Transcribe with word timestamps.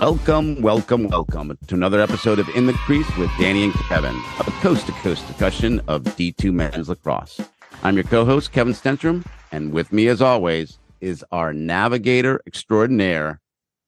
Welcome, 0.00 0.60
welcome, 0.60 1.08
welcome 1.08 1.56
to 1.68 1.74
another 1.74 2.00
episode 2.00 2.38
of 2.38 2.46
In 2.50 2.66
the 2.66 2.74
Crease 2.74 3.08
with 3.16 3.30
Danny 3.38 3.64
and 3.64 3.72
Kevin, 3.72 4.14
a 4.40 4.44
coast 4.60 4.84
to 4.86 4.92
coast 4.92 5.26
discussion 5.26 5.80
of 5.88 6.02
D2 6.02 6.52
men's 6.52 6.90
lacrosse. 6.90 7.40
I'm 7.82 7.94
your 7.94 8.04
co 8.04 8.26
host, 8.26 8.52
Kevin 8.52 8.74
Stenstrom, 8.74 9.24
and 9.52 9.72
with 9.72 9.94
me, 9.94 10.08
as 10.08 10.20
always, 10.20 10.78
is 11.00 11.24
our 11.32 11.54
navigator 11.54 12.42
extraordinaire, 12.46 13.40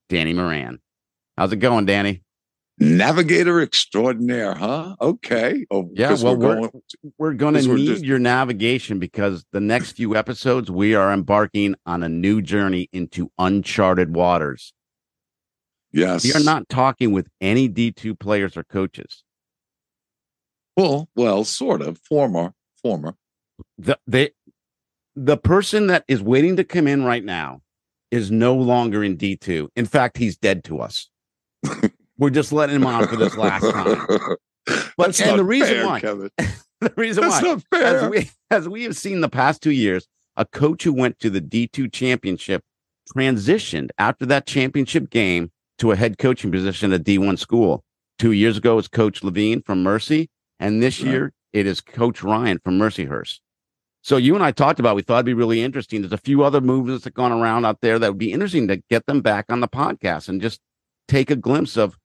Danny 0.09 0.33
Moran. 0.33 0.81
How's 1.37 1.53
it 1.53 1.57
going, 1.57 1.85
Danny? 1.85 2.23
Navigator 2.79 3.61
extraordinaire, 3.61 4.55
huh? 4.55 4.97
Okay. 5.03 5.67
Oh, 5.71 5.91
yeah. 5.93 6.17
Well, 6.23 6.37
we're 6.37 6.55
going, 6.61 6.71
we're 7.19 7.35
going 7.35 7.55
to 7.55 7.75
need 7.75 7.87
just... 7.87 8.05
your 8.05 8.19
navigation 8.19 8.99
because 8.99 9.45
the 9.53 9.61
next 9.61 9.93
few 9.93 10.17
episodes 10.17 10.71
we 10.71 10.95
are 10.95 11.13
embarking 11.13 11.75
on 11.85 12.03
a 12.03 12.09
new 12.09 12.41
journey 12.41 12.89
into 12.95 13.31
uncharted 13.39 14.15
waters. 14.15 14.73
Yes. 15.93 16.25
We 16.25 16.33
are 16.33 16.45
not 16.45 16.69
talking 16.69 17.13
with 17.13 17.29
any 17.41 17.69
D2 17.69 18.19
players 18.19 18.57
or 18.57 18.65
coaches. 18.65 19.23
Well, 20.77 21.09
well, 21.17 21.45
sort 21.45 21.83
of. 21.83 21.99
Former, 21.99 22.55
former. 22.83 23.17
The 23.79 23.99
they 24.07 24.31
the 25.17 25.37
person 25.37 25.89
that 25.89 26.05
is 26.07 26.23
waiting 26.23 26.57
to 26.57 26.65
come 26.65 26.87
in 26.87 27.05
right 27.05 27.25
now 27.25 27.63
is 28.11 28.31
no 28.31 28.55
longer 28.55 29.03
in 29.03 29.17
D2. 29.17 29.69
In 29.75 29.87
fact, 29.87 30.17
he's 30.19 30.37
dead 30.37 30.63
to 30.65 30.81
us. 30.81 31.09
We're 32.19 32.31
just 32.31 32.53
letting 32.53 32.77
him 32.77 32.87
on 32.87 33.09
for 33.09 33.17
this 33.17 33.37
last 33.37 33.69
time. 33.71 34.07
But 34.97 35.19
and 35.21 35.39
the 35.39 35.45
reason 35.45 35.77
fair, 35.77 35.87
why 35.87 36.01
the 36.81 36.93
reason 36.97 37.23
That's 37.25 37.43
why. 37.43 37.83
As 37.83 38.11
we 38.11 38.31
as 38.51 38.69
we 38.69 38.83
have 38.85 38.97
seen 38.97 39.21
the 39.21 39.29
past 39.29 39.63
two 39.63 39.71
years, 39.71 40.07
a 40.37 40.45
coach 40.45 40.85
who 40.85 40.93
went 40.93 41.19
to 41.21 41.31
the 41.31 41.41
D2 41.41 41.93
championship 41.93 42.63
transitioned 43.17 43.91
after 43.99 44.27
that 44.27 44.47
championship 44.47 45.11
game 45.11 45.51
to 45.79 45.93
a 45.93 45.97
head 45.97 46.19
coaching 46.19 46.51
position 46.51 46.93
at 46.93 47.05
D1 47.05 47.39
school. 47.39 47.85
Two 48.19 48.33
years 48.33 48.57
ago, 48.57 48.73
it 48.75 48.77
was 48.77 48.89
Coach 48.89 49.23
Levine 49.23 49.63
from 49.63 49.83
Mercy, 49.83 50.29
and 50.59 50.83
this 50.83 51.01
right. 51.01 51.11
year 51.11 51.33
it 51.53 51.67
is 51.67 51.81
Coach 51.81 52.23
Ryan 52.23 52.59
from 52.59 52.79
Mercyhurst. 52.79 53.41
So 54.03 54.17
you 54.17 54.35
and 54.35 54.45
I 54.45 54.53
talked 54.53 54.81
about 54.81 54.97
we 54.97 55.03
thought 55.03 55.17
it'd 55.17 55.27
be 55.27 55.35
really 55.35 55.63
interesting. 55.63 56.01
There's 56.01 56.13
a 56.13 56.19
few 56.19 56.43
other 56.43 56.61
movements 56.61 57.05
that 57.05 57.15
gone 57.15 57.33
around 57.33 57.65
out 57.65 57.81
there 57.81 57.99
that 57.99 58.09
would 58.09 58.19
be 58.19 58.33
interesting 58.33 58.69
to 58.69 58.83
get 58.91 59.07
them 59.07 59.21
back 59.21 59.47
on 59.49 59.61
the 59.61 59.69
podcast 59.69 60.29
and 60.29 60.41
just 60.41 60.61
take 61.09 61.31
a 61.31 61.37
glimpse 61.37 61.77
of 61.77 61.97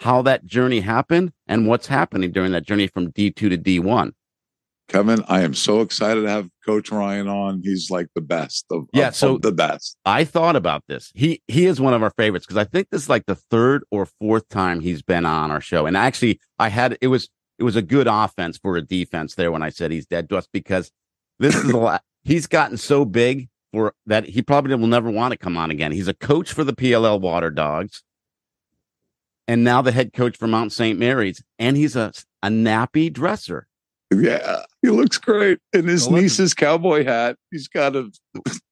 how 0.00 0.22
that 0.22 0.44
journey 0.44 0.80
happened 0.80 1.32
and 1.46 1.66
what's 1.66 1.86
happening 1.86 2.32
during 2.32 2.52
that 2.52 2.66
journey 2.66 2.86
from 2.86 3.12
D2 3.12 3.34
to 3.34 3.58
D1. 3.58 4.12
Kevin, 4.92 5.24
I 5.26 5.40
am 5.40 5.54
so 5.54 5.80
excited 5.80 6.20
to 6.20 6.28
have 6.28 6.48
Coach 6.66 6.90
Ryan 6.90 7.26
on. 7.26 7.62
He's 7.64 7.90
like 7.90 8.08
the 8.14 8.20
best 8.20 8.66
of, 8.70 8.84
yeah, 8.92 9.08
of, 9.08 9.16
so 9.16 9.36
of 9.36 9.42
the 9.42 9.50
best. 9.50 9.96
I 10.04 10.24
thought 10.24 10.54
about 10.54 10.84
this. 10.86 11.10
He 11.14 11.42
he 11.48 11.64
is 11.64 11.80
one 11.80 11.94
of 11.94 12.02
our 12.02 12.10
favorites 12.10 12.44
because 12.44 12.58
I 12.58 12.64
think 12.64 12.88
this 12.90 13.02
is 13.02 13.08
like 13.08 13.24
the 13.26 13.34
third 13.34 13.84
or 13.90 14.06
fourth 14.06 14.48
time 14.50 14.80
he's 14.80 15.00
been 15.00 15.24
on 15.24 15.50
our 15.50 15.62
show. 15.62 15.86
And 15.86 15.96
actually, 15.96 16.40
I 16.58 16.68
had 16.68 16.98
it 17.00 17.06
was 17.08 17.30
it 17.58 17.64
was 17.64 17.74
a 17.74 17.82
good 17.82 18.06
offense 18.06 18.58
for 18.58 18.76
a 18.76 18.82
defense 18.82 19.34
there 19.34 19.50
when 19.50 19.62
I 19.62 19.70
said 19.70 19.90
he's 19.90 20.06
dead 20.06 20.28
to 20.28 20.36
us 20.36 20.46
because 20.52 20.92
this 21.38 21.54
is 21.54 21.70
a 21.70 21.76
lot. 21.76 22.02
He's 22.24 22.46
gotten 22.46 22.76
so 22.76 23.04
big 23.04 23.48
for 23.72 23.94
that 24.06 24.24
he 24.26 24.42
probably 24.42 24.76
will 24.76 24.86
never 24.86 25.10
want 25.10 25.32
to 25.32 25.36
come 25.36 25.56
on 25.56 25.72
again. 25.72 25.90
He's 25.90 26.06
a 26.06 26.14
coach 26.14 26.52
for 26.52 26.62
the 26.62 26.72
PLL 26.72 27.20
Water 27.20 27.50
Dogs 27.50 28.04
and 29.48 29.64
now 29.64 29.82
the 29.82 29.90
head 29.90 30.12
coach 30.12 30.36
for 30.36 30.46
Mount 30.46 30.72
St. 30.72 30.96
Mary's, 30.98 31.42
and 31.58 31.76
he's 31.76 31.96
a 31.96 32.12
a 32.42 32.48
nappy 32.48 33.12
dresser. 33.12 33.66
Yeah, 34.20 34.62
he 34.82 34.90
looks 34.90 35.18
great 35.18 35.58
in 35.72 35.86
his 35.86 36.08
well, 36.08 36.20
niece's 36.20 36.54
cowboy 36.54 37.04
hat. 37.04 37.36
He's 37.50 37.68
got 37.68 37.96
a 37.96 38.10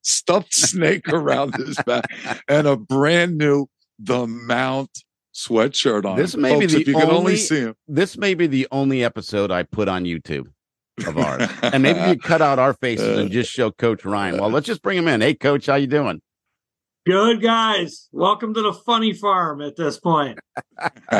stuffed 0.01 0.53
snake 0.53 1.07
around 1.09 1.55
his 1.55 1.77
back 1.85 2.05
and 2.47 2.67
a 2.67 2.75
brand 2.75 3.37
new 3.37 3.67
The 3.99 4.27
Mount 4.27 4.89
sweatshirt 5.33 6.05
on. 6.05 6.17
This 6.17 6.35
may 6.35 6.51
Folks, 6.51 6.65
be 6.67 6.73
the 6.73 6.81
if 6.81 6.87
you 6.87 6.95
only, 6.95 7.07
can 7.07 7.15
only 7.15 7.35
see 7.37 7.59
him. 7.61 7.75
This 7.87 8.17
may 8.17 8.33
be 8.33 8.47
the 8.47 8.67
only 8.71 9.03
episode 9.03 9.51
I 9.51 9.63
put 9.63 9.87
on 9.87 10.05
YouTube 10.05 10.47
of 11.05 11.17
ours, 11.17 11.49
and 11.63 11.81
maybe 11.81 11.99
you 12.09 12.17
cut 12.17 12.41
out 12.41 12.59
our 12.59 12.73
faces 12.73 13.17
uh, 13.17 13.21
and 13.21 13.31
just 13.31 13.51
show 13.51 13.71
Coach 13.71 14.05
Ryan. 14.05 14.39
Well, 14.39 14.49
let's 14.49 14.67
just 14.67 14.81
bring 14.81 14.97
him 14.97 15.07
in. 15.07 15.21
Hey, 15.21 15.33
Coach, 15.33 15.65
how 15.67 15.75
you 15.75 15.87
doing? 15.87 16.21
Good 17.03 17.41
guys, 17.41 18.09
welcome 18.11 18.53
to 18.53 18.61
the 18.61 18.73
funny 18.73 19.11
farm. 19.13 19.59
At 19.59 19.75
this 19.75 19.99
point, 19.99 20.37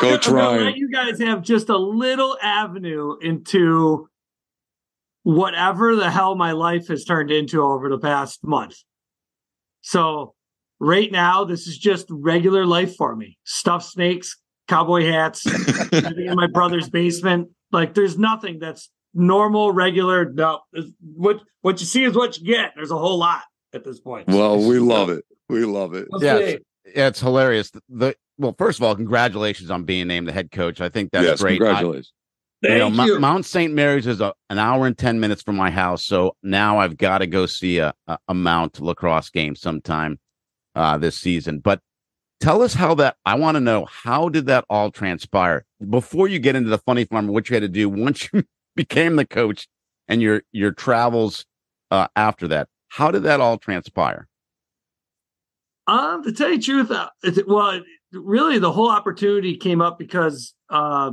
Coach 0.00 0.26
Ryan, 0.26 0.74
you 0.74 0.90
guys 0.90 1.20
have 1.20 1.40
just 1.42 1.68
a 1.68 1.76
little 1.78 2.36
avenue 2.42 3.16
into 3.20 4.08
whatever 5.22 5.94
the 5.94 6.10
hell 6.10 6.34
my 6.34 6.50
life 6.50 6.88
has 6.88 7.04
turned 7.04 7.30
into 7.30 7.62
over 7.62 7.88
the 7.88 7.98
past 7.98 8.42
month. 8.42 8.74
So, 9.82 10.34
right 10.80 11.12
now, 11.12 11.44
this 11.44 11.68
is 11.68 11.78
just 11.78 12.06
regular 12.10 12.66
life 12.66 12.96
for 12.96 13.14
me. 13.14 13.38
Stuffed 13.44 13.86
snakes, 13.86 14.36
cowboy 14.66 15.04
hats, 15.04 15.46
living 15.92 16.26
in 16.26 16.34
my 16.34 16.48
brother's 16.48 16.90
basement. 16.90 17.50
Like, 17.70 17.94
there's 17.94 18.18
nothing 18.18 18.58
that's 18.58 18.90
normal, 19.14 19.70
regular. 19.70 20.32
No, 20.32 20.62
what 21.14 21.40
what 21.60 21.78
you 21.78 21.86
see 21.86 22.02
is 22.02 22.16
what 22.16 22.36
you 22.36 22.44
get. 22.44 22.72
There's 22.74 22.90
a 22.90 22.98
whole 22.98 23.18
lot 23.18 23.42
at 23.74 23.84
this 23.84 24.00
point. 24.00 24.28
Well, 24.28 24.58
we 24.58 24.78
love 24.78 25.10
it. 25.10 25.24
We 25.48 25.64
love 25.64 25.94
it. 25.94 26.08
yeah, 26.20 26.36
it's, 26.36 26.64
yeah, 26.86 27.08
it's 27.08 27.20
hilarious. 27.20 27.70
The, 27.70 27.82
the, 27.88 28.16
well, 28.38 28.54
first 28.56 28.78
of 28.78 28.84
all, 28.84 28.94
congratulations 28.94 29.70
on 29.70 29.84
being 29.84 30.06
named 30.06 30.28
the 30.28 30.32
head 30.32 30.50
coach. 30.50 30.80
I 30.80 30.88
think 30.88 31.10
that's 31.12 31.24
yes, 31.24 31.40
great. 31.40 31.58
Congratulations. 31.58 32.12
I, 32.64 32.68
you 32.68 32.78
know, 32.78 33.04
you. 33.04 33.18
Mount 33.20 33.44
St. 33.44 33.74
Mary's 33.74 34.06
is 34.06 34.20
a, 34.20 34.32
an 34.48 34.58
hour 34.58 34.86
and 34.86 34.96
10 34.96 35.20
minutes 35.20 35.42
from 35.42 35.56
my 35.56 35.70
house. 35.70 36.02
So 36.04 36.34
now 36.42 36.78
I've 36.78 36.96
got 36.96 37.18
to 37.18 37.26
go 37.26 37.46
see 37.46 37.78
a, 37.78 37.92
a, 38.06 38.18
a 38.28 38.34
Mount 38.34 38.80
lacrosse 38.80 39.30
game 39.30 39.54
sometime 39.54 40.18
uh, 40.74 40.96
this 40.96 41.18
season. 41.18 41.58
But 41.58 41.80
tell 42.40 42.62
us 42.62 42.74
how 42.74 42.94
that, 42.96 43.16
I 43.26 43.34
want 43.34 43.56
to 43.56 43.60
know, 43.60 43.84
how 43.84 44.28
did 44.30 44.46
that 44.46 44.64
all 44.70 44.90
transpire? 44.90 45.66
Before 45.88 46.26
you 46.26 46.38
get 46.38 46.56
into 46.56 46.70
the 46.70 46.78
funny 46.78 47.04
farm, 47.04 47.26
what 47.26 47.50
you 47.50 47.54
had 47.54 47.62
to 47.62 47.68
do 47.68 47.88
once 47.88 48.30
you 48.32 48.44
became 48.76 49.16
the 49.16 49.26
coach 49.26 49.68
and 50.08 50.22
your, 50.22 50.42
your 50.52 50.72
travels 50.72 51.44
uh, 51.90 52.08
after 52.16 52.48
that, 52.48 52.68
how 52.94 53.10
did 53.10 53.24
that 53.24 53.40
all 53.40 53.58
transpire? 53.58 54.28
Um, 55.88 56.22
to 56.22 56.32
tell 56.32 56.48
you 56.48 56.58
the 56.58 56.62
truth, 56.62 56.90
uh, 56.92 57.10
it, 57.24 57.48
well, 57.48 57.80
really 58.12 58.60
the 58.60 58.70
whole 58.70 58.88
opportunity 58.88 59.56
came 59.56 59.80
up 59.80 59.98
because 59.98 60.54
uh, 60.70 61.10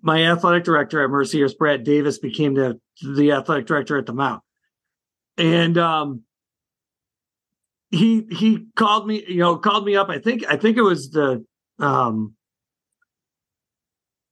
my 0.00 0.24
athletic 0.24 0.64
director 0.64 1.04
at 1.04 1.10
Mercyhurst, 1.10 1.58
Brad 1.58 1.84
Davis, 1.84 2.18
became 2.18 2.54
the 2.54 2.80
the 3.02 3.32
athletic 3.32 3.66
director 3.66 3.98
at 3.98 4.06
the 4.06 4.14
Mount, 4.14 4.42
and 5.36 5.76
um, 5.76 6.22
he 7.90 8.26
he 8.30 8.64
called 8.74 9.06
me, 9.06 9.22
you 9.28 9.40
know, 9.40 9.58
called 9.58 9.84
me 9.84 9.96
up. 9.96 10.08
I 10.08 10.20
think 10.20 10.44
I 10.48 10.56
think 10.56 10.78
it 10.78 10.82
was 10.82 11.10
the 11.10 11.44
um, 11.78 12.36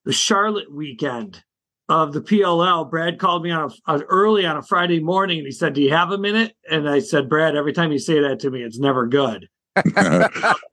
the 0.07 0.15
Charlotte 0.15 0.73
weekend 0.75 1.45
of 1.89 2.13
the 2.13 2.21
PLL, 2.21 2.91
Brad 2.91 3.19
called 3.19 3.45
me 3.45 3.51
on 3.51 3.71
a, 3.87 3.99
early 4.09 4.45
on 4.45 4.57
a 4.57 4.63
Friday 4.63 5.01
morning 5.01 5.39
and 5.39 5.47
he 5.47 5.53
said, 5.53 5.75
"Do 5.75 5.83
you 5.83 5.93
have 5.93 6.11
a 6.11 6.19
minute?" 6.19 6.57
And 6.71 6.89
I 6.89 6.99
said, 6.99 7.29
"Brad, 7.29 7.55
every 7.55 7.73
time 7.73 7.93
you 7.93 7.99
say 7.99 8.21
that 8.21 8.41
to 8.41 8.51
me, 8.51 8.63
it's 8.63 8.79
never 8.79 9.07
good." 9.07 9.49
yeah. 9.95 10.29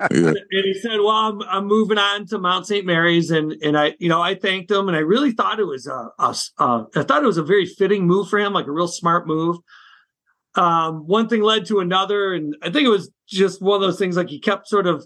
And 0.09 0.37
he 0.49 0.73
said, 0.81 0.97
"Well, 0.99 1.09
I'm, 1.09 1.41
I'm, 1.43 1.65
moving 1.67 1.97
on 1.97 2.25
to 2.27 2.39
Mount 2.39 2.65
St. 2.65 2.85
Mary's," 2.85 3.31
and 3.31 3.51
and 3.61 3.77
I, 3.77 3.95
you 3.99 4.09
know, 4.09 4.21
I 4.21 4.33
thanked 4.35 4.71
him, 4.71 4.87
and 4.87 4.95
I 4.97 5.01
really 5.01 5.33
thought 5.33 5.59
it 5.59 5.65
was 5.67 5.87
a, 5.87 6.09
a, 6.17 6.35
a 6.59 6.87
I 6.95 7.03
thought 7.03 7.23
it 7.23 7.27
was 7.27 7.37
a 7.37 7.43
very 7.43 7.65
fitting 7.65 8.07
move 8.07 8.29
for 8.29 8.39
him, 8.39 8.53
like 8.53 8.67
a 8.67 8.71
real 8.71 8.87
smart 8.87 9.27
move. 9.27 9.57
Um, 10.55 11.05
one 11.05 11.27
thing 11.27 11.41
led 11.41 11.65
to 11.65 11.79
another, 11.79 12.33
and 12.33 12.55
I 12.61 12.69
think 12.69 12.85
it 12.85 12.91
was 12.91 13.11
just 13.27 13.61
one 13.61 13.75
of 13.75 13.81
those 13.81 13.99
things. 13.99 14.15
Like 14.15 14.29
he 14.29 14.39
kept 14.39 14.67
sort 14.67 14.87
of 14.87 15.05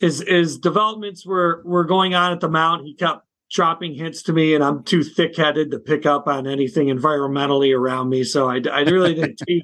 his 0.00 0.22
his 0.26 0.58
developments 0.58 1.24
were 1.24 1.62
were 1.64 1.84
going 1.84 2.14
on 2.14 2.32
at 2.32 2.40
the 2.40 2.48
Mount. 2.48 2.84
He 2.84 2.94
kept 2.94 3.24
dropping 3.52 3.94
hints 3.94 4.22
to 4.24 4.32
me, 4.32 4.54
and 4.54 4.64
I'm 4.64 4.82
too 4.82 5.02
thick 5.02 5.36
headed 5.36 5.70
to 5.70 5.78
pick 5.78 6.06
up 6.06 6.26
on 6.26 6.46
anything 6.46 6.88
environmentally 6.88 7.76
around 7.76 8.08
me. 8.08 8.24
So 8.24 8.48
I, 8.48 8.60
I 8.72 8.80
really 8.80 9.14
didn't 9.14 9.36
take 9.48 9.62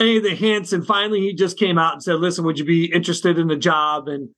any 0.00 0.16
of 0.18 0.24
the 0.24 0.34
hints. 0.34 0.72
And 0.72 0.86
finally, 0.86 1.20
he 1.20 1.32
just 1.32 1.58
came 1.58 1.78
out 1.78 1.94
and 1.94 2.02
said, 2.02 2.16
"Listen, 2.16 2.44
would 2.44 2.58
you 2.58 2.64
be 2.64 2.92
interested 2.92 3.38
in 3.38 3.48
the 3.48 3.56
job?" 3.56 4.08
And 4.08 4.30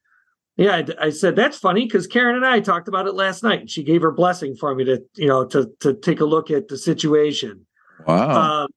yeah, 0.57 0.77
I, 0.77 1.07
I 1.07 1.11
said 1.11 1.35
that's 1.35 1.59
funny 1.59 1.87
because 1.87 2.07
Karen 2.07 2.37
and 2.37 2.47
I 2.47 2.61
talked 2.61 2.89
about 2.89 3.07
it 3.07 3.15
last 3.15 3.43
night, 3.43 3.61
and 3.61 3.71
she 3.71 3.83
gave 3.83 4.03
her 4.03 4.13
blessing 4.13 4.55
for 4.55 4.75
me 4.75 4.85
to 4.85 5.03
you 5.17 5.27
know 5.27 5.47
to 5.47 5.71
to 5.81 5.95
take 5.95 6.21
a 6.21 6.27
look 6.27 6.51
at 6.51 6.69
the 6.69 6.77
situation. 6.77 7.67
Wow. 8.07 8.63
Um, 8.63 8.69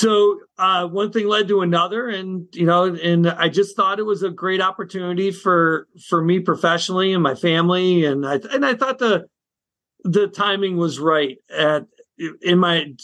so 0.00 0.40
uh, 0.56 0.86
one 0.86 1.12
thing 1.12 1.28
led 1.28 1.46
to 1.48 1.60
another 1.60 2.08
and 2.08 2.46
you 2.54 2.64
know 2.64 2.84
and 2.84 3.28
i 3.28 3.50
just 3.50 3.76
thought 3.76 3.98
it 3.98 4.04
was 4.06 4.22
a 4.22 4.30
great 4.30 4.62
opportunity 4.62 5.30
for 5.30 5.88
for 6.08 6.24
me 6.24 6.40
professionally 6.40 7.12
and 7.12 7.22
my 7.22 7.34
family. 7.34 8.06
And 8.06 8.26
i 8.26 8.40
and 8.50 8.64
i 8.64 8.74
thought 8.74 8.98
the 8.98 9.26
the 10.04 10.26
timing 10.26 10.78
was 10.78 10.98
right 10.98 11.36
at 11.54 11.84
in 12.40 12.58
my 12.58 12.94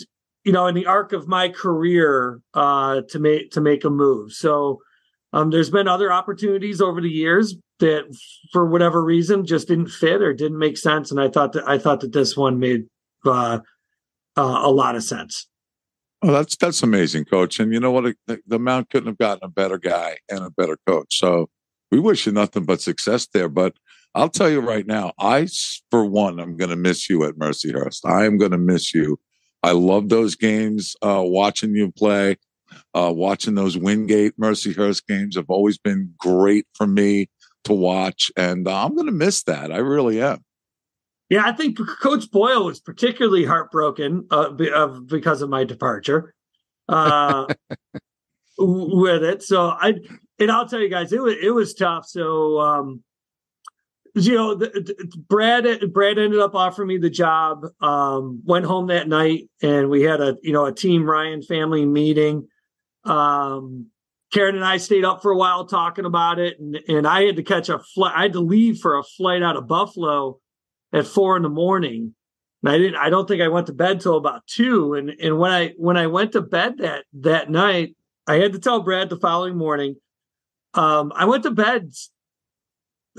you 0.45 0.53
know 0.53 0.67
in 0.69 0.75
the 0.75 0.87
arc 0.87 1.13
of 1.13 1.29
my 1.29 1.51
career 1.51 2.41
uh 2.55 3.03
to 3.11 3.19
make 3.19 3.51
to 3.51 3.61
make 3.61 3.85
a 3.85 3.91
move. 3.91 4.33
So 4.33 4.81
um 5.35 5.51
there's 5.51 5.71
been 5.71 5.89
other 5.89 6.11
opportunities 6.11 6.81
over 6.81 7.03
the 7.03 7.11
years 7.11 7.57
that 7.81 8.05
for 8.53 8.65
whatever 8.65 9.05
reason 9.05 9.45
just 9.45 9.69
didn't 9.69 9.89
fit 9.89 10.23
or 10.23 10.33
didn't 10.33 10.59
make 10.59 10.79
sense. 10.79 11.11
And 11.11 11.21
i 11.21 11.29
thought 11.29 11.53
that 11.53 11.69
i 11.69 11.77
thought 11.77 12.01
that 12.01 12.15
this 12.15 12.39
one 12.39 12.59
made 12.59 12.87
uh, 13.27 13.59
uh 14.39 14.61
a 14.63 14.71
lot 14.71 14.97
of 14.97 15.05
sense 15.05 15.47
well, 16.23 16.33
that's 16.33 16.57
that's 16.57 16.83
amazing, 16.83 17.25
coach. 17.27 17.61
And 17.61 17.73
you 17.73 17.81
know 17.81 17.91
what? 17.91 18.15
The, 18.27 18.41
the 18.47 18.59
Mount 18.59 18.91
couldn't 18.91 19.09
have 19.09 19.19
gotten 19.19 19.45
a 19.45 19.49
better 19.49 19.79
guy 19.79 20.19
and 20.29 20.41
a 20.41 20.51
better 20.51 20.79
coach. 20.87 21.19
So 21.19 21.49
we 21.91 22.01
wish 22.01 22.27
you 22.27 22.33
nothing 22.33 22.65
but 22.65 22.81
success 22.81 23.27
there. 23.33 23.49
But 23.49 23.75
I'll 24.15 24.31
tell 24.31 24.49
you 24.49 24.61
right 24.61 24.87
now, 24.87 25.13
I, 25.19 25.47
for 25.91 26.07
one, 26.07 26.41
I'm 26.41 26.57
going 26.57 26.71
to 26.71 26.77
miss 26.77 27.11
you 27.11 27.25
at 27.25 27.35
Mercyhurst. 27.35 28.01
I 28.07 28.25
am 28.25 28.39
going 28.39 28.53
to 28.53 28.59
miss 28.59 28.95
you. 28.95 29.21
I 29.63 29.73
love 29.73 30.09
those 30.09 30.37
games, 30.37 30.97
uh, 31.03 31.23
watching 31.23 31.75
you 31.75 31.93
play, 31.93 32.37
uh, 32.95 33.13
watching 33.15 33.57
those 33.57 33.77
Wingate 33.77 34.39
Mercyhurst 34.41 35.07
games 35.07 35.37
have 35.37 35.51
always 35.51 35.77
been 35.77 36.15
great 36.19 36.67
for 36.75 36.87
me 36.87 37.29
to 37.65 37.75
watch. 37.75 38.31
And 38.37 38.67
uh, 38.67 38.85
I'm 38.85 38.95
going 38.95 39.07
to 39.07 39.13
miss 39.13 39.43
that. 39.45 39.71
I 39.71 39.79
really 39.79 40.23
am. 40.23 40.46
Yeah, 41.29 41.45
I 41.45 41.53
think 41.53 41.79
Coach 42.01 42.31
Boyle 42.31 42.65
was 42.65 42.81
particularly 42.81 43.45
heartbroken 43.45 44.27
uh, 44.31 44.51
because 44.51 45.43
of 45.43 45.51
my 45.51 45.65
departure 45.65 46.35
uh, 46.89 47.47
with 48.59 49.25
it. 49.25 49.43
So 49.43 49.69
I, 49.69 49.95
and 50.39 50.51
I'll 50.51 50.69
tell 50.69 50.81
you 50.81 50.89
guys, 50.89 51.13
it 51.13 51.21
was 51.21 51.35
it 51.41 51.51
was 51.51 51.75
tough. 51.75 52.07
So 52.07 52.61
um, 52.61 53.03
you 54.15 54.35
know, 54.35 54.55
the, 54.55 54.67
the, 54.67 55.23
Brad 55.29 55.93
Brad 55.93 56.19
ended 56.19 56.41
up 56.41 56.55
offering 56.55 56.89
me 56.89 56.99
the 56.99 57.11
job. 57.11 57.67
Um, 57.81 58.43
went 58.45 58.65
home 58.65 58.87
that 58.87 59.09
night, 59.09 59.51
and 59.63 59.91
we 59.91 60.03
had 60.03 60.21
a 60.21 60.37
you 60.43 60.53
know 60.53 60.67
a 60.67 60.73
team 60.73 61.09
Ryan 61.09 61.43
family 61.43 61.85
meeting. 61.85 62.47
Um, 63.05 63.87
Karen 64.33 64.57
and 64.57 64.65
I 64.65 64.79
stayed 64.79 65.05
up 65.05 65.23
for 65.23 65.31
a 65.33 65.37
while 65.37 65.67
talking 65.67 66.05
about 66.05 66.39
it, 66.39 66.59
and 66.61 66.79
and 66.89 67.07
I 67.07 67.25
had 67.25 67.37
to 67.37 67.43
catch 67.43 67.69
a 67.69 67.79
flight. 67.79 68.15
I 68.17 68.23
had 68.23 68.33
to 68.35 68.41
leave 68.41 68.79
for 68.79 68.97
a 68.97 69.03
flight 69.03 69.43
out 69.43 69.57
of 69.57 69.67
Buffalo 69.67 70.39
at 70.97 71.07
four 71.07 71.37
in 71.37 71.43
the 71.43 71.49
morning. 71.49 72.15
And 72.63 72.73
I 72.73 72.79
didn't. 72.79 72.97
I 72.97 73.11
don't 73.11 73.29
think 73.29 73.43
I 73.43 73.49
went 73.49 73.67
to 73.67 73.73
bed 73.73 74.01
till 74.01 74.17
about 74.17 74.47
two. 74.47 74.95
And 74.95 75.11
and 75.11 75.39
when 75.39 75.53
I 75.53 75.75
when 75.77 75.97
I 75.97 76.07
went 76.07 76.33
to 76.33 76.41
bed 76.41 76.79
that 76.79 77.05
that 77.21 77.51
night, 77.51 77.95
I 78.27 78.37
had 78.37 78.53
to 78.55 78.59
tell 78.59 78.83
Brad 78.83 79.09
the 79.11 79.19
following 79.19 79.57
morning. 79.57 79.97
Um, 80.75 81.13
I 81.15 81.25
went 81.27 81.45
to 81.45 81.51
bed 81.51 81.93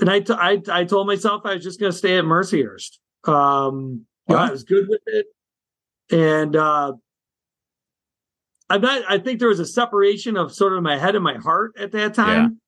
and 0.00 0.10
I, 0.10 0.20
t- 0.20 0.32
I, 0.32 0.50
I 0.50 0.56
told 0.56 0.68
I 0.68 0.80
I 0.80 0.84
told 0.84 1.06
myself 1.06 1.42
I 1.44 1.54
was 1.54 1.64
just 1.64 1.80
going 1.80 1.92
to 1.92 1.98
stay 1.98 2.18
at 2.18 2.24
Mercyhurst. 2.24 2.98
Um, 3.26 4.06
wow. 4.26 4.36
I 4.36 4.50
was 4.50 4.64
good 4.64 4.88
with 4.88 5.00
it, 5.06 5.26
and 6.10 6.54
uh, 6.54 6.92
I'm 8.70 8.80
not. 8.80 9.02
I 9.08 9.18
think 9.18 9.38
there 9.38 9.48
was 9.48 9.60
a 9.60 9.66
separation 9.66 10.36
of 10.36 10.52
sort 10.54 10.74
of 10.74 10.82
my 10.82 10.98
head 10.98 11.14
and 11.14 11.24
my 11.24 11.36
heart 11.36 11.72
at 11.78 11.92
that 11.92 12.14
time. 12.14 12.60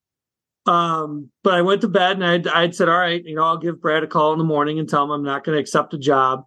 Um, 0.67 1.31
but 1.43 1.55
I 1.55 1.63
went 1.63 1.81
to 1.81 1.89
bed 1.89 2.13
and 2.13 2.25
I'd, 2.25 2.47
I'd 2.47 2.75
said, 2.75 2.89
all 2.89 2.99
right, 2.99 3.23
you 3.25 3.35
know, 3.35 3.45
I'll 3.45 3.59
give 3.59 3.81
Brad 3.81 4.03
a 4.03 4.07
call 4.07 4.33
in 4.33 4.39
the 4.39 4.45
morning 4.45 4.79
and 4.79 4.89
tell 4.89 5.05
him 5.05 5.11
I'm 5.11 5.25
not 5.25 5.45
going 5.45 5.57
to 5.57 5.61
accept 5.61 5.95
a 5.95 5.99
job. 5.99 6.45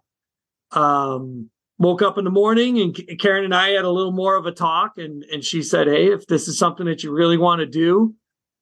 Um, 0.70 1.50
woke 1.78 2.02
up 2.02 2.18
in 2.18 2.24
the 2.24 2.30
morning 2.30 2.80
and 2.80 2.96
Karen 3.18 3.44
and 3.44 3.54
I 3.54 3.70
had 3.70 3.84
a 3.84 3.90
little 3.90 4.12
more 4.12 4.36
of 4.36 4.46
a 4.46 4.52
talk 4.52 4.98
and, 4.98 5.24
and 5.24 5.44
she 5.44 5.62
said, 5.62 5.88
Hey, 5.88 6.12
if 6.12 6.26
this 6.26 6.46
is 6.48 6.58
something 6.58 6.86
that 6.86 7.02
you 7.02 7.12
really 7.12 7.36
want 7.36 7.60
to 7.60 7.66
do, 7.66 8.14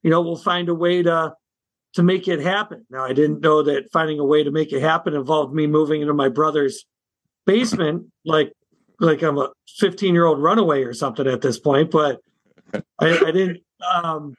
you 0.03 0.11
know, 0.11 0.23
we'll 0.23 0.37
find 0.37 0.69
a 0.69 0.75
way 0.75 1.03
to, 1.03 1.35
to 1.95 2.03
make 2.03 2.27
it 2.27 2.41
happen. 2.41 2.87
Now, 2.91 3.05
I 3.05 3.13
didn't 3.13 3.41
know 3.41 3.63
that 3.63 3.93
finding 3.93 4.19
a 4.19 4.25
way 4.25 4.43
to 4.43 4.51
make 4.51 4.73
it 4.73 4.81
happen 4.81 5.15
involved 5.15 5.55
me 5.55 5.67
moving 5.67 6.01
into 6.01 6.15
my 6.15 6.29
brother's 6.29 6.85
basement, 7.47 8.07
like 8.25 8.53
like 9.01 9.23
I'm 9.23 9.37
a 9.37 9.51
15 9.79 10.15
year 10.15 10.25
old 10.25 10.41
runaway 10.41 10.83
or 10.85 10.95
something 10.95 11.27
at 11.27 11.41
this 11.41 11.59
point. 11.59 11.91
But 11.91 12.21
I, 12.73 12.81
I 13.01 13.31
didn't. 13.31 13.59
Um, 13.95 14.35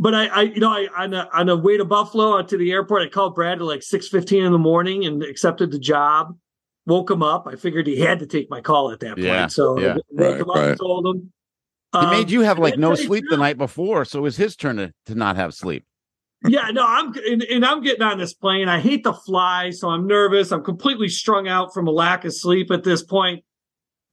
but 0.00 0.14
I, 0.14 0.26
I, 0.26 0.42
you 0.42 0.60
know, 0.60 0.70
I 0.70 0.88
on 0.96 1.14
a, 1.14 1.28
on 1.32 1.48
a 1.48 1.56
way 1.56 1.76
to 1.76 1.84
Buffalo 1.84 2.42
to 2.42 2.56
the 2.56 2.72
airport, 2.72 3.02
I 3.02 3.08
called 3.08 3.34
Brad 3.34 3.58
at 3.58 3.64
like 3.64 3.80
6:15 3.80 4.46
in 4.46 4.52
the 4.52 4.58
morning 4.58 5.04
and 5.04 5.22
accepted 5.22 5.70
the 5.70 5.78
job. 5.78 6.36
Woke 6.86 7.10
him 7.10 7.22
up. 7.22 7.46
I 7.46 7.54
figured 7.56 7.86
he 7.86 8.00
had 8.00 8.18
to 8.18 8.26
take 8.26 8.50
my 8.50 8.60
call 8.60 8.90
at 8.90 9.00
that 9.00 9.14
point. 9.14 9.26
Yeah, 9.26 9.46
so 9.46 9.78
yeah. 9.78 9.96
right, 10.12 10.44
right. 10.44 10.78
told 10.78 11.06
him. 11.06 11.32
He 11.92 11.98
um, 11.98 12.10
made 12.10 12.30
you 12.30 12.40
have 12.40 12.58
like 12.58 12.78
no 12.78 12.94
sleep 12.94 13.24
the 13.28 13.36
night 13.36 13.58
before, 13.58 14.04
so 14.04 14.18
it 14.18 14.22
was 14.22 14.36
his 14.36 14.56
turn 14.56 14.76
to, 14.76 14.92
to 15.06 15.14
not 15.14 15.36
have 15.36 15.54
sleep 15.54 15.84
yeah, 16.46 16.70
no, 16.72 16.84
I'm 16.86 17.12
and, 17.26 17.42
and, 17.42 17.64
I'm 17.66 17.82
getting 17.82 18.02
on 18.02 18.18
this 18.18 18.32
plane. 18.32 18.68
I 18.68 18.80
hate 18.80 19.04
to 19.04 19.12
fly, 19.12 19.70
so 19.70 19.90
I'm 19.90 20.06
nervous. 20.06 20.52
I'm 20.52 20.64
completely 20.64 21.08
strung 21.08 21.48
out 21.48 21.74
from 21.74 21.86
a 21.86 21.90
lack 21.90 22.24
of 22.24 22.34
sleep 22.34 22.70
at 22.70 22.82
this 22.82 23.02
point. 23.02 23.44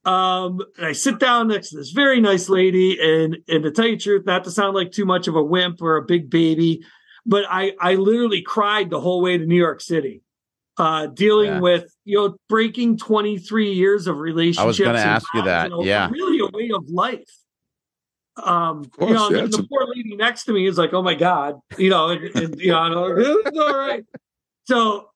Um, 0.08 0.62
I 0.82 0.94
sit 0.94 1.20
down 1.20 1.50
next 1.50 1.72
to 1.72 1.78
this 1.78 1.92
very 1.92 2.22
nice 2.22 2.48
lady, 2.48 2.98
and 3.00 3.38
and 3.50 3.64
to 3.64 3.72
tell 3.72 3.86
you 3.86 3.98
the 3.98 4.02
truth, 4.02 4.26
not 4.26 4.46
to 4.46 4.52
sound 4.52 4.74
like 4.74 4.94
too 4.94 5.06
much 5.06 5.28
of 5.28 5.36
a 5.36 5.44
wimp 5.44 5.82
or 5.82 5.98
a 5.98 6.02
big 6.02 6.30
baby, 6.30 6.82
but 7.26 7.44
I 7.50 7.74
I 7.78 7.96
literally 7.96 8.42
cried 8.42 8.90
the 8.90 9.02
whole 9.02 9.22
way 9.22 9.38
to 9.38 9.46
New 9.46 9.58
York 9.58 9.82
City, 9.82 10.22
uh, 10.78 11.08
dealing 11.08 11.48
yeah. 11.48 11.60
with 11.60 11.94
you 12.06 12.18
know 12.18 12.38
breaking 12.48 12.98
23 12.98 13.74
years 13.74 14.08
of 14.08 14.18
relationships. 14.18 14.64
I 14.64 14.66
was 14.66 14.80
going 14.80 14.96
to 14.96 15.02
ask 15.02 15.28
you 15.34 15.42
that. 15.44 15.72
yeah, 15.84 16.10
really 16.10 16.40
a 16.40 16.58
way 16.58 16.72
of 16.74 16.88
life. 16.90 17.30
Um, 18.42 18.86
course, 18.86 19.10
you 19.10 19.16
know, 19.16 19.30
yeah, 19.30 19.42
the, 19.42 19.58
the 19.58 19.68
poor 19.70 19.88
lady 19.94 20.16
next 20.16 20.46
to 20.46 20.54
me 20.54 20.68
is 20.68 20.78
like, 20.78 20.94
"Oh 20.94 21.02
my 21.02 21.16
god," 21.16 21.60
you 21.78 21.90
know, 21.90 22.10
and, 22.10 22.24
and 22.34 22.62
you 22.62 22.72
know, 22.72 23.14
it's 23.18 23.58
all 23.58 23.78
right. 23.78 24.06
So, 24.68 25.10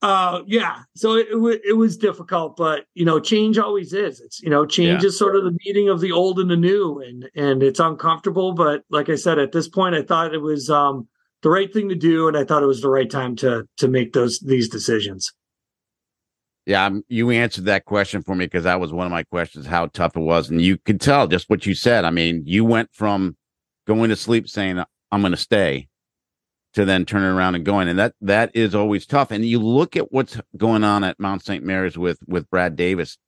uh, 0.00 0.42
yeah, 0.46 0.82
so 0.94 1.16
it, 1.16 1.26
it, 1.30 1.60
it 1.70 1.72
was 1.72 1.96
difficult, 1.96 2.56
but 2.56 2.84
you 2.94 3.04
know, 3.04 3.18
change 3.18 3.58
always 3.58 3.92
is. 3.92 4.20
It's 4.20 4.40
you 4.40 4.48
know, 4.48 4.64
change 4.64 5.02
yeah. 5.02 5.08
is 5.08 5.18
sort 5.18 5.34
of 5.34 5.44
the 5.44 5.58
meeting 5.64 5.88
of 5.88 6.00
the 6.00 6.12
old 6.12 6.38
and 6.38 6.50
the 6.50 6.56
new, 6.56 7.00
and 7.00 7.28
and 7.34 7.62
it's 7.62 7.80
uncomfortable. 7.80 8.52
But 8.52 8.84
like 8.90 9.08
I 9.08 9.16
said, 9.16 9.38
at 9.38 9.50
this 9.50 9.68
point, 9.68 9.96
I 9.96 10.02
thought 10.02 10.34
it 10.34 10.42
was 10.42 10.70
um 10.70 11.08
the 11.42 11.50
right 11.50 11.72
thing 11.72 11.88
to 11.88 11.96
do, 11.96 12.28
and 12.28 12.36
I 12.36 12.44
thought 12.44 12.62
it 12.62 12.66
was 12.66 12.80
the 12.80 12.90
right 12.90 13.10
time 13.10 13.34
to 13.36 13.64
to 13.78 13.88
make 13.88 14.12
those 14.12 14.38
these 14.38 14.68
decisions. 14.68 15.32
Yeah, 16.64 16.84
I'm, 16.84 17.02
you 17.08 17.30
answered 17.30 17.64
that 17.64 17.86
question 17.86 18.22
for 18.22 18.36
me 18.36 18.44
because 18.44 18.64
that 18.64 18.78
was 18.78 18.92
one 18.92 19.06
of 19.06 19.10
my 19.10 19.24
questions, 19.24 19.66
how 19.66 19.86
tough 19.86 20.16
it 20.16 20.20
was. 20.20 20.50
And 20.50 20.60
you 20.60 20.76
could 20.76 21.00
tell 21.00 21.26
just 21.26 21.48
what 21.48 21.64
you 21.64 21.74
said. 21.74 22.04
I 22.04 22.10
mean, 22.10 22.42
you 22.44 22.62
went 22.62 22.90
from 22.92 23.38
going 23.86 24.10
to 24.10 24.16
sleep 24.16 24.50
saying, 24.50 24.78
I'm 25.10 25.22
going 25.22 25.32
to 25.32 25.38
stay 25.38 25.88
to 26.74 26.84
then 26.84 27.04
turning 27.04 27.30
around 27.30 27.54
and 27.54 27.64
going. 27.64 27.88
And 27.88 27.98
that, 27.98 28.14
that 28.20 28.50
is 28.54 28.74
always 28.74 29.06
tough. 29.06 29.30
And 29.30 29.44
you 29.44 29.58
look 29.58 29.96
at 29.96 30.12
what's 30.12 30.40
going 30.56 30.84
on 30.84 31.04
at 31.04 31.18
Mount 31.18 31.44
St. 31.44 31.64
Mary's 31.64 31.98
with, 31.98 32.18
with 32.26 32.48
Brad 32.50 32.76
Davis. 32.76 33.18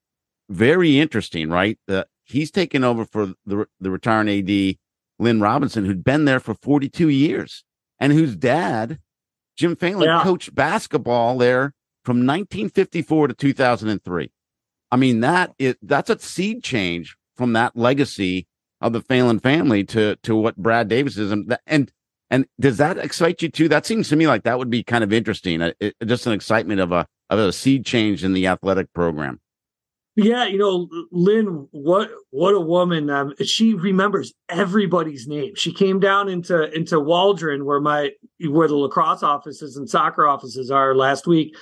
Very 0.48 0.98
interesting, 0.98 1.48
right? 1.48 1.78
The, 1.86 2.06
he's 2.24 2.50
taken 2.50 2.84
over 2.84 3.04
for 3.04 3.34
the, 3.46 3.66
the 3.80 3.90
retiring 3.90 4.28
AD, 4.28 4.76
Lynne 5.18 5.40
Robinson, 5.40 5.84
who'd 5.84 6.04
been 6.04 6.24
there 6.24 6.40
for 6.40 6.54
42 6.54 7.08
years 7.08 7.64
and 7.98 8.12
whose 8.12 8.36
dad, 8.36 8.98
Jim 9.56 9.76
Phelan, 9.76 10.08
yeah. 10.08 10.22
coached 10.22 10.54
basketball 10.54 11.38
there 11.38 11.74
from 12.04 12.18
1954 12.18 13.28
to 13.28 13.34
2003. 13.34 14.32
I 14.90 14.96
mean, 14.96 15.20
that 15.20 15.54
is 15.58 15.76
that's 15.82 16.10
a 16.10 16.18
seed 16.18 16.64
change 16.64 17.16
from 17.36 17.52
that 17.52 17.76
legacy 17.76 18.48
of 18.80 18.92
the 18.92 19.00
Phelan 19.02 19.38
family 19.38 19.84
to 19.84 20.16
to 20.16 20.34
what 20.34 20.56
Brad 20.56 20.88
Davis 20.88 21.16
is, 21.16 21.30
and 21.30 21.92
and 22.30 22.46
does 22.58 22.76
that 22.78 22.98
excite 22.98 23.42
you 23.42 23.48
too? 23.48 23.68
That 23.68 23.86
seems 23.86 24.08
to 24.08 24.16
me 24.16 24.26
like 24.26 24.44
that 24.44 24.58
would 24.58 24.70
be 24.70 24.82
kind 24.82 25.02
of 25.02 25.12
interesting. 25.12 25.60
It, 25.60 25.94
just 26.06 26.26
an 26.26 26.32
excitement 26.32 26.80
of 26.80 26.92
a 26.92 27.06
of 27.28 27.38
a 27.38 27.52
seed 27.52 27.84
change 27.84 28.24
in 28.24 28.32
the 28.32 28.46
athletic 28.46 28.92
program. 28.92 29.40
Yeah, 30.16 30.44
you 30.44 30.58
know, 30.58 30.88
Lynne, 31.12 31.68
what 31.70 32.10
what 32.30 32.54
a 32.54 32.60
woman! 32.60 33.08
Um, 33.10 33.34
she 33.42 33.74
remembers 33.74 34.34
everybody's 34.48 35.26
name. 35.26 35.54
She 35.54 35.72
came 35.72 36.00
down 36.00 36.28
into 36.28 36.70
into 36.72 37.00
Waldron, 37.00 37.64
where 37.64 37.80
my 37.80 38.10
where 38.48 38.68
the 38.68 38.76
lacrosse 38.76 39.22
offices 39.22 39.76
and 39.76 39.88
soccer 39.88 40.26
offices 40.26 40.70
are 40.70 40.94
last 40.94 41.26
week, 41.26 41.56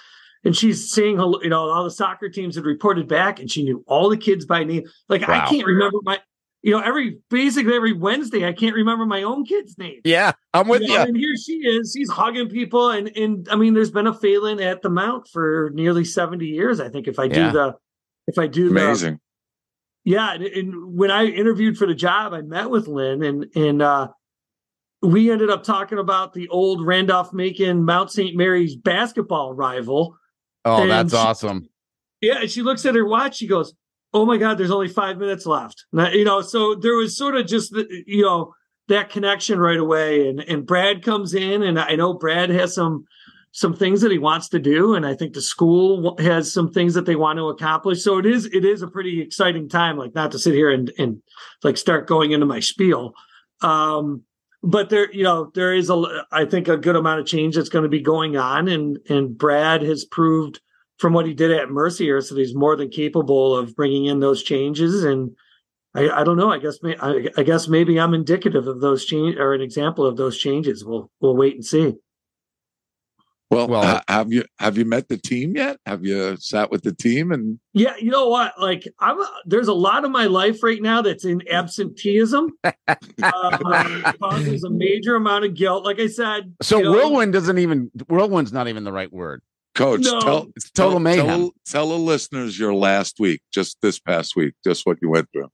and 0.45 0.57
she's 0.57 0.91
seeing 0.91 1.19
you 1.19 1.49
know, 1.49 1.69
all 1.69 1.85
the 1.85 1.91
soccer 1.91 2.29
teams 2.29 2.57
had 2.57 2.65
reported 2.65 3.07
back, 3.07 3.39
and 3.39 3.51
she 3.51 3.63
knew 3.65 3.85
all 3.87 4.09
the 4.09 4.17
kids 4.17 4.47
by 4.47 4.65
name. 4.65 4.85
Like 5.09 5.29
wow. 5.29 5.45
I 5.45 5.49
can't 5.49 5.67
remember 5.67 5.99
my, 6.03 6.19
you 6.63 6.73
know, 6.73 6.81
every 6.81 7.19
basically 7.31 7.75
every 7.75 7.93
Wednesday, 7.93 8.47
I 8.47 8.53
can't 8.53 8.75
remember 8.75 9.07
my 9.07 9.23
own 9.23 9.45
kid's 9.45 9.79
name. 9.79 10.01
Yeah, 10.05 10.33
I'm 10.53 10.69
with 10.69 10.83
you. 10.83 10.89
Know, 10.89 10.95
you. 10.95 11.01
And 11.09 11.17
here 11.17 11.37
she 11.37 11.53
is, 11.55 11.93
she's 11.97 12.11
hugging 12.11 12.49
people, 12.49 12.91
and 12.91 13.09
and 13.17 13.49
I 13.51 13.57
mean, 13.57 13.75
there's 13.75 13.91
been 13.91 14.07
a 14.07 14.15
Phelan 14.15 14.61
at 14.61 14.83
the 14.83 14.91
Mount 14.91 15.29
for 15.29 15.71
nearly 15.75 16.05
70 16.05 16.47
years. 16.47 16.81
I 16.81 16.89
think 16.89 17.07
if 17.07 17.19
I 17.19 17.29
do 17.29 17.41
yeah. 17.41 17.51
the, 17.53 17.75
if 18.27 18.39
I 18.39 18.47
do 18.47 18.71
amazing. 18.71 19.15
The, 19.15 19.21
yeah, 20.05 20.33
and, 20.33 20.45
and 20.45 20.97
when 20.97 21.11
I 21.11 21.27
interviewed 21.27 21.77
for 21.77 21.87
the 21.87 21.95
job, 21.95 22.33
I 22.33 22.43
met 22.43 22.71
with 22.71 22.89
Lynne, 22.89 23.23
and 23.23 23.47
and 23.55 23.83
uh, 23.83 24.09
we 25.03 25.31
ended 25.31 25.51
up 25.51 25.63
talking 25.63 25.99
about 25.99 26.33
the 26.33 26.49
old 26.49 26.85
Randolph 26.85 27.33
Macon 27.33 27.85
Mount 27.85 28.11
St. 28.11 28.35
Mary's 28.37 28.75
basketball 28.75 29.53
rival 29.53 30.17
Oh, 30.69 30.83
and 30.83 30.91
that's 30.91 31.13
she, 31.13 31.19
awesome. 31.19 31.69
Yeah, 32.21 32.47
she 32.47 32.63
looks 32.63 32.85
at 32.85 32.95
her 32.95 33.07
watch. 33.07 33.37
She 33.37 33.47
goes, 33.47 33.75
"Oh 34.13 34.25
my 34.25 34.37
God, 34.37 34.59
there's 34.59 34.71
only 34.71 34.89
five 34.89 35.19
minutes 35.19 35.47
left." 35.47 35.85
You 35.93 36.25
know, 36.25 36.41
so 36.41 36.75
there 36.75 36.95
was 36.95 37.17
sort 37.17 37.37
of 37.37 37.47
just 37.47 37.73
the, 37.73 37.87
you 38.07 38.23
know 38.23 38.55
that 38.89 39.11
connection 39.11 39.59
right 39.59 39.79
away. 39.79 40.29
And 40.29 40.41
and 40.41 40.67
Brad 40.67 41.03
comes 41.03 41.35
in, 41.35 41.63
and 41.63 41.79
I 41.79 41.95
know 41.95 42.15
Brad 42.15 42.51
has 42.51 42.75
some 42.75 43.05
some 43.53 43.75
things 43.75 44.03
that 44.03 44.13
he 44.13 44.19
wants 44.19 44.49
to 44.51 44.59
do, 44.59 44.95
and 44.95 45.07
I 45.07 45.15
think 45.15 45.33
the 45.33 45.41
school 45.41 46.17
has 46.19 46.53
some 46.53 46.71
things 46.71 46.95
that 46.95 47.07
they 47.07 47.17
want 47.17 47.39
to 47.39 47.49
accomplish. 47.49 48.03
So 48.03 48.19
it 48.19 48.27
is 48.27 48.47
it 48.47 48.65
is 48.65 48.83
a 48.83 48.89
pretty 48.89 49.21
exciting 49.21 49.69
time. 49.69 49.97
Like 49.97 50.15
not 50.15 50.33
to 50.33 50.39
sit 50.39 50.55
here 50.55 50.71
and 50.71 50.93
and 50.99 51.23
like 51.63 51.77
start 51.77 52.07
going 52.07 52.33
into 52.33 52.47
my 52.47 52.61
spiel. 52.61 53.15
Um, 53.61 54.23
but 54.63 54.91
there, 54.91 55.11
you 55.13 55.23
know, 55.23 55.51
there 55.55 55.73
is 55.73 55.89
a, 55.89 56.25
I 56.33 56.45
think, 56.45 56.69
a 56.69 56.77
good 56.77 56.97
amount 56.97 57.21
of 57.21 57.27
change 57.27 57.55
that's 57.55 57.69
going 57.69 57.85
to 57.85 57.89
be 57.89 58.01
going 58.01 58.37
on, 58.37 58.69
and 58.69 58.99
and 59.09 59.37
Brad 59.37 59.83
has 59.83 60.05
proved 60.05 60.61
from 60.99 61.13
what 61.13 61.27
he 61.27 61.35
did 61.35 61.51
at 61.51 61.69
Mercyhurst 61.69 62.29
that 62.31 62.39
he's 62.39 62.55
more 62.55 62.77
than 62.77 62.91
capable 62.91 63.57
of 63.57 63.75
bringing 63.75 64.07
in 64.07 64.21
those 64.21 64.43
changes, 64.43 65.05
and 65.05 65.31
I, 65.95 66.11
I 66.11 66.25
don't 66.25 66.37
know. 66.37 66.51
I 66.51 66.59
guess 66.59 66.83
may, 66.83 66.97
I, 66.97 67.29
I 67.37 67.43
guess 67.43 67.69
maybe 67.69 67.99
I'm 67.99 68.15
indicative 68.15 68.67
of 68.67 68.81
those 68.81 69.05
change 69.05 69.37
or 69.37 69.55
an 69.55 69.61
example 69.61 70.05
of 70.07 70.17
those 70.17 70.39
changes. 70.39 70.85
We'll 70.85 71.11
we'll 71.21 71.37
wait 71.37 71.55
and 71.55 71.65
see. 71.65 71.95
Well, 73.51 73.67
well 73.67 73.83
ha- 73.83 74.03
have 74.09 74.31
you 74.31 74.45
have 74.59 74.77
you 74.77 74.85
met 74.85 75.09
the 75.09 75.17
team 75.17 75.57
yet? 75.57 75.79
Have 75.87 76.05
you 76.05 76.37
sat 76.37 76.71
with 76.71 76.83
the 76.83 76.93
team 76.93 77.33
and? 77.33 77.59
Yeah, 77.73 77.97
you 77.97 78.11
know 78.11 78.29
what? 78.29 78.61
Like, 78.61 78.87
I'm 78.99 79.19
there's 79.47 79.69
a 79.69 79.75
lot 79.75 80.05
of 80.05 80.11
my 80.11 80.27
life 80.27 80.63
right 80.63 80.83
now 80.83 81.01
that's 81.01 81.25
in 81.25 81.43
absenteeism. 81.49 82.51
uh, 82.65 84.13
causes 84.21 84.65
a 84.65 84.71
major 84.71 85.17
amount 85.17 85.47
of 85.47 85.55
guilt. 85.55 85.85
Like 85.85 85.99
I 85.99 86.09
said, 86.09 86.55
so 86.61 86.79
you 86.79 86.85
know, 86.85 86.93
whirlwind 86.93 87.33
doesn't 87.33 87.59
even 87.59 87.91
whirlwind's 88.09 88.53
not 88.53 88.69
even 88.69 88.85
the 88.85 88.93
right 88.93 89.13
word. 89.13 89.43
Coach, 89.79 90.01
no. 90.03 90.21
tell, 90.21 90.47
it's 90.57 90.71
total 90.73 90.93
tell, 90.93 91.01
mayhem. 91.01 91.27
Tell, 91.27 91.53
tell 91.67 91.89
the 91.91 91.99
listeners 91.99 92.59
your 92.59 92.75
last 92.75 93.21
week, 93.21 93.41
just 93.53 93.77
this 93.81 94.01
past 94.01 94.35
week, 94.35 94.55
just 94.65 94.85
what 94.85 94.99
you 95.01 95.09
went 95.09 95.29
through. 95.33 95.49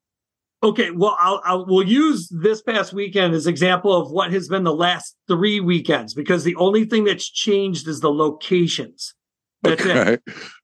Okay, 0.62 0.90
well, 0.90 1.14
I'll, 1.20 1.42
I'll 1.44 1.66
we'll 1.66 1.86
use 1.86 2.26
this 2.30 2.62
past 2.62 2.94
weekend 2.94 3.34
as 3.34 3.46
example 3.46 3.94
of 3.94 4.10
what 4.10 4.32
has 4.32 4.48
been 4.48 4.64
the 4.64 4.74
last 4.74 5.14
three 5.28 5.60
weekends 5.60 6.14
because 6.14 6.42
the 6.42 6.56
only 6.56 6.86
thing 6.86 7.04
that's 7.04 7.28
changed 7.28 7.86
is 7.86 8.00
the 8.00 8.10
locations. 8.10 9.14
That's 9.62 9.82
okay. 9.82 10.14
it. 10.14 10.22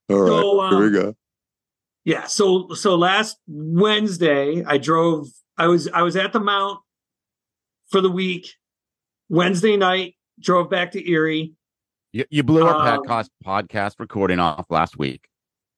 All 0.09 0.21
right, 0.21 0.29
so, 0.29 0.61
um, 0.61 0.77
here 0.77 0.91
we 0.91 0.99
go. 0.99 1.15
Yeah, 2.05 2.25
so 2.25 2.71
so 2.71 2.95
last 2.97 3.37
Wednesday 3.47 4.65
I 4.65 4.79
drove. 4.79 5.27
I 5.59 5.67
was 5.67 5.87
I 5.89 6.01
was 6.01 6.17
at 6.17 6.33
the 6.33 6.41
Mount 6.41 6.81
for 7.91 8.01
the 8.01 8.11
week. 8.11 8.55
Wednesday 9.29 9.77
night 9.77 10.15
drove 10.41 10.71
back 10.71 10.93
to 10.93 11.11
Erie. 11.11 11.53
You, 12.13 12.25
you 12.31 12.43
blew 12.43 12.67
our 12.67 12.75
um, 12.75 13.05
podcast 13.05 13.29
podcast 13.45 14.01
recording 14.01 14.41
off 14.41 14.67
last 14.69 14.99
week. 14.99 15.29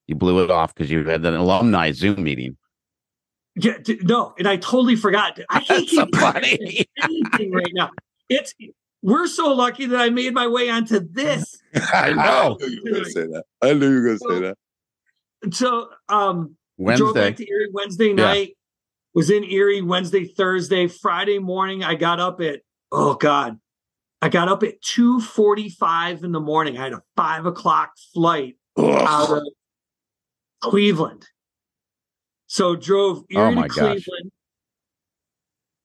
You 0.06 0.14
blew 0.14 0.42
it 0.42 0.50
off 0.50 0.74
because 0.74 0.90
you 0.90 1.04
had 1.04 1.24
an 1.24 1.34
alumni 1.34 1.92
Zoom 1.92 2.22
meeting. 2.22 2.56
Yeah, 3.54 3.76
no, 4.02 4.34
and 4.38 4.48
I 4.48 4.56
totally 4.56 4.96
forgot. 4.96 5.38
I 5.50 5.60
can't 5.64 5.86
keep 5.86 6.14
funny. 6.16 6.86
anything 7.02 7.52
right 7.52 7.72
now. 7.74 7.90
It's 8.30 8.54
we're 9.02 9.26
so 9.26 9.52
lucky 9.52 9.86
that 9.86 10.00
I 10.00 10.08
made 10.08 10.32
my 10.32 10.46
way 10.46 10.70
onto 10.70 11.00
this. 11.00 11.60
I 11.74 12.12
know. 12.12 12.56
I 12.60 12.66
knew 12.66 12.72
you 12.72 12.82
were 12.84 12.90
going 12.90 13.04
to 13.04 13.10
say 13.10 13.26
that. 13.26 13.44
I 13.60 13.72
knew 13.74 13.90
you 13.90 13.94
were 13.96 14.06
going 14.06 14.18
to 14.18 14.18
so, 14.18 14.30
say 14.30 14.40
that. 14.40 15.54
So, 15.54 15.88
um, 16.08 16.56
Wednesday. 16.78 17.04
drove 17.04 17.14
back 17.14 17.36
to 17.36 17.48
Erie 17.48 17.68
Wednesday 17.72 18.12
night. 18.12 18.48
Yeah. 18.48 18.54
Was 19.14 19.28
in 19.28 19.44
Erie 19.44 19.82
Wednesday, 19.82 20.24
Thursday, 20.24 20.86
Friday 20.86 21.38
morning. 21.38 21.84
I 21.84 21.94
got 21.94 22.20
up 22.20 22.40
at 22.40 22.60
oh 22.90 23.14
god, 23.14 23.58
I 24.22 24.28
got 24.28 24.46
up 24.46 24.62
at 24.62 24.80
two 24.80 25.20
forty 25.20 25.68
five 25.68 26.22
in 26.22 26.30
the 26.30 26.40
morning. 26.40 26.78
I 26.78 26.84
had 26.84 26.92
a 26.92 27.02
five 27.16 27.44
o'clock 27.44 27.90
flight 28.14 28.56
Ugh. 28.76 29.04
out 29.06 29.30
of 29.30 29.42
Cleveland. 30.60 31.26
So 32.46 32.76
drove 32.76 33.24
Erie 33.30 33.56
oh 33.56 33.62
to 33.62 33.68
Cleveland. 33.68 34.04
Gosh. 34.04 34.30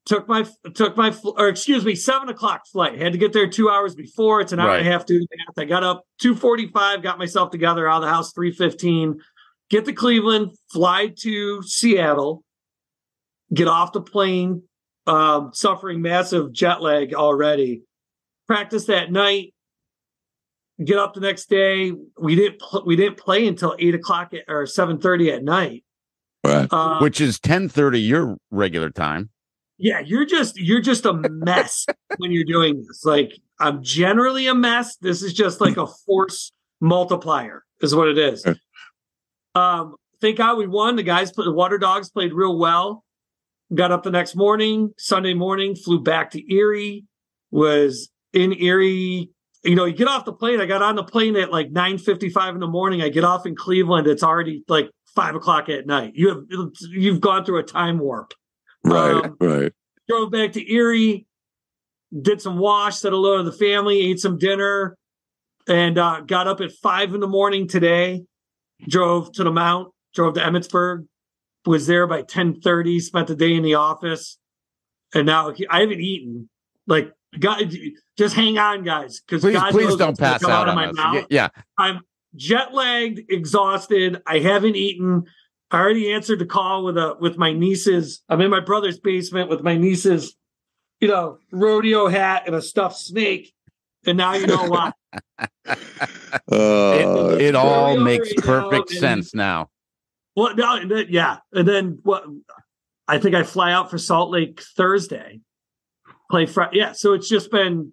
Took 0.06 0.28
my 0.30 0.46
took 0.76 0.96
my 0.96 1.14
or 1.36 1.50
excuse 1.50 1.84
me 1.84 1.96
seven 1.96 2.30
o'clock 2.30 2.68
flight. 2.68 3.02
Had 3.02 3.12
to 3.12 3.18
get 3.18 3.34
there 3.34 3.50
two 3.50 3.70
hours 3.70 3.96
before. 3.96 4.40
It's 4.40 4.54
an 4.54 4.60
hour 4.60 4.68
right. 4.68 4.80
and 4.80 4.88
a 4.88 4.92
half 4.92 5.06
to 5.08 5.26
I 5.58 5.66
got 5.66 5.84
up 5.84 6.04
two 6.22 6.36
forty 6.36 6.68
five. 6.68 7.02
Got 7.02 7.18
myself 7.18 7.50
together 7.50 7.90
out 7.90 7.98
of 7.98 8.02
the 8.04 8.10
house 8.10 8.32
three 8.34 8.52
fifteen. 8.52 9.20
Get 9.70 9.86
to 9.86 9.94
Cleveland. 9.94 10.52
Fly 10.72 11.12
to 11.22 11.64
Seattle. 11.64 12.44
Get 13.52 13.68
off 13.68 13.94
the 13.94 14.02
plane. 14.02 14.62
Um, 15.08 15.52
suffering 15.54 16.02
massive 16.02 16.54
jet 16.54 16.82
lag 16.82 17.14
already. 17.14 17.82
Practice 18.48 18.86
that 18.86 19.12
night. 19.12 19.54
Get 20.84 20.98
up 20.98 21.14
the 21.14 21.22
next 21.22 21.50
day. 21.50 21.92
We 22.20 22.36
didn't 22.36 22.60
pl- 22.60 22.86
we 22.86 22.96
didn't 22.96 23.18
play 23.18 23.48
until 23.48 23.76
eight 23.80 23.96
o'clock 23.96 24.34
at, 24.34 24.44
or 24.48 24.66
seven 24.66 25.00
thirty 25.00 25.32
at 25.32 25.44
night 25.44 25.84
right. 26.48 26.68
uh, 26.72 27.00
which 27.00 27.22
is 27.22 27.40
ten 27.40 27.70
thirty 27.70 28.00
your 28.00 28.38
regular 28.52 28.90
time. 28.90 29.30
Yeah, 29.78 30.00
you're 30.00 30.26
just 30.26 30.58
you're 30.58 30.82
just 30.82 31.06
a 31.06 31.14
mess 31.14 31.86
when 32.18 32.32
you're 32.32 32.44
doing 32.44 32.84
this. 32.88 33.06
Like 33.06 33.34
I'm 33.60 33.84
generally 33.84 34.48
a 34.48 34.56
mess. 34.56 34.98
This 34.98 35.22
is 35.22 35.34
just 35.34 35.62
like 35.62 35.78
a 35.78 35.88
force 35.88 36.52
multiplier, 36.80 37.64
is 37.82 37.94
what 37.94 38.08
it 38.08 38.18
is. 38.18 38.46
Um, 39.56 39.96
thank 40.22 40.38
God 40.38 40.58
we 40.58 40.68
won. 40.68 40.96
The 40.96 41.04
guys, 41.04 41.32
the 41.32 41.52
Water 41.52 41.78
Dogs, 41.78 42.10
played 42.10 42.34
real 42.34 42.58
well. 42.58 43.04
Got 43.74 43.92
up 43.92 44.04
the 44.04 44.12
next 44.12 44.36
morning, 44.36 44.94
Sunday 44.98 45.34
morning, 45.34 45.76
flew 45.76 46.02
back 46.02 46.32
to 46.32 46.54
Erie. 46.54 47.06
Was 47.52 48.10
in 48.34 48.54
Erie 48.54 49.32
you 49.64 49.76
know, 49.76 49.86
you 49.86 49.94
get 49.96 50.08
off 50.08 50.26
the 50.26 50.34
plane. 50.34 50.62
I 50.62 50.66
got 50.66 50.82
on 50.82 50.96
the 50.96 51.04
plane 51.04 51.36
at 51.36 51.52
like 51.52 51.72
nine 51.72 51.98
fifty 51.98 52.30
five 52.30 52.54
in 52.54 52.62
the 52.62 52.68
morning. 52.68 53.02
I 53.02 53.10
get 53.10 53.24
off 53.24 53.46
in 53.46 53.56
Cleveland. 53.56 54.08
It's 54.08 54.24
already 54.24 54.64
like 54.68 54.90
five 55.16 55.36
o'clock 55.36 55.68
at 55.70 55.86
night. 55.86 56.14
You 56.16 56.30
have 56.30 56.72
you've 56.90 57.22
gone 57.22 57.44
through 57.44 57.60
a 57.60 57.64
time 57.64 58.00
warp. 58.00 58.34
Right, 58.84 59.26
um, 59.26 59.38
right. 59.40 59.74
Drove 60.08 60.32
back 60.32 60.54
to 60.54 60.74
Erie, 60.74 61.28
did 62.22 62.42
some 62.42 62.58
wash, 62.58 62.98
said 62.98 63.12
hello 63.12 63.38
to 63.38 63.44
the 63.44 63.52
family, 63.52 64.00
ate 64.00 64.20
some 64.20 64.38
dinner, 64.38 64.98
and 65.68 65.98
uh, 65.98 66.22
got 66.22 66.48
up 66.48 66.62
at 66.62 66.72
five 66.72 67.14
in 67.14 67.20
the 67.20 67.28
morning 67.28 67.68
today. 67.68 68.24
Drove 68.88 69.32
to 69.34 69.44
the 69.44 69.52
Mount, 69.52 69.92
drove 70.14 70.36
to 70.36 70.40
Emmitsburg, 70.40 71.08
was 71.66 71.88
there 71.88 72.08
by 72.08 72.22
ten 72.22 72.62
thirty. 72.62 73.00
Spent 73.00 73.28
the 73.28 73.36
day 73.36 73.54
in 73.54 73.64
the 73.64 73.76
office, 73.76 74.38
and 75.14 75.26
now 75.26 75.52
I 75.70 75.82
haven't 75.82 76.00
eaten. 76.00 76.48
Like, 76.86 77.12
God, 77.40 77.72
just 78.18 78.36
hang 78.36 78.58
on, 78.58 78.84
guys, 78.84 79.20
because 79.20 79.42
please, 79.42 79.60
please 79.72 79.96
don't 79.96 80.18
pass 80.18 80.44
out, 80.44 80.50
out 80.50 80.70
on 80.70 80.76
my 80.76 80.88
us. 80.88 80.96
Mouth. 80.96 81.26
Yeah, 81.30 81.50
I'm 81.78 82.02
jet 82.36 82.74
lagged, 82.74 83.30
exhausted. 83.30 84.22
I 84.26 84.40
haven't 84.40 84.76
eaten. 84.76 85.26
I 85.70 85.80
already 85.80 86.14
answered 86.14 86.40
the 86.40 86.46
call 86.46 86.86
with 86.86 86.98
a 86.98 87.16
with 87.20 87.38
my 87.38 87.52
nieces. 87.52 88.22
I'm 88.30 88.42
in 88.42 88.50
my 88.50 88.62
brother's 88.62 89.00
basement 89.00 89.50
with 89.50 89.62
my 89.62 89.76
nieces, 89.76 90.36
you 91.02 91.10
know, 91.10 91.40
rodeo 91.52 92.08
hat 92.08 92.44
and 92.46 92.56
a 92.56 92.62
stuffed 92.62 92.98
snake. 92.98 93.54
And 94.06 94.18
now 94.18 94.34
you 94.36 94.48
know 94.48 94.64
why. 94.70 94.92
uh, 95.68 95.76
it, 96.48 97.42
it 97.42 97.56
all 97.56 97.98
makes 97.98 98.34
perfect 98.36 98.90
sense 98.92 99.36
now. 99.36 99.70
Well, 100.36 100.56
no, 100.56 100.76
yeah, 101.10 101.38
and 101.52 101.68
then 101.68 102.00
what? 102.04 102.24
I 103.08 103.18
think 103.18 103.36
I 103.36 103.44
fly 103.44 103.72
out 103.74 103.90
for 103.90 103.98
Salt 103.98 104.30
Lake 104.30 104.62
Thursday. 104.62 105.42
Play 106.30 106.46
Friday. 106.46 106.78
Yeah, 106.78 106.92
so 106.92 107.14
it's 107.14 107.30
just 107.30 107.52
been 107.52 107.92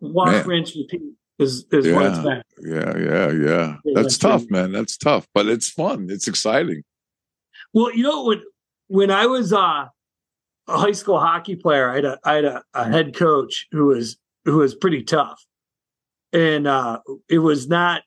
wash, 0.00 0.44
rinse, 0.46 0.76
repeat 0.76 1.02
is 1.38 1.66
is 1.72 1.86
yeah, 1.86 1.94
what 1.94 2.06
it's 2.06 2.18
been. 2.18 2.42
Yeah, 2.60 2.98
yeah, 2.98 3.30
yeah. 3.32 3.76
That's 3.94 4.18
tough, 4.18 4.44
man. 4.50 4.72
That's 4.72 4.96
tough, 4.96 5.26
but 5.34 5.46
it's 5.46 5.68
fun. 5.68 6.08
It's 6.10 6.28
exciting. 6.28 6.82
Well, 7.72 7.94
you 7.94 8.02
know 8.02 8.24
when 8.24 8.42
when 8.88 9.10
I 9.10 9.26
was 9.26 9.52
uh, 9.52 9.86
a 10.68 10.78
high 10.78 10.92
school 10.92 11.18
hockey 11.18 11.56
player, 11.56 11.90
I 11.90 11.94
had 11.96 12.04
a 12.04 12.18
I 12.24 12.34
had 12.34 12.44
a, 12.44 12.62
a 12.74 12.84
head 12.88 13.14
coach 13.14 13.66
who 13.72 13.86
was 13.86 14.16
who 14.44 14.58
was 14.58 14.74
pretty 14.74 15.02
tough, 15.02 15.44
and 16.32 16.66
uh, 16.66 17.00
it 17.28 17.38
was 17.38 17.68
not. 17.68 18.02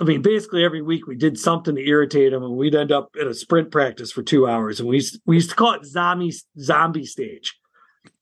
I 0.00 0.04
mean, 0.04 0.22
basically 0.22 0.64
every 0.64 0.82
week 0.82 1.06
we 1.06 1.14
did 1.14 1.38
something 1.38 1.76
to 1.76 1.86
irritate 1.86 2.32
him, 2.32 2.42
and 2.42 2.56
we'd 2.56 2.74
end 2.74 2.90
up 2.90 3.10
at 3.20 3.28
a 3.28 3.34
sprint 3.34 3.70
practice 3.70 4.10
for 4.10 4.22
two 4.22 4.48
hours, 4.48 4.80
and 4.80 4.88
we 4.88 4.96
used, 4.96 5.20
we 5.26 5.36
used 5.36 5.50
to 5.50 5.56
call 5.56 5.74
it 5.74 5.84
zombie 5.84 6.32
zombie 6.58 7.04
stage, 7.04 7.56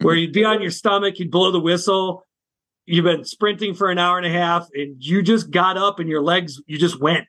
where 0.00 0.14
you'd 0.14 0.32
be 0.32 0.44
on 0.44 0.62
your 0.62 0.70
stomach, 0.70 1.18
you'd 1.18 1.30
blow 1.30 1.50
the 1.50 1.60
whistle, 1.60 2.26
you've 2.86 3.04
been 3.04 3.24
sprinting 3.24 3.74
for 3.74 3.90
an 3.90 3.98
hour 3.98 4.16
and 4.18 4.26
a 4.26 4.30
half 4.30 4.68
and 4.74 4.96
you 4.98 5.22
just 5.22 5.50
got 5.50 5.76
up 5.76 6.00
and 6.00 6.08
your 6.08 6.22
legs 6.22 6.60
you 6.66 6.78
just 6.78 7.00
went. 7.00 7.26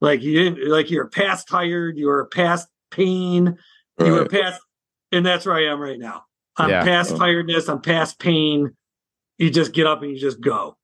Like 0.00 0.22
you 0.22 0.44
didn't 0.44 0.70
like 0.70 0.90
you're 0.90 1.08
past 1.08 1.48
tired 1.48 1.96
you 1.96 2.06
were 2.06 2.26
past 2.26 2.68
pain 2.90 3.56
you 3.98 4.12
were 4.12 4.28
past 4.28 4.60
and 5.10 5.24
that's 5.24 5.46
where 5.46 5.56
i 5.56 5.64
am 5.64 5.80
right 5.80 5.98
now. 5.98 6.24
I'm 6.56 6.70
yeah. 6.70 6.84
past 6.84 7.12
oh. 7.12 7.18
tiredness 7.18 7.68
i'm 7.68 7.80
past 7.80 8.18
pain. 8.18 8.76
You 9.38 9.50
just 9.50 9.72
get 9.72 9.86
up 9.86 10.02
and 10.02 10.10
you 10.10 10.18
just 10.18 10.40
go. 10.40 10.76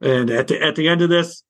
And 0.00 0.30
at 0.30 0.48
the 0.48 0.62
at 0.62 0.76
the 0.76 0.88
end 0.88 1.02
of 1.02 1.08
this 1.08 1.42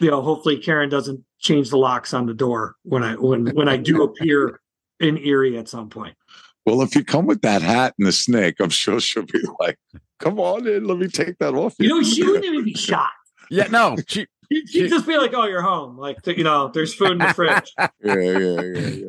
you 0.00 0.10
know 0.10 0.22
hopefully 0.22 0.56
karen 0.56 0.88
doesn't 0.88 1.22
change 1.38 1.70
the 1.70 1.76
locks 1.76 2.14
on 2.14 2.26
the 2.26 2.34
door 2.34 2.76
when 2.82 3.02
i 3.02 3.14
when 3.14 3.46
when 3.48 3.68
i 3.68 3.76
do 3.76 4.02
appear 4.04 4.60
in 5.00 5.18
erie 5.18 5.58
at 5.58 5.68
some 5.68 5.88
point 5.88 6.16
well, 6.64 6.82
if 6.82 6.94
you 6.94 7.04
come 7.04 7.26
with 7.26 7.42
that 7.42 7.62
hat 7.62 7.94
and 7.98 8.06
the 8.06 8.12
snake, 8.12 8.56
I'm 8.60 8.70
sure 8.70 9.00
she'll 9.00 9.26
be 9.26 9.40
like, 9.58 9.78
come 10.20 10.38
on 10.38 10.66
in, 10.66 10.84
let 10.84 10.98
me 10.98 11.08
take 11.08 11.38
that 11.38 11.54
off. 11.54 11.74
You 11.78 11.88
know, 11.88 12.02
she 12.02 12.22
wouldn't 12.26 12.44
even 12.44 12.64
be 12.64 12.74
shocked. 12.74 13.12
Yeah, 13.50 13.66
no, 13.66 13.96
she, 14.06 14.26
she'd, 14.52 14.68
she'd 14.68 14.88
just 14.88 15.06
be 15.06 15.16
like, 15.18 15.32
"Oh, 15.34 15.46
you're 15.46 15.62
home." 15.62 15.98
Like, 15.98 16.26
you 16.26 16.44
know, 16.44 16.68
there's 16.68 16.94
food 16.94 17.12
in 17.12 17.18
the 17.18 17.34
fridge. 17.34 17.72
yeah, 17.78 17.88
yeah, 18.02 18.60
yeah, 18.60 18.88
yeah. 18.88 19.06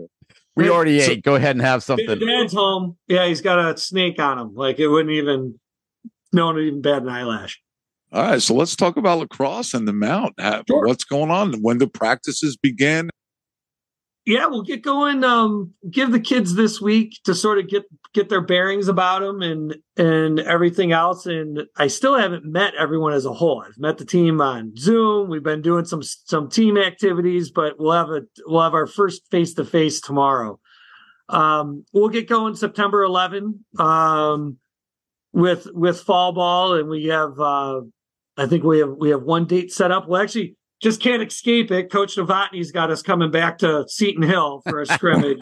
We 0.56 0.70
already 0.70 1.00
so, 1.00 1.12
ate. 1.12 1.24
Go 1.24 1.36
ahead 1.36 1.56
and 1.56 1.62
have 1.62 1.84
something. 1.84 2.20
Dad's 2.20 2.54
home. 2.54 2.98
Yeah, 3.08 3.26
he's 3.26 3.42
got 3.42 3.60
a 3.60 3.78
snake 3.78 4.20
on 4.20 4.38
him. 4.38 4.54
Like 4.54 4.80
it 4.80 4.88
wouldn't 4.88 5.14
even, 5.14 5.60
no 6.32 6.48
one 6.48 6.56
would 6.56 6.66
even 6.66 6.82
bat 6.82 7.02
an 7.02 7.10
eyelash. 7.10 7.62
All 8.12 8.22
right, 8.22 8.42
so 8.42 8.54
let's 8.54 8.76
talk 8.76 8.96
about 8.98 9.18
lacrosse 9.20 9.74
and 9.74 9.88
the 9.88 9.94
mount. 9.94 10.36
Sure. 10.40 10.86
What's 10.86 11.04
going 11.04 11.32
on? 11.32 11.54
When 11.62 11.80
the 11.80 11.88
practices 11.88 12.56
begin? 12.56 13.10
Yeah, 14.26 14.46
we'll 14.46 14.64
get 14.64 14.82
going. 14.84 15.24
Um, 15.24 15.74
give 15.90 16.12
the 16.12 16.20
kids 16.20 16.56
this 16.56 16.80
week 16.80 17.20
to 17.26 17.36
sort 17.36 17.60
of 17.60 17.68
get 17.68 17.84
get 18.14 18.30
their 18.30 18.42
bearings 18.42 18.88
about 18.88 19.22
them 19.22 19.42
and 19.42 19.76
and 19.98 20.40
everything 20.40 20.92
else. 20.92 21.26
And 21.26 21.64
I 21.76 21.88
still 21.88 22.18
haven't 22.18 22.46
met 22.46 22.74
everyone 22.76 23.14
as 23.14 23.26
a 23.26 23.34
whole. 23.34 23.64
I've 23.66 23.78
met 23.78 23.98
the 23.98 24.06
team 24.06 24.40
on 24.40 24.76
Zoom. 24.78 25.30
We've 25.30 25.44
been 25.44 25.62
doing 25.62 25.86
some 25.86 26.04
some 26.04 26.50
team 26.50 26.78
activities, 26.78 27.52
but 27.52 27.80
we'll 27.80 27.92
have 27.92 28.10
a 28.10 28.22
we'll 28.46 28.62
have 28.62 28.74
our 28.74 28.88
first 28.88 29.30
face 29.30 29.54
to 29.56 29.66
face 29.66 30.00
tomorrow. 30.00 30.60
um, 31.30 31.86
we'll 31.94 32.10
get 32.10 32.28
going 32.28 32.56
September 32.56 33.04
11 33.04 33.66
um, 33.80 34.58
with 35.34 35.68
with 35.74 36.00
fall 36.02 36.32
ball, 36.34 36.76
and 36.76 36.90
we 36.90 37.06
have 37.06 37.40
uh, 37.40 37.82
I 38.38 38.46
think 38.48 38.64
we 38.64 38.80
have 38.80 38.92
we 38.98 39.10
have 39.10 39.24
one 39.24 39.46
date 39.46 39.72
set 39.72 39.92
up. 39.92 40.08
Well, 40.08 40.22
actually, 40.22 40.56
just 40.84 41.02
can't 41.02 41.24
escape 41.24 41.72
it. 41.72 41.90
Coach 41.90 42.18
Novotny's 42.18 42.72
got 42.72 42.92
us 42.92 43.02
coming 43.02 43.32
back 43.32 43.58
to 43.60 43.88
Seton 43.88 44.22
Hill 44.22 44.62
for 44.68 44.82
a 44.82 44.86
scrimmage. 44.86 45.40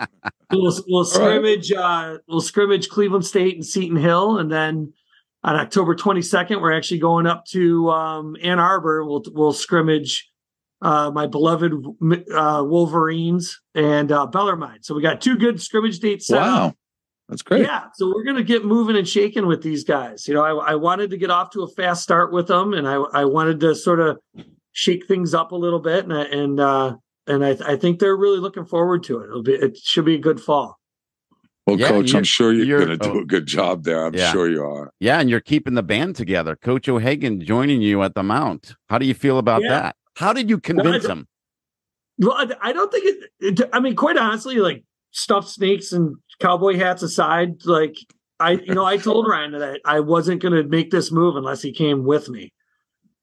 we'll, 0.52 0.78
we'll 0.86 1.04
scrimmage 1.06 1.72
uh, 1.72 2.18
we'll 2.28 2.42
scrimmage 2.42 2.90
Cleveland 2.90 3.24
State 3.24 3.54
and 3.54 3.64
Seton 3.64 3.96
Hill, 3.96 4.38
and 4.38 4.52
then 4.52 4.92
on 5.42 5.56
October 5.56 5.96
22nd, 5.96 6.60
we're 6.60 6.76
actually 6.76 7.00
going 7.00 7.26
up 7.26 7.46
to 7.46 7.90
um, 7.90 8.36
Ann 8.42 8.58
Arbor. 8.58 9.04
We'll 9.04 9.24
we'll 9.32 9.54
scrimmage 9.54 10.30
uh, 10.82 11.10
my 11.10 11.26
beloved 11.26 11.72
uh, 11.72 12.62
Wolverines 12.64 13.60
and 13.74 14.12
uh, 14.12 14.26
Bellarmine. 14.26 14.82
So 14.82 14.94
we 14.94 15.00
got 15.00 15.22
two 15.22 15.38
good 15.38 15.60
scrimmage 15.60 16.00
dates 16.00 16.26
set 16.26 16.42
wow. 16.42 16.66
Up. 16.66 16.76
That's 17.30 17.40
great. 17.40 17.62
Yeah, 17.62 17.84
so 17.94 18.12
we're 18.14 18.24
gonna 18.24 18.42
get 18.42 18.66
moving 18.66 18.94
and 18.94 19.08
shaking 19.08 19.46
with 19.46 19.62
these 19.62 19.84
guys. 19.84 20.28
You 20.28 20.34
know, 20.34 20.44
I, 20.44 20.72
I 20.72 20.74
wanted 20.74 21.08
to 21.10 21.16
get 21.16 21.30
off 21.30 21.48
to 21.52 21.62
a 21.62 21.68
fast 21.68 22.02
start 22.02 22.30
with 22.30 22.46
them, 22.46 22.74
and 22.74 22.86
I, 22.86 22.96
I 22.96 23.24
wanted 23.24 23.60
to 23.60 23.74
sort 23.74 24.00
of 24.00 24.18
shake 24.72 25.06
things 25.06 25.34
up 25.34 25.52
a 25.52 25.56
little 25.56 25.80
bit, 25.80 26.04
and 26.04 26.12
and 26.12 26.60
uh, 26.60 26.96
and 27.26 27.44
I, 27.44 27.56
I 27.64 27.76
think 27.76 27.98
they're 27.98 28.16
really 28.16 28.38
looking 28.38 28.64
forward 28.64 29.04
to 29.04 29.20
it. 29.20 29.26
It'll 29.26 29.42
be 29.42 29.52
it 29.52 29.76
should 29.76 30.04
be 30.04 30.14
a 30.14 30.20
good 30.20 30.40
fall. 30.40 30.78
Well, 31.66 31.78
yeah, 31.78 31.88
coach, 31.88 32.12
I'm 32.14 32.24
sure 32.24 32.52
you're, 32.52 32.64
you're 32.64 32.84
going 32.84 32.98
to 32.98 33.04
do 33.08 33.18
oh, 33.18 33.20
a 33.20 33.24
good 33.24 33.46
job 33.46 33.84
there. 33.84 34.04
I'm 34.04 34.14
yeah. 34.14 34.32
sure 34.32 34.50
you 34.50 34.64
are. 34.64 34.92
Yeah, 34.98 35.20
and 35.20 35.30
you're 35.30 35.40
keeping 35.40 35.74
the 35.74 35.82
band 35.82 36.16
together. 36.16 36.56
Coach 36.56 36.88
O'Hagan 36.88 37.40
joining 37.40 37.80
you 37.82 38.02
at 38.02 38.14
the 38.14 38.24
Mount. 38.24 38.74
How 38.88 38.98
do 38.98 39.06
you 39.06 39.14
feel 39.14 39.38
about 39.38 39.62
yeah. 39.62 39.68
that? 39.68 39.96
How 40.16 40.32
did 40.32 40.50
you 40.50 40.58
convince 40.58 41.04
well, 41.04 41.12
him? 41.12 41.28
Well, 42.18 42.52
I 42.60 42.72
don't 42.72 42.90
think 42.90 43.04
it, 43.06 43.60
it, 43.60 43.70
I 43.72 43.78
mean, 43.78 43.94
quite 43.94 44.16
honestly, 44.16 44.56
like 44.56 44.82
stuffed 45.12 45.48
snakes 45.48 45.92
and 45.92 46.16
cowboy 46.40 46.76
hats 46.76 47.02
aside, 47.02 47.64
like 47.64 47.94
I, 48.40 48.52
you 48.52 48.74
know, 48.74 48.84
I 48.84 48.96
told 48.96 49.28
Ryan 49.28 49.52
that 49.52 49.80
I 49.84 50.00
wasn't 50.00 50.42
going 50.42 50.54
to 50.54 50.68
make 50.68 50.90
this 50.90 51.12
move 51.12 51.36
unless 51.36 51.62
he 51.62 51.72
came 51.72 52.04
with 52.04 52.28
me. 52.28 52.52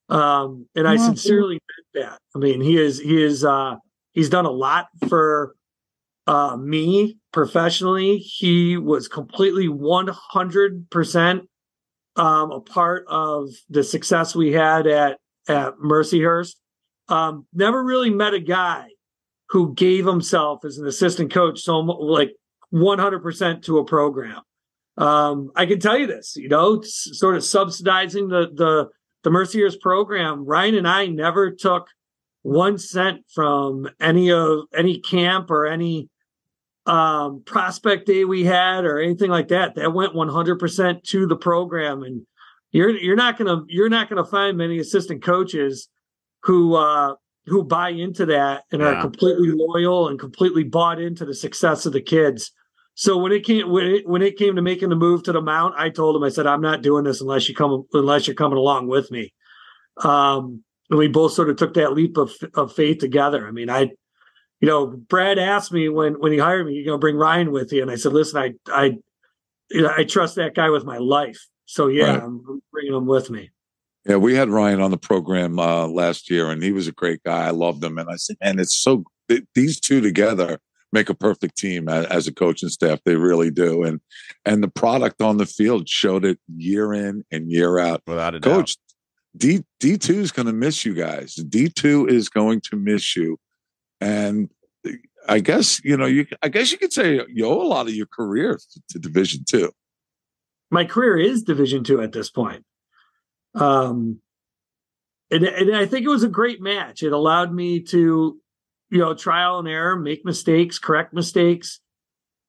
Um, 0.10 0.68
and 0.76 0.88
I 0.88 0.98
sincerely 0.98 1.60
meant 1.94 2.10
that. 2.10 2.20
I 2.36 2.40
mean, 2.40 2.62
he 2.62 2.78
is, 2.78 3.00
he 3.00 3.24
is, 3.24 3.46
uh, 3.46 3.76
he's 4.12 4.30
done 4.30 4.46
a 4.46 4.52
lot 4.52 4.88
for 5.08 5.56
uh, 6.26 6.58
me 6.58 7.18
professionally. 7.32 8.18
He 8.18 8.78
was 8.78 9.08
completely 9.08 9.68
100% 9.68 11.42
um, 12.16 12.52
a 12.52 12.60
part 12.60 13.06
of 13.08 13.50
the 13.70 13.84
success 13.84 14.36
we 14.36 14.52
had 14.52 14.88
at, 14.88 15.20
at 15.48 15.76
Mercyhurst. 15.78 16.56
Um, 17.08 17.46
never 17.54 17.84
really 17.84 18.10
met 18.10 18.34
a 18.34 18.40
guy 18.40 18.90
who 19.50 19.74
gave 19.74 20.06
himself 20.06 20.64
as 20.64 20.78
an 20.78 20.88
assistant 20.88 21.34
coach 21.34 21.62
so 21.62 21.80
like 21.80 22.32
100% 22.74 23.64
to 23.64 23.78
a 23.80 23.86
program. 23.86 24.42
Um, 24.98 25.52
I 25.56 25.66
can 25.66 25.80
tell 25.80 25.98
you 25.98 26.08
this, 26.08 26.36
you 26.36 26.50
know, 26.50 26.82
sort 26.84 27.36
of 27.36 27.44
subsidizing 27.44 28.28
the 28.28 28.50
the 28.54 28.90
the 29.24 29.30
Mercyhurst 29.30 29.82
program. 29.82 30.46
Ryan 30.46 30.76
and 30.76 30.88
I 30.88 31.08
never 31.08 31.52
took 31.52 31.88
one 32.42 32.78
cent 32.78 33.26
from 33.34 33.90
any 34.00 34.32
of 34.32 34.62
any 34.74 35.00
camp 35.00 35.52
or 35.52 35.68
any 35.68 36.10
um, 36.86 37.44
prospect 37.46 38.08
day 38.08 38.26
we 38.26 38.44
had 38.44 38.86
or 38.86 39.00
anything 39.00 39.30
like 39.30 39.50
that. 39.50 39.76
That 39.76 39.94
went 39.94 40.14
100% 40.14 41.04
to 41.04 41.28
the 41.28 41.36
program, 41.36 42.04
and 42.04 42.26
you're 42.72 42.90
you're 42.90 43.16
not 43.16 43.38
gonna 43.38 43.64
you're 43.68 43.90
not 43.90 44.10
gonna 44.10 44.26
find 44.26 44.58
many 44.58 44.80
assistant 44.80 45.24
coaches 45.24 45.90
who 46.44 46.76
uh, 46.76 47.16
who 47.46 47.64
buy 47.64 47.90
into 47.90 48.26
that 48.28 48.64
and 48.72 48.82
yeah. 48.82 48.88
are 48.88 49.02
completely 49.02 49.52
loyal 49.52 50.08
and 50.08 50.20
completely 50.20 50.64
bought 50.64 51.00
into 51.00 51.26
the 51.26 51.34
success 51.34 51.86
of 51.86 51.94
the 51.94 52.02
kids. 52.02 52.52
So 53.00 53.18
when 53.18 53.32
it 53.32 53.46
came 53.46 53.70
when 53.70 53.86
it, 53.86 54.10
when 54.10 54.22
it 54.22 54.36
came 54.36 54.58
to 54.58 54.62
making 54.62 54.90
the 54.90 54.96
move 54.98 55.24
to 55.24 55.32
the 55.32 55.42
mount, 55.42 55.74
I 55.78 55.90
told 55.90 56.18
him 56.18 56.24
I 56.24 56.28
said 56.28 56.46
I'm 56.46 56.60
not 56.60 56.82
doing 56.82 57.06
this 57.06 57.22
unless 57.22 57.48
you 57.48 57.56
come 57.56 57.86
unless 57.94 58.28
you're 58.28 58.36
coming 58.36 58.58
along 58.58 58.90
with 58.90 59.10
me. 59.10 59.34
Um, 60.04 60.66
and 60.90 61.00
we 61.00 61.08
both 61.08 61.32
sort 61.32 61.50
of 61.50 61.56
took 61.56 61.76
that 61.76 61.94
leap 61.94 62.18
of 62.18 62.34
of 62.56 62.74
faith 62.74 62.98
together. 62.98 63.48
I 63.48 63.52
mean, 63.52 63.70
I, 63.70 63.92
you 64.60 64.68
know, 64.68 64.88
Brad 64.88 65.40
asked 65.40 65.72
me 65.72 65.88
when 65.88 66.20
when 66.20 66.34
he 66.34 66.40
hired 66.40 66.68
me, 66.68 66.74
you 66.74 66.88
know, 66.88 66.98
bring 66.98 67.16
Ryan 67.16 67.54
with 67.54 67.72
you, 67.72 67.82
and 67.82 67.90
I 67.90 67.96
said, 67.96 68.12
listen, 68.12 68.38
I 68.38 68.56
I, 68.68 68.98
you 69.72 69.82
know, 69.82 69.94
I 69.96 70.04
trust 70.04 70.36
that 70.36 70.54
guy 70.54 70.70
with 70.70 70.84
my 70.84 70.98
life. 70.98 71.48
So 71.68 71.88
yeah, 71.88 72.16
right. 72.16 72.22
I'm 72.22 72.62
bringing 72.74 72.94
him 72.94 73.06
with 73.06 73.30
me. 73.30 73.50
Yeah, 74.10 74.18
we 74.18 74.36
had 74.36 74.50
Ryan 74.50 74.82
on 74.82 74.92
the 74.92 74.98
program 74.98 75.58
uh, 75.58 75.88
last 75.88 76.30
year, 76.30 76.50
and 76.50 76.62
he 76.62 76.74
was 76.74 76.90
a 76.90 76.92
great 76.92 77.24
guy. 77.24 77.48
I 77.48 77.52
loved 77.52 77.82
him, 77.82 77.98
and 77.98 78.10
I 78.10 78.18
said, 78.18 78.36
and 78.42 78.60
it's 78.60 78.76
so 78.76 79.06
these 79.56 79.80
two 79.80 80.02
together 80.02 80.60
make 80.92 81.10
a 81.10 81.14
perfect 81.14 81.58
team 81.58 81.88
as, 81.88 82.06
as, 82.08 82.28
a 82.28 82.34
coaching 82.34 82.70
staff. 82.70 83.00
They 83.06 83.16
really 83.16 83.52
do, 83.52 83.84
and 83.84 84.00
and 84.46 84.64
the 84.64 84.70
product 84.70 85.22
on 85.22 85.38
the 85.38 85.46
field 85.46 85.88
showed 85.88 86.26
it 86.26 86.40
year 86.48 86.94
in 86.94 87.24
and 87.32 87.52
year 87.52 87.80
out. 87.80 88.02
Without 88.08 88.36
a 88.36 88.40
Coach, 88.40 88.78
D 89.36 89.64
D 89.80 89.98
two 89.98 90.20
is 90.20 90.32
going 90.32 90.48
to 90.48 90.54
miss 90.54 90.86
you 90.86 90.94
guys. 90.94 91.36
D 91.36 91.70
two 91.70 92.08
is 92.08 92.30
going 92.30 92.62
to 92.70 92.76
miss 92.76 93.16
you, 93.16 93.38
and 94.02 94.50
I 95.28 95.40
guess 95.40 95.84
you 95.84 95.98
know 95.98 96.06
you. 96.06 96.26
I 96.42 96.50
guess 96.50 96.72
you 96.72 96.78
could 96.78 96.94
say 96.94 97.22
you 97.34 97.46
owe 97.46 97.62
a 97.62 97.68
lot 97.68 97.88
of 97.88 97.94
your 97.94 98.08
career 98.08 98.58
to, 98.58 98.82
to 98.90 99.00
Division 99.00 99.44
two. 99.48 99.72
My 100.72 100.86
career 100.86 101.18
is 101.18 101.44
Division 101.44 101.84
two 101.84 102.02
at 102.02 102.12
this 102.12 102.30
point. 102.30 102.64
Um, 103.56 104.22
and, 105.32 105.44
and 105.44 105.76
I 105.76 105.86
think 105.86 106.06
it 106.06 106.10
was 106.10 106.24
a 106.24 106.30
great 106.30 106.62
match. 106.62 107.04
It 107.04 107.12
allowed 107.12 107.54
me 107.54 107.82
to, 107.82 108.40
you 108.90 109.00
know, 109.00 109.14
trial 109.14 109.60
and 109.60 109.68
error, 109.68 109.96
make 109.96 110.26
mistakes, 110.26 110.80
correct 110.80 111.14
mistakes, 111.14 111.80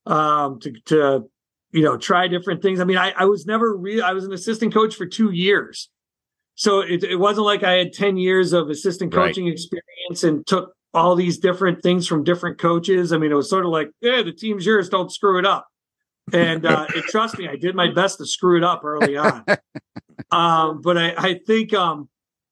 um, 0.07 0.59
to, 0.61 0.73
to, 0.87 1.25
you 1.73 1.83
know, 1.83 1.97
try 1.97 2.29
different 2.29 2.63
things. 2.63 2.81
I 2.81 2.85
mean, 2.85 2.97
I, 2.97 3.13
I 3.17 3.25
was 3.27 3.47
never 3.47 3.77
real. 3.77 4.05
I 4.05 4.13
was 4.13 4.25
an 4.25 4.33
assistant 4.33 4.73
coach 4.73 4.95
for 4.95 5.07
two 5.07 5.31
years. 5.31 5.91
So 6.55 6.81
it, 6.81 7.05
it 7.05 7.17
wasn't 7.17 7.47
like 7.47 7.63
I 7.63 7.73
had 7.73 7.93
10 7.93 8.17
years 8.17 8.53
of 8.53 8.69
assistant 8.69 9.13
coaching 9.13 9.45
right. 9.45 9.53
experience 9.53 10.25
and 10.25 10.47
took 10.47 10.75
all 10.93 11.15
these 11.15 11.39
different 11.39 11.83
things 11.83 12.07
from 12.07 12.25
different 12.25 12.59
coaches. 12.59 13.13
I 13.13 13.19
mean, 13.19 13.31
it 13.31 13.37
was 13.37 13.49
sort 13.49 13.65
of 13.65 13.71
like, 13.71 13.91
yeah, 14.01 14.23
the 14.23 14.33
team's 14.33 14.67
yours. 14.67 14.89
Don't 14.89 15.11
screw 15.11 15.39
it 15.39 15.47
up. 15.47 15.69
And 16.33 16.67
uh, 16.67 16.87
it, 16.95 17.05
trust 17.09 17.39
me, 17.39 17.49
I 17.49 17.57
did 17.57 17.75
my 17.75 17.91
best 17.93 18.19
to 18.19 18.27
screw 18.27 18.57
it 18.57 18.65
up 18.65 18.85
early 18.85 19.17
on. 19.17 19.45
Um, 20.33 20.81
but 20.81 20.97
I, 20.97 21.15
I 21.17 21.41
think, 21.45 21.75
um, 21.75 22.09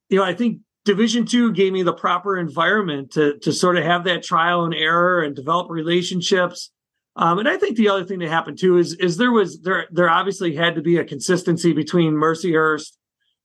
you 0.08 0.18
know, 0.18 0.24
I 0.24 0.34
think 0.34 0.62
Division 0.88 1.26
Two 1.26 1.52
gave 1.52 1.74
me 1.74 1.82
the 1.82 1.92
proper 1.92 2.38
environment 2.38 3.12
to 3.12 3.38
to 3.40 3.52
sort 3.52 3.76
of 3.76 3.84
have 3.84 4.04
that 4.04 4.22
trial 4.22 4.64
and 4.64 4.74
error 4.74 5.22
and 5.22 5.36
develop 5.36 5.70
relationships. 5.70 6.70
Um, 7.14 7.38
and 7.38 7.46
I 7.46 7.58
think 7.58 7.76
the 7.76 7.90
other 7.90 8.06
thing 8.06 8.20
that 8.20 8.30
happened 8.30 8.58
too 8.58 8.78
is 8.78 8.94
is 8.94 9.18
there 9.18 9.30
was 9.30 9.60
there 9.60 9.86
there 9.90 10.08
obviously 10.08 10.54
had 10.54 10.76
to 10.76 10.80
be 10.80 10.96
a 10.96 11.04
consistency 11.04 11.74
between 11.74 12.14
Mercyhurst 12.14 12.96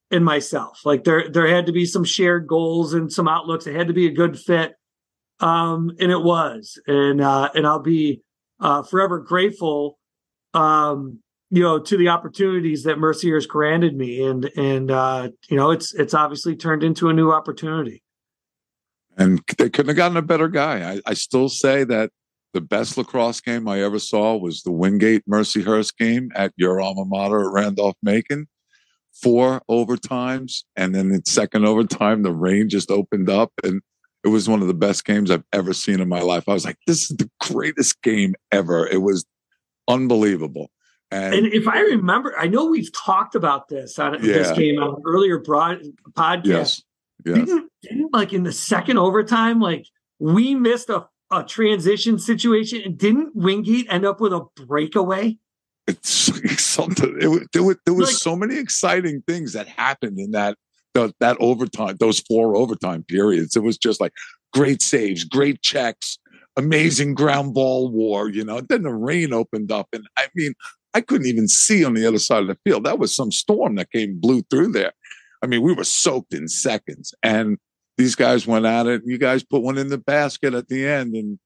and 0.10 0.24
myself. 0.24 0.86
Like 0.86 1.04
there 1.04 1.28
there 1.30 1.48
had 1.48 1.66
to 1.66 1.74
be 1.74 1.86
some 1.86 2.06
shared 2.06 2.48
goals 2.48 2.94
and 2.94 3.12
some 3.12 3.28
outlooks. 3.28 3.68
It 3.68 3.76
had 3.76 3.88
to 3.88 3.94
be 3.94 4.08
a 4.08 4.14
good 4.14 4.40
fit, 4.40 4.76
um, 5.42 5.92
and 6.00 6.14
it 6.14 6.24
was. 6.24 6.80
And 6.88 7.20
uh, 7.20 7.50
and 7.54 7.68
I'll 7.68 7.82
be 7.82 8.22
uh, 8.62 8.84
forever 8.84 9.20
grateful 9.20 10.00
um, 10.54 11.20
you 11.54 11.62
know 11.62 11.78
to 11.78 11.98
the 11.98 12.08
opportunities 12.08 12.82
that 12.84 12.98
Mercyhurst 12.98 13.48
granted 13.48 13.96
me, 13.96 14.24
and 14.26 14.50
and 14.58 14.90
uh, 14.90 15.30
you 15.50 15.56
know 15.56 15.70
it's 15.70 15.94
it's 15.94 16.16
obviously 16.16 16.56
turned 16.56 16.84
into 16.84 17.10
a 17.10 17.14
new 17.14 17.32
opportunity. 17.32 18.02
And 19.16 19.40
they 19.60 19.70
couldn't 19.70 19.90
have 19.90 19.96
gotten 19.96 20.18
a 20.18 20.24
better 20.24 20.48
guy. 20.48 20.94
I, 20.94 21.02
I 21.06 21.14
still 21.14 21.48
say 21.50 21.84
that 21.84 22.10
the 22.54 22.62
best 22.62 22.98
lacrosse 22.98 23.40
game 23.40 23.68
I 23.68 23.84
ever 23.84 24.00
saw 24.00 24.36
was 24.36 24.64
the 24.64 24.72
Wingate 24.72 25.22
Mercyhurst 25.30 25.96
game 25.96 26.32
at 26.34 26.54
your 26.56 26.82
alma 26.82 27.06
mater 27.06 27.42
at 27.42 27.54
Randolph 27.54 27.98
Macon. 28.02 28.48
Four 29.22 29.62
overtimes, 29.70 30.64
and 30.76 30.96
then 30.96 31.12
in 31.12 31.24
second 31.24 31.66
overtime, 31.66 32.24
the 32.24 32.32
rain 32.32 32.68
just 32.68 32.90
opened 32.90 33.30
up, 33.30 33.52
and 33.64 33.84
it 34.24 34.30
was 34.30 34.50
one 34.50 34.64
of 34.64 34.68
the 34.68 34.74
best 34.74 35.06
games 35.06 35.30
I've 35.30 35.46
ever 35.54 35.76
seen 35.76 36.00
in 36.00 36.10
my 36.10 36.22
life. 36.22 36.50
I 36.50 36.54
was 36.54 36.66
like, 36.66 36.80
"This 36.88 37.12
is 37.12 37.18
the 37.18 37.30
greatest 37.40 38.02
game 38.02 38.34
ever!" 38.52 38.88
It 38.88 39.04
was 39.04 39.24
unbelievable. 39.88 40.72
And, 41.14 41.34
and, 41.34 41.54
if 41.54 41.68
I 41.68 41.80
remember, 41.80 42.38
I 42.38 42.48
know 42.48 42.66
we've 42.66 42.92
talked 42.94 43.36
about 43.36 43.68
this 43.70 44.00
on 44.00 44.14
yeah. 44.16 44.34
this 44.34 44.52
game 44.52 44.82
on 44.82 45.02
earlier 45.06 45.40
broad 45.40 45.82
podcast. 46.12 46.46
Yes. 46.46 46.84
yes. 47.26 47.36
Didn't, 47.36 47.72
didn't, 47.82 48.14
like 48.14 48.34
in 48.34 48.44
the 48.44 48.52
second 48.52 48.98
overtime, 48.98 49.60
like 49.60 49.88
we 50.20 50.56
missed 50.56 50.90
a, 50.90 51.08
a 51.32 51.44
transition 51.44 52.20
situation 52.20 52.82
and 52.84 52.98
didn't 52.98 53.36
Wingate 53.36 53.88
end 53.90 54.06
up 54.06 54.20
with 54.20 54.34
a 54.34 54.46
breakaway? 54.56 55.38
It's, 55.88 56.10
something. 56.64 57.16
It, 57.20 57.52
there, 57.54 57.64
were, 57.64 57.78
there 57.86 57.94
was 57.94 58.10
like, 58.10 58.16
so 58.16 58.36
many 58.36 58.58
exciting 58.58 59.24
things 59.28 59.54
that 59.54 59.68
happened 59.68 60.20
in 60.20 60.32
that 60.32 60.58
the, 60.94 61.14
that 61.20 61.38
overtime, 61.40 61.98
those 62.00 62.20
four 62.20 62.56
overtime 62.56 63.04
periods. 63.04 63.56
It 63.56 63.64
was 63.64 63.78
just 63.78 64.00
like 64.00 64.14
great 64.54 64.82
saves, 64.82 65.24
great 65.24 65.62
checks, 65.62 66.18
amazing 66.56 67.16
ground 67.16 67.54
ball 67.54 67.90
war. 67.90 68.30
You 68.30 68.46
know, 68.46 68.62
then 68.62 68.84
the 68.84 68.94
rain 68.94 69.34
opened 69.34 69.72
up, 69.72 69.88
and 69.94 70.08
I 70.18 70.28
mean, 70.36 70.54
I 70.94 71.02
couldn't 71.02 71.28
even 71.28 71.48
see 71.48 71.84
on 71.84 71.94
the 71.94 72.06
other 72.06 72.20
side 72.20 72.42
of 72.42 72.48
the 72.48 72.58
field. 72.66 72.84
That 72.84 73.00
was 73.00 73.16
some 73.16 73.32
storm 73.32 73.76
that 73.76 73.92
came 73.92 74.20
blew 74.20 74.44
through 74.44 74.74
there. 74.74 74.94
I 75.42 75.48
mean, 75.48 75.62
we 75.62 75.74
were 75.74 75.84
soaked 75.84 76.34
in 76.34 76.48
seconds, 76.48 77.14
and 77.24 77.58
these 77.98 78.16
guys 78.16 78.48
went 78.48 78.66
at 78.66 78.88
it. 78.88 79.02
You 79.06 79.18
guys 79.18 79.44
put 79.44 79.62
one 79.62 79.78
in 79.78 79.90
the 79.90 79.98
basket 79.98 80.54
at 80.54 80.68
the 80.68 80.88
end, 80.88 81.16
and 81.16 81.40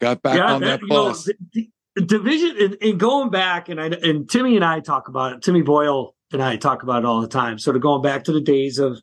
got 0.00 0.22
back 0.22 0.36
yeah, 0.36 0.54
on 0.54 0.60
that, 0.62 0.80
that 0.80 0.88
bus. 0.88 1.28
Know, 1.28 1.64
division 2.06 2.56
and, 2.58 2.76
and, 2.80 3.00
going 3.00 3.30
back, 3.30 3.68
and 3.68 3.80
I 3.80 3.86
and 3.86 4.28
Timmy 4.28 4.56
and 4.56 4.64
I 4.64 4.80
talk 4.80 5.08
about 5.08 5.32
it. 5.32 5.42
Timmy 5.42 5.62
Boyle 5.62 6.14
and 6.32 6.42
I 6.42 6.56
talk 6.56 6.82
about 6.82 7.02
it 7.02 7.04
all 7.04 7.20
the 7.20 7.28
time. 7.28 7.58
Sort 7.58 7.76
of 7.76 7.82
going 7.82 8.02
back 8.02 8.24
to 8.24 8.32
the 8.32 8.40
days 8.40 8.78
of 8.78 9.00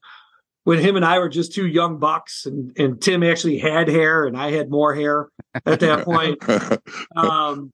when 0.63 0.79
him 0.79 0.95
and 0.95 1.05
I 1.05 1.19
were 1.19 1.29
just 1.29 1.53
two 1.53 1.67
young 1.67 1.99
bucks, 1.99 2.45
and, 2.45 2.77
and 2.77 3.01
Tim 3.01 3.23
actually 3.23 3.59
had 3.59 3.87
hair 3.87 4.25
and 4.25 4.35
I 4.35 4.51
had 4.51 4.69
more 4.69 4.93
hair 4.95 5.29
at 5.65 5.79
that 5.79 6.05
point. 6.05 6.37
um, 7.15 7.71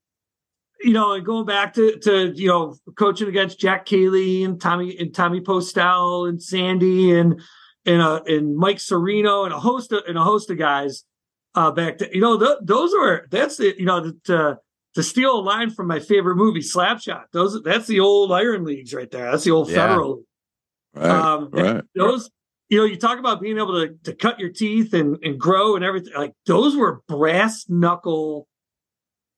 you 0.83 0.93
know, 0.93 1.13
and 1.13 1.25
going 1.25 1.45
back 1.45 1.73
to 1.75 1.97
to 1.99 2.33
you 2.35 2.47
know 2.47 2.75
coaching 2.97 3.27
against 3.27 3.59
Jack 3.59 3.85
Kaley 3.85 4.45
and 4.45 4.59
Tommy 4.59 4.97
and 4.97 5.13
Tommy 5.13 5.41
Postel 5.41 6.25
and 6.25 6.41
Sandy 6.41 7.17
and 7.17 7.41
and 7.85 8.01
uh, 8.01 8.21
and 8.25 8.55
Mike 8.55 8.77
Serino 8.77 9.45
and 9.45 9.53
a 9.53 9.59
host 9.59 9.91
of 9.91 10.03
and 10.07 10.17
a 10.17 10.23
host 10.23 10.49
of 10.49 10.57
guys 10.57 11.03
uh, 11.55 11.71
back 11.71 11.97
to 11.99 12.09
you 12.13 12.21
know 12.21 12.37
th- 12.37 12.59
those 12.61 12.93
are 12.93 13.27
that's 13.31 13.57
the 13.57 13.75
you 13.77 13.85
know 13.85 14.13
to 14.25 14.57
to 14.95 15.03
steal 15.03 15.39
a 15.39 15.41
line 15.41 15.69
from 15.69 15.87
my 15.87 15.99
favorite 15.99 16.35
movie 16.35 16.61
Slapshot. 16.61 17.25
Those 17.31 17.61
that's 17.63 17.87
the 17.87 17.99
old 17.99 18.31
Iron 18.31 18.65
Leagues 18.65 18.93
right 18.93 19.09
there. 19.09 19.31
That's 19.31 19.43
the 19.43 19.51
old 19.51 19.69
yeah. 19.69 19.75
Federal. 19.75 20.23
Right, 20.93 21.09
um, 21.09 21.49
right. 21.51 21.83
Those 21.95 22.29
you 22.69 22.79
know, 22.79 22.85
you 22.85 22.97
talk 22.97 23.19
about 23.19 23.39
being 23.39 23.57
able 23.57 23.85
to, 23.85 23.93
to 24.03 24.15
cut 24.15 24.39
your 24.39 24.49
teeth 24.49 24.95
and, 24.95 25.17
and 25.21 25.39
grow 25.39 25.75
and 25.75 25.85
everything. 25.85 26.13
Like 26.15 26.33
those 26.47 26.75
were 26.75 27.03
brass 27.07 27.65
knuckle 27.69 28.47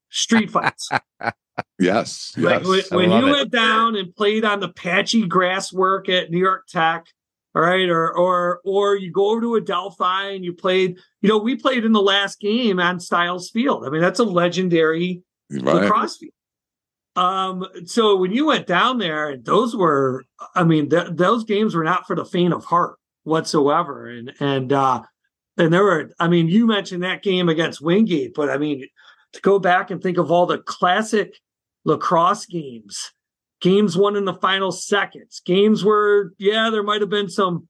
street 0.09 0.51
fights. 0.51 0.89
yes. 1.79 2.33
Like 2.37 2.63
yes, 2.63 2.91
when, 2.91 3.09
when 3.09 3.23
you 3.23 3.27
it. 3.27 3.31
went 3.31 3.51
down 3.51 3.95
and 3.95 4.15
played 4.15 4.45
on 4.45 4.59
the 4.59 4.69
patchy 4.69 5.27
grass 5.27 5.71
work 5.71 6.09
at 6.09 6.31
New 6.31 6.39
York 6.39 6.67
Tech, 6.67 7.05
all 7.55 7.61
right, 7.61 7.89
or 7.89 8.11
or 8.11 8.59
or 8.65 8.95
you 8.95 9.11
go 9.11 9.31
over 9.31 9.41
to 9.41 9.55
Adelphi 9.55 10.35
and 10.35 10.43
you 10.43 10.53
played, 10.53 10.97
you 11.21 11.29
know, 11.29 11.37
we 11.37 11.55
played 11.55 11.85
in 11.85 11.93
the 11.93 12.01
last 12.01 12.39
game 12.39 12.79
on 12.79 12.99
Styles 12.99 13.49
Field. 13.49 13.85
I 13.85 13.89
mean, 13.89 14.01
that's 14.01 14.19
a 14.19 14.25
legendary 14.25 15.23
right. 15.49 15.63
lacrosse 15.63 16.17
field. 16.17 16.33
Um, 17.15 17.65
so 17.85 18.17
when 18.17 18.33
you 18.33 18.45
went 18.45 18.67
down 18.67 18.97
there, 18.97 19.37
those 19.37 19.73
were, 19.73 20.25
I 20.53 20.65
mean, 20.65 20.89
th- 20.89 21.11
those 21.11 21.45
games 21.45 21.73
were 21.73 21.85
not 21.85 22.05
for 22.05 22.15
the 22.15 22.25
faint 22.25 22.53
of 22.53 22.65
heart 22.65 22.97
whatsoever. 23.23 24.07
And 24.07 24.33
and 24.39 24.73
uh 24.73 25.03
and 25.57 25.71
there 25.71 25.83
were, 25.83 26.11
I 26.19 26.27
mean, 26.27 26.49
you 26.49 26.67
mentioned 26.67 27.03
that 27.03 27.23
game 27.23 27.47
against 27.47 27.81
Wingate, 27.81 28.33
but 28.33 28.49
I 28.49 28.57
mean, 28.57 28.87
to 29.35 29.41
go 29.41 29.59
back 29.59 29.91
and 29.91 30.01
think 30.01 30.17
of 30.17 30.31
all 30.31 30.45
the 30.45 30.57
classic 30.57 31.39
lacrosse 31.83 32.45
games, 32.45 33.11
games 33.61 33.95
won 33.97 34.15
in 34.15 34.25
the 34.25 34.33
final 34.33 34.71
seconds, 34.71 35.41
games 35.45 35.85
where, 35.85 36.31
yeah, 36.37 36.69
there 36.69 36.83
might 36.83 37.01
have 37.01 37.09
been 37.09 37.29
some 37.29 37.67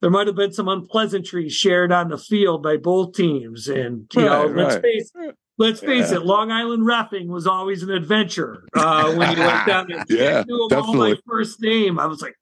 there 0.00 0.10
might 0.10 0.26
have 0.26 0.34
been 0.34 0.52
some 0.52 0.66
unpleasantries 0.66 1.52
shared 1.52 1.92
on 1.92 2.08
the 2.08 2.18
field 2.18 2.60
by 2.60 2.76
both 2.76 3.14
teams. 3.14 3.68
And 3.68 4.10
you 4.14 4.22
right, 4.22 4.26
know, 4.26 4.48
right. 4.48 4.68
let's 4.68 4.76
face 4.82 5.12
let's 5.58 5.78
face 5.78 6.10
yeah. 6.10 6.16
it, 6.16 6.26
Long 6.26 6.50
Island 6.50 6.82
refing 6.82 7.28
was 7.28 7.46
always 7.46 7.84
an 7.84 7.90
adventure. 7.90 8.64
Uh, 8.74 9.14
when 9.14 9.36
you 9.36 9.42
went 9.44 9.66
down 9.66 9.86
there, 9.88 10.04
yeah, 10.08 10.42
knew 10.46 10.68
all 10.72 10.94
my 10.94 11.14
first 11.26 11.62
name. 11.62 12.00
I 12.00 12.06
was 12.06 12.20
like, 12.20 12.34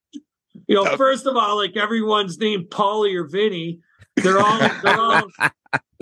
you 0.67 0.75
know, 0.75 0.97
first 0.97 1.27
of 1.27 1.37
all, 1.37 1.57
like 1.57 1.77
everyone's 1.77 2.39
named 2.39 2.71
Paulie 2.71 3.15
or 3.15 3.25
Vinny. 3.25 3.81
They're 4.23 4.41
all, 4.41 4.59
they're 4.59 5.01
all 5.01 5.23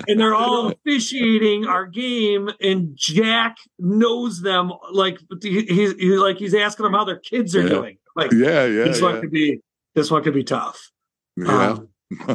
and 0.06 0.20
they're 0.20 0.34
all 0.34 0.68
officiating 0.68 1.66
our 1.66 1.86
game, 1.86 2.50
and 2.60 2.92
Jack 2.94 3.56
knows 3.78 4.42
them 4.42 4.72
like 4.92 5.18
he's 5.42 5.94
he, 5.94 6.16
like 6.16 6.38
he's 6.38 6.54
asking 6.54 6.84
them 6.84 6.92
how 6.92 7.04
their 7.04 7.18
kids 7.18 7.56
are 7.56 7.62
yeah. 7.62 7.68
doing. 7.68 7.98
Like, 8.14 8.32
yeah, 8.32 8.64
yeah, 8.64 8.84
this 8.84 9.00
yeah. 9.00 9.12
one 9.12 9.20
could 9.20 9.30
be 9.30 9.60
this 9.94 10.10
one 10.10 10.22
could 10.22 10.34
be 10.34 10.44
tough. 10.44 10.90
Yeah. 11.36 11.70
Um, 11.70 11.88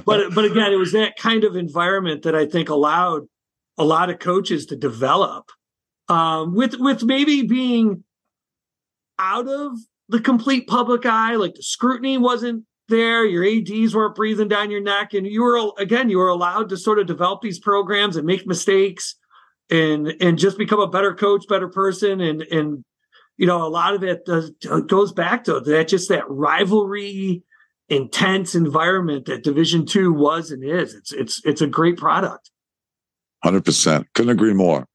but 0.05 0.33
but 0.33 0.45
again, 0.45 0.71
it 0.71 0.77
was 0.77 0.91
that 0.91 1.15
kind 1.17 1.43
of 1.43 1.55
environment 1.55 2.23
that 2.23 2.35
I 2.35 2.45
think 2.45 2.69
allowed 2.69 3.23
a 3.77 3.83
lot 3.83 4.09
of 4.09 4.19
coaches 4.19 4.65
to 4.67 4.75
develop 4.75 5.49
um, 6.09 6.53
with 6.53 6.75
with 6.79 7.03
maybe 7.03 7.43
being 7.43 8.03
out 9.19 9.47
of 9.47 9.77
the 10.09 10.19
complete 10.19 10.67
public 10.67 11.05
eye. 11.05 11.35
Like 11.35 11.55
the 11.55 11.63
scrutiny 11.63 12.17
wasn't 12.17 12.65
there, 12.89 13.25
your 13.25 13.45
ads 13.45 13.95
weren't 13.95 14.15
breathing 14.15 14.47
down 14.47 14.71
your 14.71 14.81
neck, 14.81 15.13
and 15.13 15.25
you 15.25 15.41
were 15.41 15.71
again 15.77 16.09
you 16.09 16.17
were 16.17 16.29
allowed 16.29 16.69
to 16.69 16.77
sort 16.77 16.99
of 16.99 17.07
develop 17.07 17.41
these 17.41 17.59
programs 17.59 18.17
and 18.17 18.25
make 18.25 18.45
mistakes 18.45 19.15
and 19.69 20.13
and 20.21 20.37
just 20.37 20.57
become 20.57 20.79
a 20.79 20.87
better 20.87 21.13
coach, 21.13 21.45
better 21.47 21.69
person, 21.69 22.21
and 22.21 22.41
and 22.43 22.83
you 23.37 23.45
know 23.45 23.65
a 23.65 23.69
lot 23.69 23.93
of 23.93 24.03
it 24.03 24.25
does, 24.25 24.51
goes 24.87 25.11
back 25.11 25.43
to 25.45 25.59
that 25.59 25.87
just 25.87 26.09
that 26.09 26.29
rivalry 26.29 27.43
intense 27.89 28.55
environment 28.55 29.25
that 29.25 29.43
division 29.43 29.85
two 29.85 30.13
was 30.13 30.51
and 30.51 30.63
is 30.63 30.95
it's 30.95 31.11
it's 31.11 31.41
it's 31.43 31.61
a 31.61 31.67
great 31.67 31.97
product 31.97 32.49
100% 33.43 34.05
couldn't 34.13 34.31
agree 34.31 34.53
more 34.53 34.87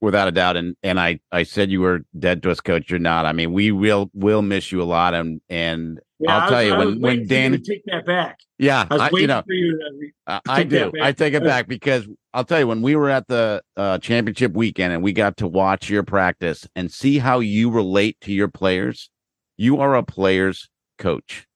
without 0.00 0.28
a 0.28 0.32
doubt. 0.32 0.56
And 0.56 0.76
and 0.82 0.98
I 0.98 1.20
I 1.30 1.42
said 1.42 1.70
you 1.70 1.80
were 1.80 2.00
dead 2.18 2.42
to 2.42 2.50
us, 2.50 2.60
coach. 2.60 2.90
You're 2.90 2.98
not. 2.98 3.26
I 3.26 3.32
mean, 3.32 3.52
we 3.52 3.72
will 3.72 4.10
will 4.14 4.42
miss 4.42 4.72
you 4.72 4.82
a 4.82 4.84
lot. 4.84 5.14
And 5.14 5.40
and 5.48 6.00
yeah, 6.20 6.36
I'll 6.36 6.50
tell 6.50 6.58
was, 6.58 6.66
you 6.66 6.76
when 6.76 7.00
when 7.00 7.26
Dan 7.26 7.62
take 7.62 7.84
that 7.86 8.06
back. 8.06 8.38
Yeah, 8.58 8.86
I, 8.90 8.96
I 8.96 9.10
you 9.12 9.26
know, 9.26 9.42
you 9.46 9.78
to, 10.26 10.40
I 10.46 10.62
do. 10.64 10.92
I 11.00 11.12
take 11.12 11.34
it 11.34 11.42
back 11.42 11.66
because 11.66 12.06
I'll 12.34 12.44
tell 12.44 12.60
you 12.60 12.66
when 12.66 12.82
we 12.82 12.94
were 12.94 13.08
at 13.08 13.26
the 13.26 13.62
uh, 13.76 13.98
championship 13.98 14.52
weekend 14.52 14.92
and 14.92 15.02
we 15.02 15.12
got 15.12 15.38
to 15.38 15.48
watch 15.48 15.88
your 15.88 16.02
practice 16.02 16.68
and 16.76 16.92
see 16.92 17.18
how 17.18 17.40
you 17.40 17.70
relate 17.70 18.18
to 18.22 18.32
your 18.32 18.48
players. 18.48 19.10
You 19.56 19.80
are 19.80 19.94
a 19.94 20.02
player's 20.02 20.68
coach. 20.98 21.46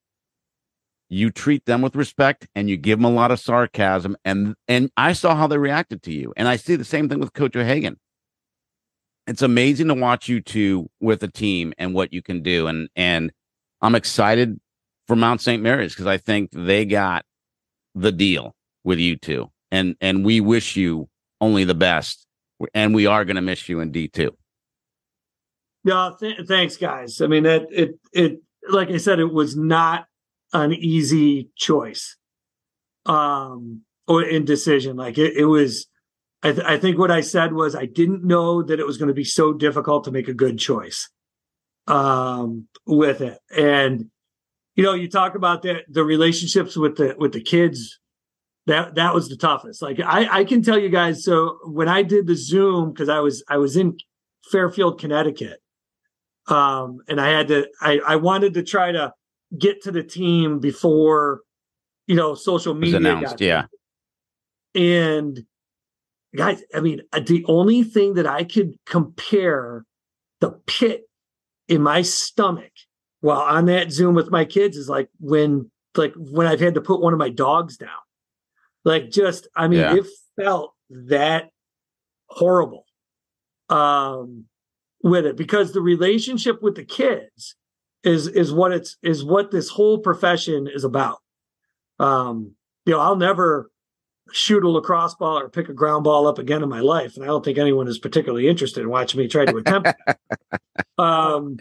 You 1.08 1.30
treat 1.30 1.66
them 1.66 1.82
with 1.82 1.94
respect 1.94 2.48
and 2.54 2.68
you 2.68 2.76
give 2.76 2.98
them 2.98 3.04
a 3.04 3.14
lot 3.14 3.30
of 3.30 3.38
sarcasm 3.38 4.16
and 4.24 4.54
and 4.66 4.90
I 4.96 5.12
saw 5.12 5.36
how 5.36 5.46
they 5.46 5.58
reacted 5.58 6.02
to 6.04 6.12
you 6.12 6.32
and 6.36 6.48
I 6.48 6.56
see 6.56 6.76
the 6.76 6.84
same 6.84 7.08
thing 7.08 7.20
with 7.20 7.34
Coach 7.34 7.54
O'Hagan 7.54 7.98
it's 9.26 9.42
amazing 9.42 9.88
to 9.88 9.94
watch 9.94 10.28
you 10.28 10.40
two 10.40 10.90
with 11.00 11.22
a 11.22 11.28
team 11.28 11.72
and 11.78 11.94
what 11.94 12.12
you 12.12 12.22
can 12.22 12.42
do. 12.42 12.66
And 12.66 12.88
and 12.94 13.32
I'm 13.84 13.94
excited 13.94 14.58
for 15.06 15.14
Mount 15.14 15.42
St. 15.42 15.62
Mary's 15.62 15.92
because 15.92 16.06
I 16.06 16.16
think 16.16 16.48
they 16.52 16.86
got 16.86 17.26
the 17.94 18.10
deal 18.10 18.54
with 18.82 18.98
you 18.98 19.16
two. 19.16 19.50
And 19.70 19.94
and 20.00 20.24
we 20.24 20.40
wish 20.40 20.74
you 20.74 21.10
only 21.38 21.64
the 21.64 21.74
best. 21.74 22.26
And 22.72 22.94
we 22.94 23.06
are 23.06 23.26
going 23.26 23.36
to 23.36 23.42
miss 23.42 23.68
you 23.68 23.80
in 23.80 23.90
D 23.90 24.08
two. 24.08 24.34
Yeah, 25.84 26.12
th- 26.18 26.46
thanks, 26.48 26.78
guys. 26.78 27.20
I 27.20 27.26
mean, 27.26 27.44
it 27.44 27.66
it 27.70 27.98
it 28.14 28.42
like 28.70 28.88
I 28.88 28.96
said, 28.96 29.18
it 29.18 29.34
was 29.34 29.54
not 29.54 30.06
an 30.54 30.72
easy 30.72 31.50
choice, 31.54 32.16
um, 33.04 33.82
or 34.08 34.22
in 34.22 34.46
decision. 34.46 34.96
Like 34.96 35.18
it, 35.18 35.36
it 35.36 35.44
was 35.44 35.88
I, 36.42 36.52
th- 36.52 36.66
I 36.66 36.78
think 36.78 36.96
what 36.96 37.10
I 37.10 37.20
said 37.20 37.52
was 37.52 37.74
I 37.74 37.84
didn't 37.84 38.24
know 38.24 38.62
that 38.62 38.80
it 38.80 38.86
was 38.86 38.96
going 38.96 39.08
to 39.08 39.14
be 39.14 39.24
so 39.24 39.52
difficult 39.52 40.04
to 40.04 40.10
make 40.10 40.28
a 40.28 40.34
good 40.34 40.58
choice 40.58 41.10
um, 41.86 42.68
with 42.86 43.20
it. 43.20 43.38
And 43.54 44.10
you 44.76 44.82
know, 44.82 44.94
you 44.94 45.08
talk 45.08 45.34
about 45.34 45.62
the 45.62 45.82
the 45.88 46.04
relationships 46.04 46.76
with 46.76 46.96
the 46.96 47.14
with 47.18 47.32
the 47.32 47.42
kids. 47.42 48.00
That 48.66 48.94
that 48.94 49.12
was 49.12 49.28
the 49.28 49.36
toughest. 49.36 49.82
Like 49.82 50.00
I 50.00 50.40
I 50.40 50.44
can 50.44 50.62
tell 50.62 50.78
you 50.78 50.88
guys. 50.88 51.22
So 51.22 51.58
when 51.64 51.88
I 51.88 52.02
did 52.02 52.26
the 52.26 52.34
Zoom 52.34 52.92
because 52.92 53.08
I 53.08 53.20
was 53.20 53.44
I 53.48 53.58
was 53.58 53.76
in 53.76 53.98
Fairfield, 54.50 54.98
Connecticut, 54.98 55.60
um, 56.46 57.00
and 57.06 57.20
I 57.20 57.28
had 57.28 57.48
to 57.48 57.68
I 57.80 58.00
I 58.06 58.16
wanted 58.16 58.54
to 58.54 58.62
try 58.62 58.90
to 58.90 59.12
get 59.56 59.82
to 59.82 59.92
the 59.92 60.02
team 60.02 60.60
before 60.60 61.42
you 62.06 62.16
know 62.16 62.34
social 62.34 62.74
media 62.74 62.96
announced. 62.96 63.40
yeah. 63.40 63.66
And 64.74 65.44
guys, 66.34 66.62
I 66.74 66.80
mean, 66.80 67.02
the 67.12 67.44
only 67.46 67.84
thing 67.84 68.14
that 68.14 68.26
I 68.26 68.44
could 68.44 68.74
compare 68.86 69.84
the 70.40 70.50
pit 70.66 71.04
in 71.68 71.82
my 71.82 72.02
stomach 72.02 72.72
while 73.20 73.40
on 73.40 73.66
that 73.66 73.90
Zoom 73.90 74.14
with 74.14 74.30
my 74.30 74.44
kids 74.44 74.76
is 74.76 74.88
like 74.88 75.08
when, 75.18 75.70
like 75.96 76.12
when 76.16 76.46
I've 76.46 76.60
had 76.60 76.74
to 76.74 76.80
put 76.80 77.00
one 77.00 77.12
of 77.12 77.18
my 77.18 77.30
dogs 77.30 77.76
down. 77.76 77.88
Like, 78.84 79.10
just, 79.10 79.48
I 79.56 79.68
mean, 79.68 79.80
yeah. 79.80 79.96
it 79.96 80.06
felt 80.36 80.74
that 80.90 81.48
horrible 82.26 82.84
um, 83.68 84.44
with 85.02 85.26
it 85.26 85.36
because 85.36 85.72
the 85.72 85.80
relationship 85.80 86.62
with 86.62 86.74
the 86.74 86.84
kids 86.84 87.56
is 88.02 88.26
is 88.28 88.52
what 88.52 88.72
it's 88.72 88.96
is 89.02 89.24
what 89.24 89.50
this 89.50 89.70
whole 89.70 89.98
profession 89.98 90.68
is 90.72 90.84
about. 90.84 91.18
Um, 91.98 92.54
you 92.84 92.92
know, 92.92 93.00
I'll 93.00 93.16
never 93.16 93.70
shoot 94.32 94.64
a 94.64 94.68
lacrosse 94.68 95.14
ball 95.14 95.38
or 95.38 95.48
pick 95.48 95.68
a 95.68 95.74
ground 95.74 96.04
ball 96.04 96.26
up 96.26 96.38
again 96.38 96.62
in 96.62 96.68
my 96.68 96.80
life. 96.80 97.14
And 97.14 97.24
I 97.24 97.28
don't 97.28 97.44
think 97.44 97.58
anyone 97.58 97.88
is 97.88 97.98
particularly 97.98 98.48
interested 98.48 98.80
in 98.80 98.90
watching 98.90 99.20
me 99.20 99.28
try 99.28 99.44
to 99.44 99.56
attempt 99.56 99.92
um, 100.98 101.58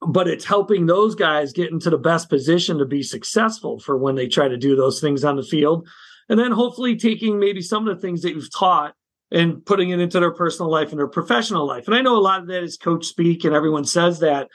but 0.00 0.28
it's 0.28 0.44
helping 0.44 0.86
those 0.86 1.14
guys 1.14 1.52
get 1.52 1.70
into 1.70 1.90
the 1.90 1.98
best 1.98 2.28
position 2.28 2.78
to 2.78 2.86
be 2.86 3.02
successful 3.02 3.78
for 3.78 3.96
when 3.96 4.14
they 4.14 4.28
try 4.28 4.48
to 4.48 4.56
do 4.56 4.74
those 4.74 5.00
things 5.00 5.24
on 5.24 5.36
the 5.36 5.42
field. 5.42 5.86
And 6.28 6.38
then 6.38 6.52
hopefully 6.52 6.96
taking 6.96 7.38
maybe 7.38 7.60
some 7.60 7.86
of 7.86 7.94
the 7.94 8.00
things 8.00 8.22
that 8.22 8.30
you've 8.30 8.54
taught 8.54 8.94
and 9.32 9.64
putting 9.64 9.90
it 9.90 10.00
into 10.00 10.20
their 10.20 10.32
personal 10.32 10.70
life 10.70 10.90
and 10.90 10.98
their 10.98 11.08
professional 11.08 11.66
life. 11.66 11.86
And 11.86 11.94
I 11.94 12.02
know 12.02 12.16
a 12.16 12.20
lot 12.20 12.40
of 12.40 12.46
that 12.48 12.62
is 12.62 12.76
coach 12.76 13.04
speak 13.04 13.44
and 13.44 13.54
everyone 13.54 13.84
says 13.84 14.20
that, 14.20 14.48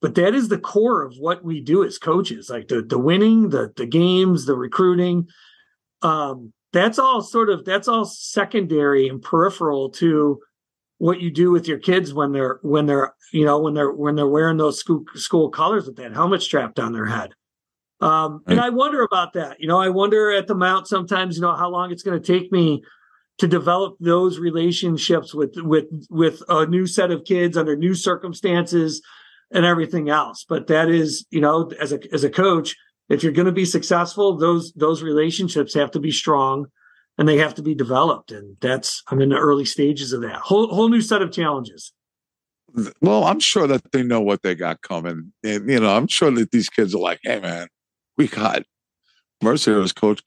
but 0.00 0.14
that 0.16 0.34
is 0.34 0.48
the 0.48 0.58
core 0.58 1.02
of 1.02 1.14
what 1.18 1.44
we 1.44 1.60
do 1.60 1.84
as 1.84 1.98
coaches, 1.98 2.50
like 2.50 2.68
the 2.68 2.82
the 2.82 2.98
winning, 2.98 3.50
the 3.50 3.72
the 3.76 3.86
games, 3.86 4.46
the 4.46 4.54
recruiting, 4.54 5.28
um, 6.02 6.52
that's 6.72 6.98
all 6.98 7.22
sort 7.22 7.50
of 7.50 7.64
that's 7.64 7.88
all 7.88 8.04
secondary 8.04 9.08
and 9.08 9.22
peripheral 9.22 9.90
to 9.90 10.40
what 10.98 11.20
you 11.20 11.30
do 11.30 11.50
with 11.50 11.66
your 11.66 11.78
kids 11.78 12.12
when 12.12 12.32
they're 12.32 12.58
when 12.62 12.86
they're 12.86 13.14
you 13.32 13.44
know 13.44 13.58
when 13.58 13.74
they're 13.74 13.92
when 13.92 14.14
they're 14.14 14.26
wearing 14.26 14.56
those 14.56 14.78
school 14.78 15.04
school 15.14 15.48
colors 15.48 15.86
with 15.86 15.96
that 15.96 16.12
helmet 16.12 16.42
strapped 16.42 16.78
on 16.78 16.92
their 16.92 17.06
head 17.06 17.32
um, 18.00 18.42
and 18.46 18.60
I 18.60 18.68
wonder 18.68 19.02
about 19.02 19.32
that. 19.32 19.60
You 19.60 19.66
know, 19.66 19.80
I 19.80 19.88
wonder 19.88 20.30
at 20.30 20.46
the 20.46 20.54
mount 20.54 20.86
sometimes, 20.86 21.36
you 21.36 21.42
know, 21.42 21.56
how 21.56 21.68
long 21.68 21.90
it's 21.90 22.02
going 22.02 22.20
to 22.20 22.24
take 22.32 22.52
me 22.52 22.82
to 23.38 23.48
develop 23.48 23.96
those 24.00 24.38
relationships 24.38 25.34
with 25.34 25.54
with 25.56 25.86
with 26.10 26.42
a 26.48 26.66
new 26.66 26.86
set 26.86 27.10
of 27.10 27.24
kids 27.24 27.56
under 27.56 27.76
new 27.76 27.94
circumstances 27.94 29.02
and 29.50 29.64
everything 29.64 30.08
else. 30.10 30.44
But 30.48 30.68
that 30.68 30.88
is, 30.88 31.26
you 31.30 31.40
know, 31.40 31.70
as 31.80 31.92
a 31.92 31.98
as 32.12 32.22
a 32.22 32.30
coach, 32.30 32.76
if 33.08 33.22
you're 33.22 33.32
going 33.32 33.46
to 33.46 33.52
be 33.52 33.64
successful, 33.64 34.36
those 34.36 34.72
those 34.74 35.02
relationships 35.02 35.74
have 35.74 35.90
to 35.92 36.00
be 36.00 36.12
strong 36.12 36.66
and 37.18 37.28
they 37.28 37.36
have 37.36 37.54
to 37.56 37.62
be 37.62 37.74
developed. 37.74 38.30
And 38.30 38.56
that's 38.60 39.02
I'm 39.08 39.20
in 39.20 39.28
the 39.28 39.36
early 39.36 39.64
stages 39.64 40.12
of 40.12 40.22
that. 40.22 40.36
Whole 40.36 40.68
whole 40.68 40.88
new 40.88 41.02
set 41.02 41.20
of 41.20 41.32
challenges. 41.32 41.92
Well, 43.00 43.24
I'm 43.24 43.40
sure 43.40 43.66
that 43.66 43.92
they 43.92 44.02
know 44.02 44.20
what 44.20 44.42
they 44.42 44.54
got 44.54 44.82
coming. 44.82 45.32
And 45.42 45.68
you 45.68 45.80
know, 45.80 45.94
I'm 45.94 46.06
sure 46.06 46.30
that 46.30 46.52
these 46.52 46.68
kids 46.68 46.94
are 46.94 47.00
like, 47.00 47.18
hey 47.22 47.40
man, 47.40 47.68
we 48.16 48.28
got 48.28 48.62
Mercyhurst 49.42 49.94
coach 49.96 50.22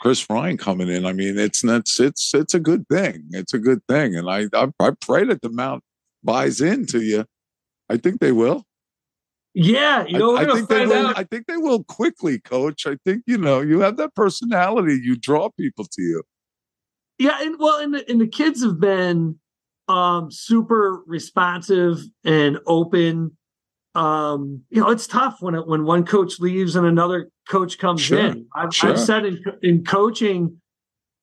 Chris 0.00 0.28
Ryan 0.30 0.56
coming 0.56 0.88
in. 0.88 1.04
I 1.04 1.12
mean, 1.12 1.38
it's 1.38 1.64
it's 1.64 2.00
it's 2.00 2.34
it's 2.34 2.54
a 2.54 2.60
good 2.60 2.86
thing. 2.88 3.24
It's 3.30 3.52
a 3.52 3.58
good 3.58 3.80
thing, 3.88 4.14
and 4.14 4.30
I 4.30 4.46
I, 4.54 4.68
I 4.80 4.90
pray 5.00 5.24
that 5.24 5.42
the 5.42 5.50
Mount 5.50 5.82
buys 6.22 6.60
into 6.60 7.02
you. 7.02 7.24
I 7.88 7.96
think 7.96 8.20
they 8.20 8.32
will. 8.32 8.64
Yeah, 9.58 10.04
you 10.06 10.18
know, 10.18 10.36
I, 10.36 10.42
I 10.42 10.54
think 10.54 10.68
they 10.68 10.86
will. 10.86 11.06
Out. 11.06 11.18
I 11.18 11.24
think 11.24 11.46
they 11.46 11.56
will 11.56 11.82
quickly, 11.84 12.38
Coach. 12.40 12.86
I 12.86 12.98
think 13.06 13.22
you 13.26 13.38
know 13.38 13.62
you 13.62 13.80
have 13.80 13.96
that 13.96 14.14
personality. 14.14 15.00
You 15.02 15.16
draw 15.16 15.48
people 15.50 15.86
to 15.86 16.02
you. 16.02 16.22
Yeah, 17.18 17.38
and 17.40 17.56
well, 17.58 17.78
and 17.80 17.94
the, 17.94 18.10
and 18.10 18.20
the 18.20 18.26
kids 18.26 18.62
have 18.62 18.80
been 18.80 19.38
um 19.88 20.30
super 20.30 21.02
responsive 21.06 22.00
and 22.24 22.58
open 22.66 23.36
um, 23.96 24.62
you 24.68 24.82
know, 24.82 24.90
it's 24.90 25.06
tough 25.06 25.38
when 25.40 25.54
it, 25.54 25.66
when 25.66 25.84
one 25.84 26.04
coach 26.04 26.38
leaves 26.38 26.76
and 26.76 26.86
another 26.86 27.30
coach 27.48 27.78
comes 27.78 28.02
sure. 28.02 28.18
in. 28.18 28.46
I've, 28.54 28.74
sure. 28.74 28.90
I've 28.90 29.00
said 29.00 29.24
in, 29.24 29.42
in 29.62 29.84
coaching, 29.84 30.60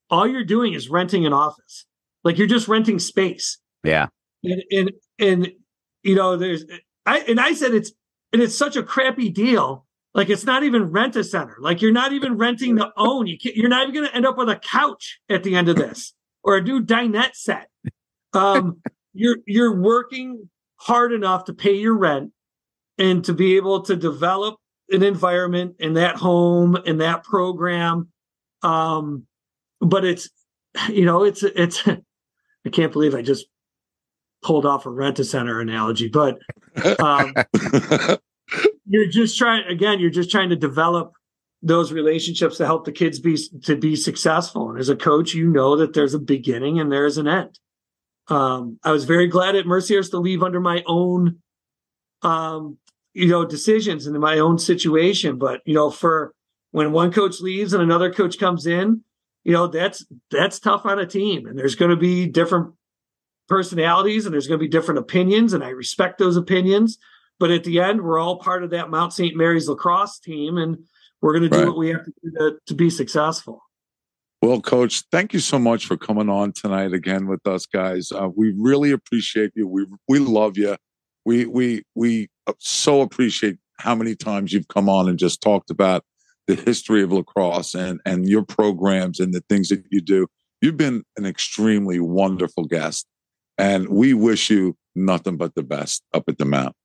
all 0.10 0.25
you're 0.25 0.43
doing 0.43 0.73
is 0.73 0.89
renting 0.89 1.25
an 1.27 1.34
office. 1.34 1.86
Like 2.23 2.39
you're 2.39 2.47
just 2.47 2.67
renting 2.67 2.97
space. 2.97 3.60
Yeah. 3.84 4.08
And, 4.43 4.63
and, 4.71 4.91
and, 5.19 5.51
you 6.01 6.15
know, 6.15 6.36
there's, 6.36 6.65
I, 7.06 7.19
and 7.19 7.39
I 7.39 7.53
said 7.53 7.75
it's, 7.75 7.91
and 8.34 8.41
it's 8.41 8.58
such 8.58 8.75
a 8.75 8.82
crappy 8.82 9.29
deal. 9.29 9.86
Like 10.13 10.30
it's 10.30 10.45
not 10.45 10.63
even 10.63 10.91
rent 10.91 11.15
a 11.15 11.23
center. 11.23 11.58
Like 11.60 11.82
you're 11.82 11.91
not 11.91 12.13
even 12.13 12.38
renting 12.38 12.78
to 12.78 12.91
own. 12.97 13.28
You 13.28 13.38
you're 13.41 13.69
not 13.69 13.84
even 13.84 13.95
going 13.95 14.08
to 14.08 14.15
end 14.15 14.26
up 14.26 14.38
with 14.38 14.49
a 14.49 14.58
couch 14.58 15.19
at 15.30 15.43
the 15.43 15.56
end 15.56 15.69
of 15.69 15.76
this 15.76 16.13
or 16.43 16.58
a 16.58 16.62
new 16.62 16.82
dinette 16.82 17.36
set. 17.36 17.67
Um, 18.34 18.82
you're, 19.13 19.38
you're 19.47 19.80
working 19.80 20.49
hard 20.76 21.13
enough 21.13 21.45
to 21.45 21.54
pay 21.54 21.73
your 21.73 21.97
rent 21.97 22.32
and 22.97 23.23
to 23.26 23.34
be 23.34 23.56
able 23.56 23.82
to 23.84 23.95
develop 23.95 24.56
an 24.89 25.04
environment 25.04 25.76
in 25.80 25.93
that 25.93 26.15
home 26.17 26.78
in 26.86 26.97
that 26.97 27.23
program 27.23 28.10
um 28.62 29.26
but 29.80 30.04
it's 30.06 30.30
you 30.89 31.06
know 31.06 31.23
it's 31.23 31.43
it's 31.43 31.88
i 31.88 32.69
can't 32.71 32.91
believe 32.91 33.15
i 33.15 33.21
just 33.21 33.45
pulled 34.43 34.65
off 34.65 34.86
a 34.86 34.89
rent 34.89 35.19
a 35.19 35.23
center 35.23 35.60
analogy 35.60 36.10
but 36.10 36.38
um 36.99 37.34
you're 38.85 39.07
just 39.07 39.37
trying 39.37 39.65
again 39.67 39.99
you're 39.99 40.09
just 40.09 40.31
trying 40.31 40.49
to 40.49 40.55
develop 40.55 41.13
those 41.61 41.93
relationships 41.93 42.57
to 42.57 42.65
help 42.65 42.85
the 42.85 42.91
kids 42.91 43.19
be 43.19 43.37
to 43.63 43.75
be 43.75 43.95
successful 43.95 44.69
and 44.69 44.79
as 44.79 44.89
a 44.89 44.95
coach 44.95 45.33
you 45.33 45.49
know 45.49 45.77
that 45.77 45.93
there's 45.93 46.13
a 46.13 46.19
beginning 46.19 46.79
and 46.79 46.91
there's 46.91 47.17
an 47.17 47.27
end 47.27 47.59
um 48.27 48.77
i 48.83 48.91
was 48.91 49.05
very 49.05 49.27
glad 49.27 49.55
at 49.55 49.65
Mercyhurst 49.65 50.11
to 50.11 50.17
leave 50.17 50.43
under 50.43 50.59
my 50.59 50.83
own 50.85 51.39
um 52.21 52.77
you 53.13 53.27
know, 53.27 53.45
decisions 53.45 54.07
and 54.07 54.15
in 54.15 54.21
my 54.21 54.39
own 54.39 54.57
situation. 54.57 55.37
But, 55.37 55.61
you 55.65 55.73
know, 55.73 55.89
for 55.89 56.33
when 56.71 56.91
one 56.91 57.11
coach 57.11 57.39
leaves 57.39 57.73
and 57.73 57.81
another 57.83 58.11
coach 58.11 58.39
comes 58.39 58.65
in, 58.65 59.03
you 59.43 59.53
know, 59.53 59.67
that's 59.67 60.05
that's 60.31 60.59
tough 60.59 60.85
on 60.85 60.99
a 60.99 61.05
team. 61.05 61.45
And 61.45 61.57
there's 61.57 61.75
going 61.75 61.91
to 61.91 61.97
be 61.97 62.27
different 62.27 62.73
personalities 63.47 64.25
and 64.25 64.33
there's 64.33 64.47
going 64.47 64.59
to 64.59 64.63
be 64.63 64.69
different 64.69 64.99
opinions. 64.99 65.53
And 65.53 65.63
I 65.63 65.69
respect 65.69 66.17
those 66.17 66.37
opinions. 66.37 66.97
But 67.39 67.51
at 67.51 67.63
the 67.63 67.79
end, 67.79 68.01
we're 68.01 68.19
all 68.19 68.37
part 68.37 68.63
of 68.63 68.69
that 68.71 68.89
Mount 68.89 69.13
St. 69.13 69.35
Mary's 69.35 69.67
lacrosse 69.67 70.19
team. 70.19 70.57
And 70.57 70.77
we're 71.21 71.33
going 71.37 71.43
to 71.43 71.49
do 71.49 71.57
right. 71.57 71.67
what 71.67 71.77
we 71.77 71.89
have 71.89 72.03
to 72.05 72.13
do 72.23 72.31
to, 72.37 72.57
to 72.67 72.73
be 72.73 72.89
successful. 72.89 73.61
Well, 74.43 74.59
Coach, 74.59 75.03
thank 75.09 75.31
you 75.31 75.39
so 75.39 75.57
much 75.57 75.85
for 75.85 75.95
coming 75.95 76.29
on 76.29 76.51
tonight 76.51 76.91
again 76.91 77.27
with 77.27 77.47
us, 77.47 77.65
guys. 77.65 78.11
Uh, 78.11 78.27
we 78.35 78.53
really 78.57 78.91
appreciate 78.91 79.51
you. 79.55 79.69
We 79.69 79.85
we 80.09 80.19
love 80.19 80.57
you. 80.57 80.75
We 81.23 81.45
we 81.45 81.83
we 81.95 82.27
so 82.59 82.99
appreciate 82.99 83.57
how 83.77 83.95
many 83.95 84.15
times 84.17 84.51
you've 84.51 84.67
come 84.67 84.89
on 84.89 85.07
and 85.07 85.17
just 85.17 85.41
talked 85.41 85.69
about 85.69 86.03
the 86.47 86.55
history 86.55 87.01
of 87.03 87.13
lacrosse 87.13 87.73
and 87.73 88.01
and 88.05 88.27
your 88.27 88.43
programs 88.43 89.21
and 89.21 89.33
the 89.33 89.43
things 89.47 89.69
that 89.69 89.85
you 89.91 90.01
do. 90.01 90.27
You've 90.59 90.75
been 90.75 91.03
an 91.15 91.25
extremely 91.25 92.01
wonderful 92.01 92.65
guest, 92.65 93.07
and 93.57 93.87
we 93.87 94.13
wish 94.13 94.49
you 94.49 94.75
nothing 94.93 95.37
but 95.37 95.55
the 95.55 95.63
best 95.63 96.03
up 96.13 96.25
at 96.27 96.37
the 96.37 96.43
Mount. 96.43 96.75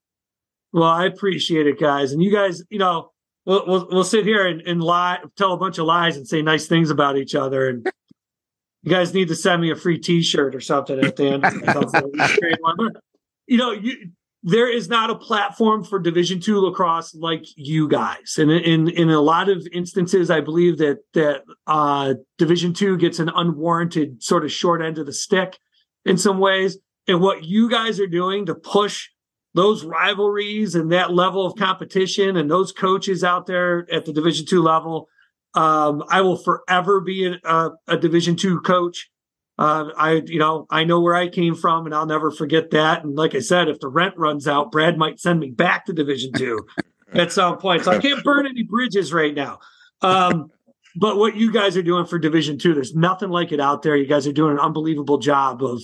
Well, 0.72 0.84
I 0.84 1.06
appreciate 1.06 1.66
it, 1.66 1.80
guys, 1.80 2.12
and 2.12 2.22
you 2.22 2.32
guys, 2.32 2.62
you 2.70 2.78
know, 2.78 3.12
we'll 3.46 3.66
we'll, 3.66 3.88
we'll 3.90 4.04
sit 4.04 4.24
here 4.24 4.46
and, 4.46 4.60
and 4.62 4.82
lie, 4.82 5.18
tell 5.36 5.52
a 5.52 5.56
bunch 5.56 5.78
of 5.78 5.86
lies, 5.86 6.16
and 6.16 6.26
say 6.26 6.42
nice 6.42 6.66
things 6.66 6.90
about 6.90 7.16
each 7.16 7.34
other, 7.34 7.68
and 7.68 7.90
you 8.82 8.90
guys 8.90 9.14
need 9.14 9.28
to 9.28 9.34
send 9.34 9.62
me 9.62 9.70
a 9.70 9.76
free 9.76 9.98
T-shirt 9.98 10.54
or 10.54 10.60
something 10.60 10.98
at 11.00 11.16
the 11.16 11.26
end. 11.26 11.44
you 13.46 13.56
know, 13.56 13.72
you 13.72 14.10
there 14.42 14.70
is 14.70 14.88
not 14.88 15.10
a 15.10 15.14
platform 15.16 15.82
for 15.82 15.98
division 15.98 16.40
two 16.40 16.60
lacrosse 16.60 17.14
like 17.14 17.44
you 17.56 17.88
guys. 17.88 18.36
And 18.38 18.50
in 18.50 18.88
in 18.88 19.10
a 19.10 19.20
lot 19.20 19.48
of 19.48 19.66
instances 19.72 20.30
i 20.30 20.40
believe 20.40 20.78
that 20.78 20.98
that 21.14 21.42
uh 21.66 22.14
division 22.36 22.72
two 22.72 22.96
gets 22.96 23.18
an 23.18 23.30
unwarranted 23.34 24.22
sort 24.22 24.44
of 24.44 24.52
short 24.52 24.80
end 24.80 24.98
of 24.98 25.06
the 25.06 25.12
stick 25.12 25.58
in 26.04 26.16
some 26.16 26.38
ways. 26.38 26.78
And 27.06 27.20
what 27.20 27.44
you 27.44 27.68
guys 27.68 27.98
are 28.00 28.06
doing 28.06 28.46
to 28.46 28.54
push 28.54 29.08
those 29.54 29.84
rivalries 29.84 30.74
and 30.74 30.92
that 30.92 31.12
level 31.12 31.44
of 31.46 31.56
competition 31.56 32.36
and 32.36 32.50
those 32.50 32.72
coaches 32.72 33.24
out 33.24 33.46
there 33.46 33.86
at 33.92 34.04
the 34.04 34.12
division 34.12 34.46
two 34.46 34.62
level 34.62 35.08
um, 35.54 36.04
i 36.10 36.20
will 36.20 36.36
forever 36.36 37.00
be 37.00 37.34
a, 37.44 37.70
a 37.86 37.96
division 37.96 38.36
two 38.36 38.60
coach 38.60 39.10
uh, 39.58 39.90
I, 39.96 40.22
you 40.24 40.38
know, 40.38 40.66
I 40.70 40.84
know 40.84 41.00
where 41.00 41.16
I 41.16 41.28
came 41.28 41.56
from, 41.56 41.84
and 41.84 41.94
I'll 41.94 42.06
never 42.06 42.30
forget 42.30 42.70
that. 42.70 43.02
And 43.02 43.16
like 43.16 43.34
I 43.34 43.40
said, 43.40 43.68
if 43.68 43.80
the 43.80 43.88
rent 43.88 44.16
runs 44.16 44.46
out, 44.46 44.70
Brad 44.70 44.96
might 44.96 45.18
send 45.18 45.40
me 45.40 45.50
back 45.50 45.84
to 45.86 45.92
Division 45.92 46.32
Two 46.32 46.64
at 47.12 47.32
some 47.32 47.58
point. 47.58 47.84
So 47.84 47.90
I 47.90 47.98
can't 47.98 48.22
burn 48.22 48.46
any 48.46 48.62
bridges 48.62 49.12
right 49.12 49.34
now. 49.34 49.58
Um, 50.00 50.52
but 50.94 51.16
what 51.16 51.36
you 51.36 51.52
guys 51.52 51.76
are 51.76 51.82
doing 51.82 52.06
for 52.06 52.20
Division 52.20 52.56
Two, 52.56 52.72
there's 52.72 52.94
nothing 52.94 53.30
like 53.30 53.50
it 53.50 53.58
out 53.58 53.82
there. 53.82 53.96
You 53.96 54.06
guys 54.06 54.28
are 54.28 54.32
doing 54.32 54.52
an 54.52 54.60
unbelievable 54.60 55.18
job 55.18 55.62
of 55.62 55.82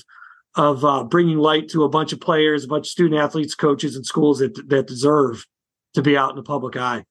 of 0.57 0.85
uh, 0.85 1.05
bringing 1.05 1.39
light 1.39 1.69
to 1.71 1.85
a 1.85 1.89
bunch 1.89 2.13
of 2.13 2.21
players, 2.21 2.65
a 2.65 2.69
bunch 2.69 2.87
of 2.87 2.91
student 2.91 3.21
athletes, 3.21 3.55
coaches, 3.55 3.97
and 3.97 4.07
schools 4.07 4.39
that 4.39 4.69
that 4.69 4.87
deserve 4.87 5.47
to 5.95 6.03
be 6.03 6.17
out 6.17 6.31
in 6.31 6.37
the 6.37 6.43
public 6.43 6.77
eye. 6.77 7.05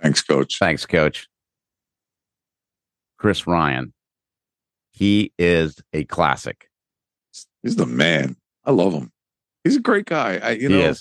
Thanks, 0.00 0.22
Coach. 0.22 0.58
Thanks, 0.58 0.86
Coach. 0.86 1.28
Chris 3.18 3.46
Ryan 3.46 3.92
he 5.00 5.32
is 5.38 5.82
a 5.94 6.04
classic. 6.04 6.68
He's 7.62 7.76
the 7.76 7.86
man. 7.86 8.36
I 8.66 8.72
love 8.72 8.92
him. 8.92 9.10
He's 9.64 9.76
a 9.76 9.80
great 9.80 10.04
guy. 10.04 10.38
I, 10.42 10.50
you 10.50 10.68
know, 10.68 10.92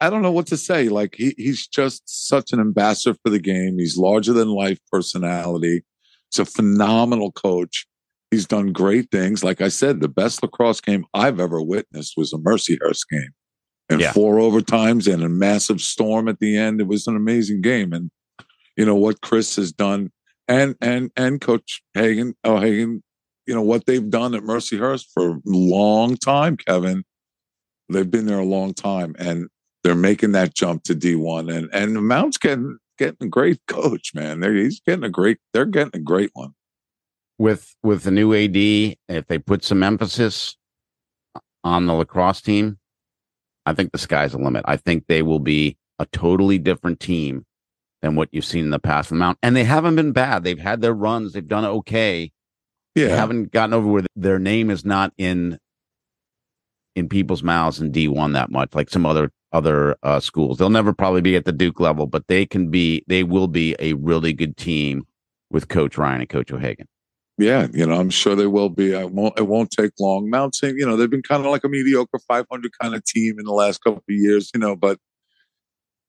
I 0.00 0.10
don't 0.10 0.22
know 0.22 0.32
what 0.32 0.48
to 0.48 0.56
say. 0.56 0.88
Like 0.88 1.14
he, 1.16 1.32
he's 1.36 1.68
just 1.68 2.02
such 2.06 2.52
an 2.52 2.58
ambassador 2.58 3.16
for 3.22 3.30
the 3.30 3.38
game. 3.38 3.78
He's 3.78 3.96
larger 3.96 4.32
than 4.32 4.48
life 4.48 4.80
personality. 4.90 5.84
He's 6.32 6.40
a 6.40 6.44
phenomenal 6.44 7.30
coach. 7.30 7.86
He's 8.34 8.46
done 8.46 8.72
great 8.72 9.10
things. 9.10 9.44
Like 9.44 9.60
I 9.60 9.68
said, 9.68 10.00
the 10.00 10.08
best 10.08 10.42
lacrosse 10.42 10.80
game 10.80 11.06
I've 11.14 11.38
ever 11.38 11.62
witnessed 11.62 12.14
was 12.16 12.32
a 12.32 12.38
Mercyhurst 12.38 13.08
game. 13.10 13.30
And 13.88 14.00
yeah. 14.00 14.12
four 14.12 14.36
overtimes 14.36 15.12
and 15.12 15.22
a 15.22 15.28
massive 15.28 15.80
storm 15.80 16.26
at 16.26 16.40
the 16.40 16.56
end. 16.56 16.80
It 16.80 16.86
was 16.86 17.06
an 17.06 17.16
amazing 17.16 17.60
game. 17.60 17.92
And 17.92 18.10
you 18.76 18.84
know 18.84 18.96
what 18.96 19.20
Chris 19.20 19.56
has 19.56 19.72
done 19.72 20.10
and 20.48 20.74
and 20.80 21.10
and 21.16 21.40
Coach 21.40 21.82
Hagan, 21.94 22.34
oh 22.44 22.58
Hagan, 22.58 23.02
you 23.46 23.54
know 23.54 23.62
what 23.62 23.86
they've 23.86 24.10
done 24.10 24.34
at 24.34 24.42
Mercyhurst 24.42 25.06
for 25.12 25.36
a 25.36 25.40
long 25.46 26.16
time, 26.16 26.56
Kevin. 26.56 27.04
They've 27.88 28.10
been 28.10 28.26
there 28.26 28.38
a 28.38 28.44
long 28.44 28.74
time, 28.74 29.14
and 29.18 29.48
they're 29.82 29.94
making 29.94 30.32
that 30.32 30.54
jump 30.54 30.84
to 30.84 30.94
D 30.94 31.14
one, 31.14 31.48
and 31.48 31.68
and 31.72 31.96
the 31.96 32.00
Mount's 32.00 32.38
getting 32.38 32.78
getting 32.98 33.26
a 33.26 33.30
great 33.30 33.60
coach, 33.68 34.12
man. 34.14 34.40
They're, 34.40 34.54
he's 34.54 34.80
getting 34.80 35.04
a 35.04 35.10
great. 35.10 35.38
They're 35.52 35.66
getting 35.66 36.00
a 36.00 36.04
great 36.04 36.30
one. 36.34 36.54
With 37.38 37.74
with 37.82 38.04
the 38.04 38.10
new 38.10 38.32
AD, 38.32 38.56
if 38.56 39.26
they 39.26 39.38
put 39.38 39.64
some 39.64 39.82
emphasis 39.82 40.56
on 41.64 41.86
the 41.86 41.94
lacrosse 41.94 42.40
team, 42.40 42.78
I 43.66 43.74
think 43.74 43.92
the 43.92 43.98
sky's 43.98 44.32
the 44.32 44.38
limit. 44.38 44.64
I 44.66 44.76
think 44.76 45.06
they 45.06 45.22
will 45.22 45.40
be 45.40 45.76
a 45.98 46.06
totally 46.06 46.58
different 46.58 47.00
team 47.00 47.44
than 48.02 48.16
what 48.16 48.28
you've 48.32 48.44
seen 48.44 48.64
in 48.64 48.70
the 48.70 48.78
past 48.78 49.08
from 49.08 49.18
Mount. 49.18 49.38
And 49.42 49.56
they 49.56 49.64
haven't 49.64 49.96
been 49.96 50.12
bad. 50.12 50.44
They've 50.44 50.58
had 50.58 50.80
their 50.80 50.92
runs. 50.92 51.32
They've 51.32 51.46
done 51.46 51.64
okay. 51.64 52.30
Yeah. 52.94 53.08
They 53.08 53.16
haven't 53.16 53.50
gotten 53.50 53.72
over 53.72 53.88
where 53.88 54.02
their 54.14 54.38
name 54.38 54.70
is 54.70 54.84
not 54.84 55.12
in 55.16 55.58
in 56.94 57.08
people's 57.08 57.42
mouths 57.42 57.80
in 57.80 57.90
D1 57.90 58.34
that 58.34 58.50
much, 58.50 58.74
like 58.74 58.90
some 58.90 59.06
other 59.06 59.32
other 59.52 59.96
uh, 60.02 60.20
schools. 60.20 60.58
They'll 60.58 60.70
never 60.70 60.92
probably 60.92 61.22
be 61.22 61.34
at 61.36 61.44
the 61.44 61.52
Duke 61.52 61.80
level, 61.80 62.06
but 62.06 62.26
they 62.28 62.44
can 62.44 62.70
be. 62.70 63.04
They 63.08 63.24
will 63.24 63.48
be 63.48 63.74
a 63.78 63.94
really 63.94 64.32
good 64.32 64.56
team 64.56 65.06
with 65.50 65.68
Coach 65.68 65.96
Ryan 65.96 66.20
and 66.20 66.28
Coach 66.28 66.52
O'Hagan. 66.52 66.86
Yeah, 67.36 67.66
you 67.72 67.84
know, 67.84 67.98
I'm 67.98 68.10
sure 68.10 68.36
they 68.36 68.46
will 68.46 68.68
be. 68.68 68.94
I 68.94 69.04
won't. 69.04 69.36
It 69.38 69.48
won't 69.48 69.70
take 69.70 69.90
long. 69.98 70.30
Mount 70.30 70.54
St. 70.54 70.76
You 70.78 70.86
know, 70.86 70.96
they've 70.96 71.10
been 71.10 71.22
kind 71.22 71.44
of 71.44 71.50
like 71.50 71.64
a 71.64 71.68
mediocre 71.68 72.18
500 72.28 72.70
kind 72.80 72.94
of 72.94 73.04
team 73.04 73.38
in 73.40 73.44
the 73.44 73.52
last 73.52 73.82
couple 73.82 73.98
of 73.98 74.14
years. 74.14 74.50
You 74.54 74.60
know, 74.60 74.76
but 74.76 74.98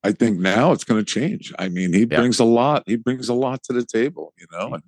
I 0.03 0.11
think 0.11 0.39
now 0.39 0.71
it's 0.71 0.83
going 0.83 1.03
to 1.03 1.05
change. 1.05 1.51
I 1.57 1.67
mean, 1.69 1.93
he 1.93 2.01
Yeah. 2.01 2.19
brings 2.19 2.39
a 2.39 2.43
lot. 2.45 2.83
He 2.85 2.95
brings 2.95 3.27
a 3.27 3.33
lot 3.33 3.63
to 3.63 3.73
the 3.73 3.83
table. 3.83 4.33
You 4.37 4.45
know, 4.51 4.75
and 4.75 4.83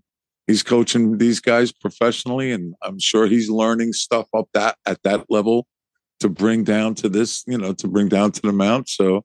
he's 0.46 0.62
coaching 0.62 1.18
these 1.18 1.40
guys 1.40 1.72
professionally, 1.72 2.52
and 2.52 2.76
I'm 2.84 3.00
sure 3.00 3.26
he's 3.26 3.50
learning 3.50 3.94
stuff 3.94 4.28
up 4.36 4.48
that 4.54 4.78
at 4.86 5.02
that 5.04 5.26
level 5.32 5.66
to 6.20 6.30
bring 6.30 6.64
down 6.64 6.94
to 6.96 7.10
this. 7.10 7.44
You 7.48 7.58
know, 7.58 7.74
to 7.74 7.88
bring 7.88 8.10
down 8.10 8.32
to 8.34 8.42
the 8.44 8.54
Mount. 8.54 8.90
So 8.90 9.24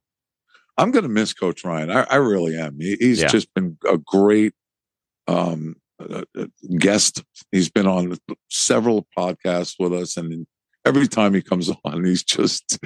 I'm 0.78 0.90
going 0.92 1.02
to 1.02 1.10
miss 1.10 1.34
Coach 1.34 1.62
Ryan. 1.62 1.90
I, 1.90 2.04
I 2.04 2.16
really 2.16 2.56
am. 2.56 2.80
He, 2.80 2.96
he's 2.98 3.20
Yeah. 3.20 3.28
just 3.28 3.52
been 3.52 3.76
a 3.86 3.98
great 3.98 4.54
um, 5.28 5.76
guest. 6.78 7.22
He's 7.50 7.70
been 7.70 7.86
on 7.86 8.16
several 8.50 9.06
podcasts 9.16 9.74
with 9.78 9.92
us, 9.92 10.16
and 10.16 10.46
every 10.84 11.06
time 11.08 11.34
he 11.34 11.42
comes 11.42 11.70
on, 11.84 12.04
he's 12.04 12.22
just 12.22 12.78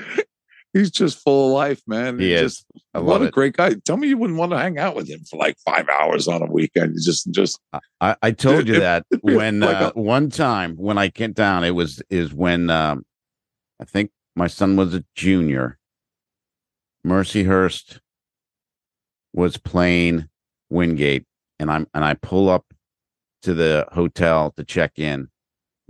he's 0.73 0.91
just 0.91 1.23
full 1.23 1.49
of 1.49 1.53
life, 1.55 1.81
man. 1.87 2.19
He 2.19 2.31
He's 2.31 2.41
is. 2.41 2.53
Just, 2.57 2.67
I 2.95 2.99
what 3.01 3.23
a 3.23 3.27
it. 3.27 3.33
great 3.33 3.57
guy! 3.57 3.75
Tell 3.85 3.97
me 3.97 4.09
you 4.09 4.19
wouldn't 4.19 4.39
want 4.39 4.53
to 4.53 4.59
hang 4.59 4.79
out 4.79 4.95
with 4.97 5.09
him 5.09 5.21
for 5.31 5.37
like 5.39 5.57
five 5.65 5.89
hours 5.89 6.29
on 6.29 6.43
a 6.43 6.51
weekend. 6.51 6.95
You 6.95 7.01
just 7.03 7.31
just 7.31 7.61
I, 8.01 8.17
I 8.23 8.31
told 8.33 8.69
you 8.69 8.77
It- 8.77 8.81
that 8.81 9.07
when 9.23 9.61
like 9.61 9.77
uh, 9.77 9.93
a- 9.95 10.01
one 10.01 10.31
time 10.31 10.77
when 10.77 10.99
I 10.99 11.09
came 11.09 11.33
down, 11.33 11.65
it 11.65 11.71
was 11.73 12.03
is 12.11 12.33
when 12.35 12.71
um, 12.71 13.05
I 13.81 13.85
think 13.85 14.11
my 14.35 14.47
son 14.47 14.77
was 14.77 14.95
a 14.95 15.05
junior. 15.15 15.79
Mercyhurst 17.07 18.01
was 19.33 19.57
playing 19.57 20.29
Wingate, 20.71 21.25
and 21.61 21.71
I'm 21.71 21.87
and 21.95 22.05
I 22.05 22.15
pull 22.15 22.49
up 22.49 22.65
to 23.43 23.55
the 23.55 23.87
hotel 23.93 24.53
to 24.57 24.65
check 24.65 24.99
in. 24.99 25.29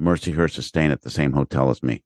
Mercyhurst 0.01 0.59
is 0.59 0.67
staying 0.67 0.91
at 0.93 1.03
the 1.03 1.11
same 1.11 1.33
hotel 1.33 1.71
as 1.71 1.83
me, 1.83 2.03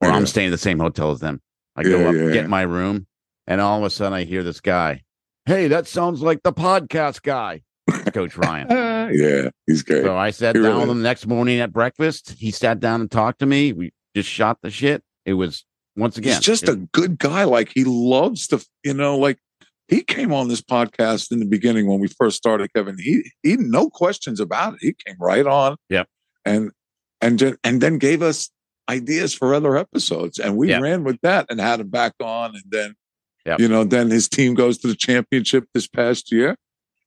or 0.00 0.08
Yeah. 0.08 0.14
I'm 0.16 0.26
staying 0.26 0.48
at 0.48 0.52
the 0.52 0.58
same 0.58 0.78
hotel 0.78 1.10
as 1.10 1.20
them. 1.20 1.40
I 1.74 1.82
go 1.82 1.98
Yeah, 1.98 2.08
up, 2.08 2.14
yeah, 2.14 2.32
get 2.32 2.48
my 2.48 2.62
room, 2.62 3.06
and 3.46 3.60
all 3.60 3.78
of 3.78 3.84
a 3.84 3.90
sudden 3.90 4.12
I 4.12 4.24
hear 4.24 4.42
this 4.42 4.60
guy. 4.60 5.02
Hey, 5.44 5.68
that 5.68 5.86
sounds 5.88 6.22
like 6.22 6.42
the 6.44 6.52
podcast 6.52 7.22
guy, 7.22 7.62
Coach 8.12 8.36
Ryan. 8.36 8.66
ah, 8.70 9.08
yeah, 9.12 9.50
he's 9.66 9.82
great. 9.82 10.04
So 10.04 10.16
I 10.16 10.30
sat 10.30 10.54
He 10.56 10.62
down 10.62 10.70
really 10.72 10.80
with 10.82 10.90
him 10.90 10.98
the 10.98 11.02
next 11.02 11.26
morning 11.26 11.58
at 11.60 11.72
breakfast. 11.72 12.34
He 12.38 12.50
sat 12.52 12.78
down 12.80 13.00
and 13.00 13.10
talked 13.10 13.40
to 13.40 13.46
me. 13.46 13.72
We 13.72 13.92
just 14.14 14.28
shot 14.28 14.58
the 14.62 14.70
shit. 14.70 15.02
It 15.24 15.34
was 15.34 15.64
once 15.96 16.16
again. 16.18 16.34
he's 16.34 16.40
just 16.44 16.64
it- 16.64 16.68
a 16.70 16.76
good 16.92 17.18
guy. 17.18 17.44
Like 17.44 17.72
he 17.74 17.84
loves 17.84 18.46
to, 18.48 18.64
you 18.84 18.94
know, 18.94 19.18
like 19.18 19.38
he 19.88 20.02
came 20.02 20.32
on 20.32 20.48
this 20.48 20.60
podcast 20.60 21.30
in 21.32 21.38
the 21.38 21.46
beginning 21.46 21.86
when 21.86 22.00
we 22.00 22.08
first 22.08 22.36
started, 22.36 22.72
Kevin. 22.74 22.96
He 22.98 23.30
he 23.42 23.56
no 23.56 23.88
questions 23.88 24.40
about 24.40 24.74
it. 24.74 24.78
He 24.80 24.94
came 25.06 25.16
right 25.20 25.46
on. 25.46 25.76
Yep. 25.90 26.08
And 26.44 26.70
and 27.20 27.56
and 27.64 27.80
then 27.80 27.98
gave 27.98 28.22
us 28.22 28.50
ideas 28.88 29.34
for 29.34 29.54
other 29.54 29.76
episodes. 29.76 30.38
And 30.38 30.56
we 30.56 30.68
Yeah. 30.70 30.80
ran 30.80 31.04
with 31.04 31.20
that 31.22 31.46
and 31.50 31.60
had 31.60 31.80
him 31.80 31.88
back 31.88 32.14
on. 32.22 32.54
And 32.54 32.64
then 32.68 32.94
Yep. 33.46 33.60
you 33.60 33.68
know, 33.68 33.84
then 33.84 34.10
his 34.10 34.28
team 34.28 34.54
goes 34.54 34.78
to 34.78 34.88
the 34.88 34.94
championship 34.96 35.64
this 35.72 35.86
past 35.86 36.32
year. 36.32 36.56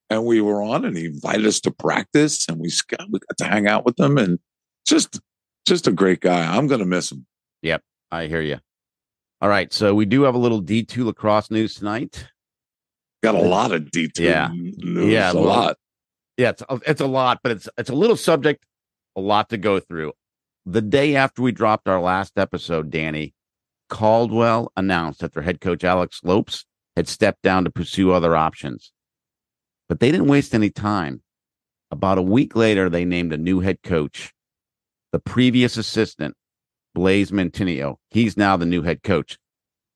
And 0.10 0.26
we 0.26 0.42
were 0.42 0.64
on 0.64 0.86
and 0.86 0.98
he 0.98 1.06
invited 1.06 1.46
us 1.46 1.60
to 1.62 1.72
practice 1.72 2.48
and 2.50 2.58
we 2.60 2.72
got, 2.88 3.10
we 3.12 3.20
got 3.20 3.38
to 3.38 3.46
hang 3.46 3.68
out 3.68 3.86
with 3.86 4.00
him 4.00 4.18
and 4.18 4.40
just 4.88 5.20
just 5.68 5.86
a 5.88 5.92
great 5.92 6.20
guy. 6.22 6.56
I'm 6.56 6.66
gonna 6.68 6.86
miss 6.86 7.12
him. 7.12 7.26
Yep, 7.62 7.84
I 8.12 8.26
hear 8.28 8.42
you. 8.42 8.58
All 9.42 9.50
right. 9.50 9.72
So 9.72 9.94
we 9.94 10.06
do 10.06 10.24
have 10.24 10.34
a 10.36 10.40
little 10.40 10.62
D2 10.62 11.06
lacrosse 11.06 11.52
news 11.52 11.76
tonight. 11.76 12.26
Got 13.22 13.36
a 13.36 13.42
lot 13.42 13.72
of 13.72 13.92
detail. 13.92 14.30
Yeah. 14.30 14.50
news, 14.54 15.12
Yeah, 15.12 15.32
a 15.32 15.36
well, 15.36 15.44
lot. 15.44 15.78
Yeah, 16.38 16.50
it's 16.50 16.64
a, 16.70 16.80
it's 16.88 17.02
a 17.02 17.08
lot, 17.08 17.40
but 17.44 17.52
it's 17.52 17.70
it's 17.78 17.90
a 17.90 17.96
little 17.96 18.16
subject, 18.16 18.66
a 19.16 19.22
lot 19.22 19.50
to 19.50 19.58
go 19.58 19.80
through. 19.80 20.14
The 20.66 20.82
day 20.82 21.16
after 21.16 21.42
we 21.42 21.52
dropped 21.52 21.88
our 21.88 22.00
last 22.00 22.38
episode, 22.38 22.90
Danny 22.90 23.34
Caldwell 23.90 24.72
announced 24.78 25.20
that 25.20 25.34
their 25.34 25.44
head 25.44 25.60
coach 25.60 25.84
Alex 25.84 26.22
Lopes 26.24 26.66
had 26.96 27.08
stepped 27.08 27.42
down 27.42 27.66
to 27.66 27.70
pursue 27.70 28.12
other 28.12 28.36
options. 28.36 28.94
But 29.90 30.00
they 30.00 30.12
didn't 30.12 30.28
waste 30.28 30.54
any 30.54 30.70
time. 30.70 31.22
About 31.92 32.20
a 32.20 32.22
week 32.24 32.56
later, 32.56 32.90
they 32.90 33.04
named 33.04 33.34
a 33.34 33.38
new 33.38 33.62
head 33.62 33.80
coach. 33.84 34.32
The 35.12 35.20
previous 35.20 35.76
assistant, 35.76 36.36
Blaze 36.94 37.32
Mantinio, 37.32 37.96
he's 38.12 38.38
now 38.38 38.56
the 38.58 38.66
new 38.66 38.84
head 38.84 39.02
coach. 39.02 39.38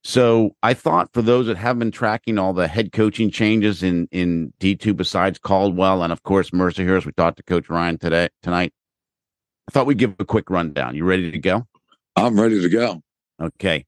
So 0.06 0.56
I 0.62 0.74
thought 0.74 1.14
for 1.14 1.22
those 1.22 1.48
that 1.48 1.56
have 1.56 1.80
been 1.80 1.92
tracking 1.92 2.38
all 2.38 2.52
the 2.52 2.68
head 2.68 2.92
coaching 2.92 3.32
changes 3.32 3.82
in 3.84 4.08
in 4.12 4.54
D 4.60 4.76
two 4.76 4.94
besides 4.94 5.40
Caldwell 5.40 6.04
and 6.04 6.12
of 6.12 6.24
course 6.24 6.50
Mercyhurst, 6.50 7.06
we 7.06 7.14
talked 7.14 7.38
to 7.38 7.44
Coach 7.44 7.70
Ryan 7.70 7.98
today 7.98 8.28
tonight. 8.42 8.74
I 9.70 9.72
thought 9.72 9.86
we'd 9.86 9.98
give 9.98 10.16
a 10.20 10.26
quick 10.26 10.50
rundown. 10.50 10.96
You 10.96 11.06
ready 11.06 11.32
to 11.32 11.40
go? 11.40 11.66
I'm 12.18 12.38
ready 12.40 12.62
to 12.62 12.70
go. 12.70 13.02
Okay. 13.42 13.86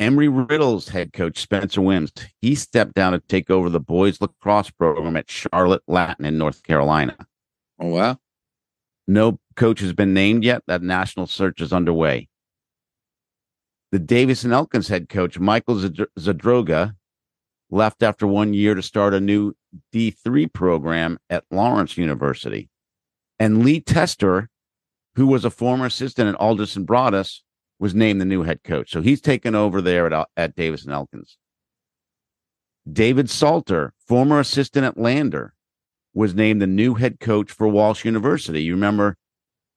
Embry-Riddle's 0.00 0.88
head 0.88 1.12
coach 1.12 1.38
Spencer 1.38 1.82
Wims, 1.82 2.12
he 2.40 2.54
stepped 2.54 2.94
down 2.94 3.12
to 3.12 3.18
take 3.18 3.50
over 3.50 3.68
the 3.68 3.80
boys 3.80 4.20
lacrosse 4.20 4.70
program 4.70 5.16
at 5.16 5.30
Charlotte 5.30 5.82
Latin 5.88 6.24
in 6.24 6.38
North 6.38 6.62
Carolina. 6.62 7.16
Oh 7.78 7.88
wow. 7.88 8.16
No 9.06 9.40
coach 9.56 9.80
has 9.80 9.92
been 9.92 10.14
named 10.14 10.42
yet. 10.42 10.62
That 10.68 10.82
national 10.82 11.26
search 11.26 11.60
is 11.60 11.72
underway. 11.72 12.28
The 13.90 13.98
Davis 13.98 14.44
and 14.44 14.52
Elkins 14.52 14.88
head 14.88 15.08
coach, 15.08 15.38
Michael 15.38 15.76
Zadroga, 15.76 16.94
left 17.70 18.02
after 18.02 18.26
one 18.26 18.52
year 18.54 18.74
to 18.74 18.82
start 18.82 19.14
a 19.14 19.20
new 19.20 19.54
D3 19.94 20.52
program 20.52 21.18
at 21.30 21.44
Lawrence 21.50 21.96
University. 21.96 22.68
And 23.38 23.64
Lee 23.64 23.80
Tester, 23.80 24.48
who 25.14 25.26
was 25.26 25.44
a 25.44 25.50
former 25.50 25.86
assistant 25.86 26.28
at 26.28 26.34
Alderson 26.34 26.84
Broadus, 26.84 27.42
was 27.78 27.94
named 27.94 28.20
the 28.20 28.26
new 28.26 28.42
head 28.42 28.62
coach. 28.64 28.90
So 28.90 29.00
he's 29.00 29.20
taken 29.20 29.54
over 29.54 29.80
there 29.80 30.12
at, 30.12 30.28
at 30.36 30.56
Davis 30.56 30.84
and 30.84 30.92
Elkins. 30.92 31.38
David 32.90 33.30
Salter, 33.30 33.92
former 34.06 34.40
assistant 34.40 34.84
at 34.84 34.98
Lander, 34.98 35.54
was 36.14 36.34
named 36.34 36.60
the 36.60 36.66
new 36.66 36.94
head 36.94 37.20
coach 37.20 37.50
for 37.50 37.68
Walsh 37.68 38.04
University. 38.04 38.62
You 38.62 38.72
remember 38.74 39.16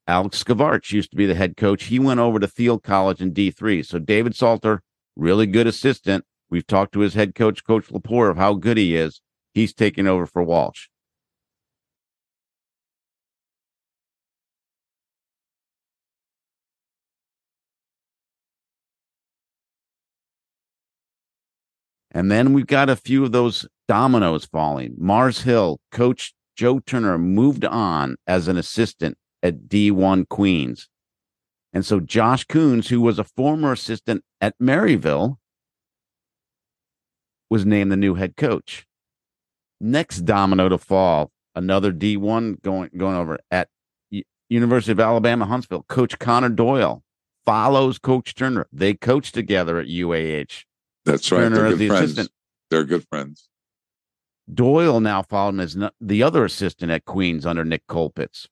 Alex 0.07 0.43
Skavarch 0.43 0.91
used 0.91 1.11
to 1.11 1.17
be 1.17 1.25
the 1.25 1.35
head 1.35 1.55
coach. 1.55 1.85
He 1.85 1.99
went 1.99 2.19
over 2.19 2.39
to 2.39 2.47
Thiel 2.47 2.79
College 2.79 3.21
in 3.21 3.33
D3. 3.33 3.85
So 3.85 3.99
David 3.99 4.35
Salter, 4.35 4.81
really 5.15 5.45
good 5.47 5.67
assistant. 5.67 6.25
We've 6.49 6.65
talked 6.67 6.93
to 6.93 6.99
his 6.99 7.13
head 7.13 7.35
coach, 7.35 7.63
Coach 7.63 7.87
Lepore, 7.87 8.29
of 8.29 8.37
how 8.37 8.55
good 8.55 8.77
he 8.77 8.95
is. 8.95 9.21
He's 9.53 9.73
taking 9.73 10.07
over 10.07 10.25
for 10.25 10.43
Walsh. 10.43 10.87
And 22.13 22.29
then 22.29 22.51
we've 22.51 22.67
got 22.67 22.89
a 22.89 22.97
few 22.97 23.23
of 23.23 23.31
those 23.31 23.65
dominoes 23.87 24.45
falling. 24.45 24.95
Mars 24.97 25.43
Hill, 25.43 25.79
coach 25.91 26.33
Joe 26.57 26.79
Turner 26.79 27.17
moved 27.17 27.63
on 27.63 28.17
as 28.27 28.49
an 28.49 28.57
assistant 28.57 29.17
at 29.43 29.67
D1 29.67 30.27
Queens. 30.29 30.89
And 31.73 31.85
so 31.85 31.99
Josh 31.99 32.43
Coons, 32.45 32.89
who 32.89 33.01
was 33.01 33.17
a 33.17 33.23
former 33.23 33.71
assistant 33.71 34.23
at 34.41 34.55
Maryville, 34.59 35.37
was 37.49 37.65
named 37.65 37.91
the 37.91 37.97
new 37.97 38.15
head 38.15 38.35
coach. 38.35 38.85
Next 39.79 40.21
domino 40.21 40.69
to 40.69 40.77
fall, 40.77 41.31
another 41.55 41.91
D1 41.91 42.61
going 42.61 42.89
going 42.95 43.15
over 43.15 43.39
at 43.49 43.67
U- 44.09 44.23
University 44.49 44.91
of 44.91 44.99
Alabama 44.99 45.45
Huntsville. 45.45 45.83
Coach 45.83 46.19
Connor 46.19 46.49
Doyle 46.49 47.03
follows 47.45 47.97
Coach 47.97 48.35
Turner. 48.35 48.67
They 48.71 48.93
coach 48.93 49.31
together 49.31 49.79
at 49.79 49.87
UAH. 49.87 50.65
That's 51.05 51.31
right. 51.31 51.39
Turner 51.39 51.55
They're 51.55 51.65
as 51.65 51.71
good 51.71 51.79
the 51.79 51.87
friends. 51.87 52.03
assistant. 52.03 52.31
They're 52.69 52.83
good 52.83 53.05
friends. 53.09 53.49
Doyle 54.53 54.99
now 54.99 55.21
followed 55.21 55.55
him 55.55 55.59
as 55.61 55.77
the 55.99 56.23
other 56.23 56.45
assistant 56.45 56.91
at 56.91 57.05
Queens 57.05 57.45
under 57.45 57.63
Nick 57.65 57.87
Colpitz. 57.87 58.47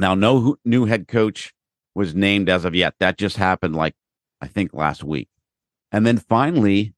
Now, 0.00 0.14
no 0.14 0.56
new 0.64 0.86
head 0.86 1.06
coach 1.08 1.52
was 1.94 2.14
named 2.14 2.48
as 2.48 2.64
of 2.64 2.74
yet. 2.74 2.94
That 3.00 3.18
just 3.18 3.36
happened, 3.36 3.76
like 3.76 3.94
I 4.40 4.46
think 4.46 4.72
last 4.72 5.04
week. 5.04 5.28
And 5.92 6.06
then 6.06 6.16
finally, 6.16 6.94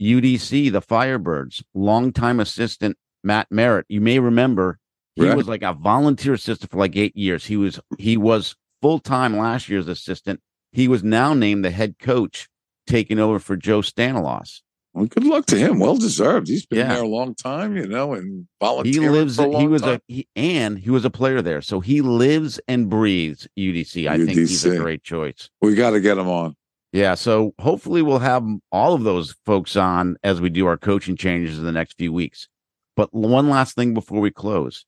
UDC, 0.00 0.70
the 0.70 0.82
Firebirds, 0.82 1.62
longtime 1.74 2.40
assistant 2.40 2.98
Matt 3.24 3.46
Merritt. 3.50 3.86
You 3.88 4.02
may 4.02 4.18
remember 4.18 4.78
he 5.16 5.26
Right. 5.26 5.36
was 5.36 5.48
like 5.48 5.62
a 5.62 5.72
volunteer 5.72 6.34
assistant 6.34 6.70
for 6.70 6.76
like 6.76 6.94
eight 6.94 7.16
years. 7.16 7.46
He 7.46 7.56
was 7.56 7.80
he 7.98 8.18
was 8.18 8.54
full 8.82 8.98
time 8.98 9.38
last 9.38 9.70
year's 9.70 9.88
assistant. 9.88 10.40
He 10.72 10.88
was 10.88 11.02
now 11.02 11.32
named 11.32 11.64
the 11.64 11.70
head 11.70 11.98
coach, 11.98 12.48
taking 12.86 13.18
over 13.18 13.38
for 13.38 13.56
Joe 13.56 13.80
Stanilos. 13.80 14.60
Well, 14.94 15.06
good 15.06 15.24
luck 15.24 15.46
to 15.46 15.56
him. 15.56 15.78
Well 15.78 15.96
deserved. 15.96 16.48
He's 16.48 16.66
been 16.66 16.80
Yeah. 16.80 16.94
there 16.94 17.02
a 17.02 17.08
long 17.08 17.34
time, 17.34 17.76
you 17.76 17.86
know, 17.86 18.12
and 18.12 18.46
He 18.84 18.98
lives. 19.00 19.38
He 19.38 19.66
was 19.66 19.80
time. 19.82 20.00
a 20.08 20.12
he, 20.12 20.28
and 20.36 20.78
he 20.78 20.90
was 20.90 21.04
a 21.06 21.10
player 21.10 21.40
there, 21.40 21.62
so 21.62 21.80
he 21.80 22.02
lives 22.02 22.60
and 22.68 22.90
breathes 22.90 23.48
UDC. 23.56 24.06
I 24.08 24.18
think 24.18 24.30
he's 24.32 24.64
a 24.66 24.76
great 24.76 25.02
choice. 25.02 25.48
we 25.62 25.74
got 25.74 25.90
to 25.90 26.00
get 26.00 26.18
him 26.18 26.28
on. 26.28 26.56
Yeah, 26.92 27.14
so 27.14 27.54
hopefully 27.58 28.02
we'll 28.02 28.18
have 28.18 28.44
all 28.70 28.92
of 28.92 29.02
those 29.02 29.34
folks 29.46 29.76
on 29.76 30.16
as 30.22 30.42
we 30.42 30.50
do 30.50 30.66
our 30.66 30.76
coaching 30.76 31.16
changes 31.16 31.58
in 31.58 31.64
the 31.64 31.72
next 31.72 31.96
few 31.96 32.12
weeks. 32.12 32.48
But 32.96 33.14
one 33.14 33.48
last 33.48 33.74
thing 33.74 33.94
before 33.94 34.20
we 34.20 34.30
close. 34.30 34.84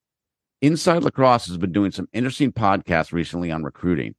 Inside 0.61 1.02
Lacrosse 1.02 1.46
has 1.46 1.57
been 1.57 1.72
doing 1.72 1.92
some 1.92 2.09
interesting 2.12 2.52
podcasts 2.52 3.11
recently 3.12 3.50
on 3.50 3.62
recruiting. 3.64 4.14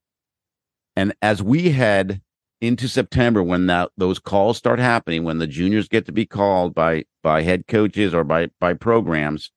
And 0.95 1.13
as 1.21 1.43
we 1.43 1.69
head 1.71 2.21
into 2.61 2.87
September 2.87 3.43
when 3.43 3.67
that 3.67 3.91
those 3.97 4.19
calls 4.19 4.57
start 4.57 4.79
happening, 4.79 5.23
when 5.23 5.39
the 5.39 5.47
juniors 5.47 5.87
get 5.87 6.05
to 6.05 6.11
be 6.11 6.25
called 6.25 6.73
by 6.73 7.05
by 7.23 7.41
head 7.41 7.67
coaches 7.67 8.13
or 8.13 8.23
by 8.23 8.49
by 8.59 8.73
programs 8.73 9.51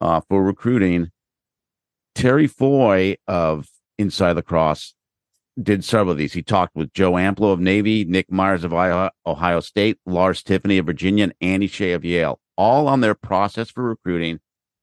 uh, 0.00 0.20
for 0.28 0.42
recruiting, 0.42 1.10
Terry 2.14 2.46
Foy 2.46 3.16
of 3.26 3.68
Inside 3.98 4.36
Lacrosse 4.36 4.94
did 5.60 5.84
several 5.84 6.12
of 6.12 6.18
these. 6.18 6.32
He 6.32 6.42
talked 6.42 6.74
with 6.74 6.92
Joe 6.92 7.12
Amplo 7.12 7.52
of 7.52 7.60
Navy, 7.60 8.04
Nick 8.04 8.30
Myers 8.30 8.64
of 8.64 8.72
Ohio 8.72 9.60
State, 9.60 9.98
Lars 10.04 10.42
Tiffany 10.42 10.78
of 10.78 10.86
Virginia, 10.86 11.24
and 11.24 11.34
Andy 11.40 11.68
Shay 11.68 11.92
of 11.92 12.04
Yale, 12.04 12.40
all 12.56 12.88
on 12.88 13.00
their 13.00 13.14
process 13.14 13.70
for 13.70 13.84
recruiting 13.84 14.40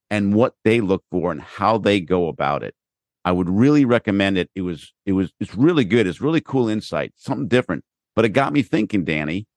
and 0.10 0.34
what 0.34 0.56
they 0.64 0.82
look 0.82 1.04
for 1.12 1.32
and 1.32 1.42
how 1.42 1.78
they 1.78 2.00
go 2.00 2.28
about 2.28 2.64
it. 2.64 2.76
I 3.24 3.32
would 3.32 3.50
really 3.50 3.86
recommend 3.86 4.38
it. 4.38 4.50
It 4.56 4.62
was 4.62 4.94
it 5.06 5.12
was 5.14 5.32
it's 5.40 5.56
really 5.56 5.86
good. 5.86 6.08
It's 6.08 6.22
really 6.22 6.42
cool 6.42 6.68
insight, 6.70 7.14
something 7.16 7.48
different. 7.48 7.84
But 8.16 8.26
it 8.26 8.30
got 8.30 8.52
me 8.54 8.62
thinking, 8.64 9.06
Danny, 9.06 9.48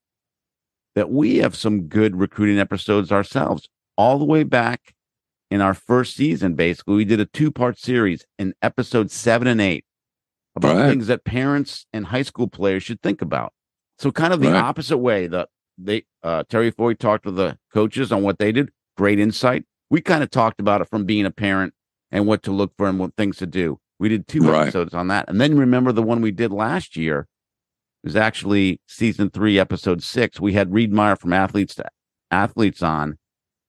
that 0.94 1.10
we 1.10 1.38
have 1.38 1.56
some 1.56 1.82
good 1.88 2.16
recruiting 2.16 2.58
episodes 2.58 3.10
ourselves. 3.10 3.68
All 3.96 4.18
the 4.18 4.24
way 4.24 4.42
back 4.42 4.94
in 5.50 5.60
our 5.60 5.74
first 5.74 6.14
season, 6.14 6.54
basically, 6.54 6.94
we 6.96 7.04
did 7.04 7.20
a 7.20 7.26
two-part 7.26 7.78
series 7.78 8.24
in 8.38 8.54
episode 8.62 9.10
seven 9.10 9.46
and 9.48 9.60
eight 9.60 9.84
about 10.56 10.76
Right. 10.76 10.88
things 10.90 11.06
that 11.08 11.24
parents 11.24 11.86
and 11.92 12.06
high 12.06 12.22
school 12.22 12.48
players 12.48 12.82
should 12.82 13.00
think 13.02 13.22
about. 13.22 13.52
So 13.98 14.10
kind 14.12 14.32
of 14.32 14.40
the 14.40 14.48
Right. 14.52 14.62
opposite 14.62 14.98
way. 14.98 15.26
that 15.28 15.48
they 15.76 16.04
uh 16.22 16.44
Terry 16.48 16.70
Foy 16.70 16.94
talked 16.94 17.24
to 17.24 17.32
the 17.32 17.58
coaches 17.72 18.12
on 18.12 18.22
what 18.22 18.38
they 18.38 18.52
did. 18.52 18.70
Great 18.96 19.18
insight. 19.18 19.64
We 19.90 20.00
kind 20.00 20.22
of 20.22 20.30
talked 20.30 20.60
about 20.60 20.80
it 20.80 20.88
from 20.88 21.04
being 21.04 21.26
a 21.26 21.30
parent 21.32 21.74
and 22.14 22.26
what 22.26 22.42
to 22.44 22.52
look 22.52 22.72
for 22.78 22.86
and 22.88 22.98
what 22.98 23.14
things 23.16 23.36
to 23.38 23.46
do. 23.46 23.78
We 23.98 24.08
did 24.08 24.26
two 24.28 24.40
Right. 24.42 24.62
episodes 24.62 24.94
on 24.94 25.08
that. 25.08 25.28
And 25.28 25.40
then 25.40 25.58
remember 25.58 25.92
the 25.92 26.02
one 26.02 26.22
we 26.22 26.30
did 26.30 26.52
last 26.52 26.96
year 26.96 27.26
it 28.02 28.08
was 28.08 28.16
actually 28.16 28.80
season 28.86 29.30
three, 29.30 29.58
episode 29.58 30.02
six. 30.02 30.38
We 30.38 30.52
had 30.52 30.72
Reed 30.74 30.92
Meyer 30.92 31.16
from 31.16 31.32
Athletes 31.32 31.74
to 31.76 31.84
Athletes 32.30 32.82
on. 32.82 33.18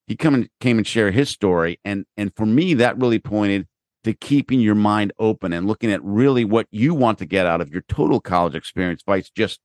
He 0.08 0.16
come 0.16 0.36
and 0.36 0.50
came 0.60 0.78
and 0.78 0.86
shared 0.86 1.14
his 1.16 1.30
story. 1.30 1.80
And 1.86 2.06
and 2.18 2.32
for 2.36 2.46
me, 2.46 2.74
that 2.76 2.98
really 2.98 3.18
pointed 3.20 3.66
to 4.04 4.14
keeping 4.14 4.60
your 4.60 4.76
mind 4.76 5.14
open 5.20 5.52
and 5.54 5.66
looking 5.68 5.92
at 5.92 6.04
really 6.04 6.46
what 6.46 6.68
you 6.70 6.94
want 6.94 7.18
to 7.20 7.26
get 7.26 7.46
out 7.48 7.62
of 7.62 7.72
your 7.72 7.84
total 7.88 8.20
college 8.20 8.56
experience 8.56 9.02
vice 9.06 9.30
just 9.32 9.60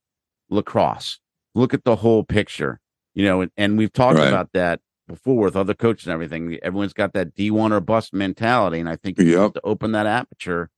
lacrosse. 0.49 1.19
Look 1.53 1.73
at 1.73 1.83
the 1.83 1.97
whole 1.97 2.23
picture, 2.23 2.79
you 3.13 3.25
know, 3.25 3.41
and, 3.41 3.51
and 3.57 3.77
we've 3.77 3.93
talked 3.93 4.17
Right. 4.17 4.27
about 4.29 4.49
that 4.53 4.79
before 5.11 5.43
with 5.43 5.55
other 5.55 5.73
coaches 5.73 6.07
and 6.07 6.13
everything. 6.13 6.57
Everyone's 6.63 6.93
got 6.93 7.13
that 7.13 7.35
D1 7.35 7.71
or 7.71 7.79
bust 7.79 8.13
mentality. 8.13 8.79
And 8.79 8.89
I 8.89 8.95
think 8.95 9.19
you 9.19 9.25
Yep. 9.25 9.39
have 9.39 9.53
to 9.53 9.61
open 9.63 9.91
that 9.91 10.05
aperture 10.07 10.69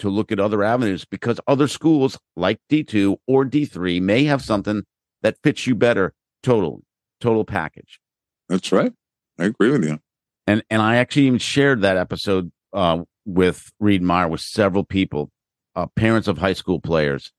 to 0.00 0.08
look 0.08 0.30
at 0.32 0.38
other 0.40 0.62
avenues 0.62 1.04
because 1.04 1.40
other 1.46 1.68
schools 1.68 2.18
like 2.36 2.60
D2 2.70 3.16
or 3.26 3.44
D3 3.44 4.00
may 4.00 4.24
have 4.24 4.42
something 4.42 4.84
that 5.22 5.36
fits 5.42 5.66
you 5.66 5.74
better 5.74 6.14
total, 6.42 6.82
total 7.20 7.44
package. 7.44 8.00
That's 8.48 8.70
right. 8.72 8.92
I 9.38 9.44
agree 9.44 9.70
with 9.70 9.84
you. 9.84 9.98
and 10.46 10.62
and 10.70 10.80
I 10.82 10.96
actually 10.96 11.26
even 11.26 11.38
shared 11.38 11.82
that 11.82 11.96
episode 11.96 12.50
uh, 12.72 13.02
with 13.26 13.70
Reed 13.80 14.02
Meyer 14.02 14.28
with 14.28 14.40
several 14.40 14.84
people, 14.84 15.30
uh, 15.76 15.86
parents 15.94 16.26
of 16.28 16.38
high 16.38 16.54
school 16.54 16.80
players, 16.80 17.32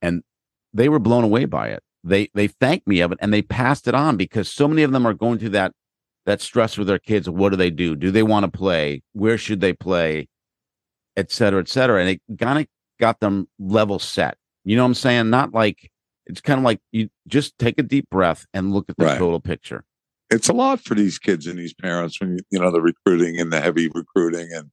and 0.00 0.22
they 0.72 0.88
were 0.88 0.98
blown 0.98 1.24
away 1.24 1.44
by 1.44 1.68
it. 1.68 1.82
They 2.04 2.28
they 2.34 2.48
thanked 2.48 2.86
me 2.86 3.00
of 3.00 3.12
it, 3.12 3.18
and 3.20 3.32
they 3.32 3.42
passed 3.42 3.88
it 3.88 3.94
on 3.94 4.16
because 4.16 4.48
so 4.48 4.68
many 4.68 4.82
of 4.82 4.92
them 4.92 5.06
are 5.06 5.14
going 5.14 5.38
through 5.38 5.50
that 5.50 5.72
that 6.26 6.40
stress 6.40 6.76
with 6.78 6.86
their 6.86 6.98
kids. 6.98 7.28
What 7.28 7.50
do 7.50 7.56
they 7.56 7.70
do? 7.70 7.96
Do 7.96 8.10
they 8.10 8.22
want 8.22 8.44
to 8.44 8.50
play? 8.50 9.02
Where 9.12 9.38
should 9.38 9.60
they 9.60 9.72
play? 9.72 10.28
Et 11.16 11.30
cetera, 11.30 11.60
et 11.60 11.68
cetera. 11.68 12.00
And 12.00 12.10
it 12.10 12.38
kind 12.38 12.58
of 12.58 12.66
got 13.00 13.20
them 13.20 13.48
level 13.58 13.98
set. 13.98 14.36
You 14.64 14.76
know 14.76 14.82
what 14.82 14.88
I'm 14.88 14.94
saying? 14.94 15.30
Not 15.30 15.54
like 15.54 15.90
it's 16.26 16.40
kind 16.40 16.58
of 16.58 16.64
like 16.64 16.80
you 16.92 17.08
just 17.26 17.58
take 17.58 17.78
a 17.78 17.82
deep 17.82 18.08
breath 18.10 18.46
and 18.54 18.72
look 18.72 18.86
at 18.88 18.96
the 18.96 19.04
Right. 19.06 19.18
total 19.18 19.40
picture. 19.40 19.84
It's 20.30 20.48
a 20.48 20.54
lot 20.54 20.80
for 20.80 20.94
these 20.94 21.18
kids 21.18 21.46
and 21.46 21.58
these 21.58 21.74
parents 21.74 22.20
when 22.20 22.32
you, 22.32 22.38
you 22.50 22.58
know 22.58 22.70
the 22.70 22.80
recruiting 22.82 23.38
and 23.38 23.52
the 23.52 23.60
heavy 23.60 23.88
recruiting 23.94 24.48
and 24.52 24.70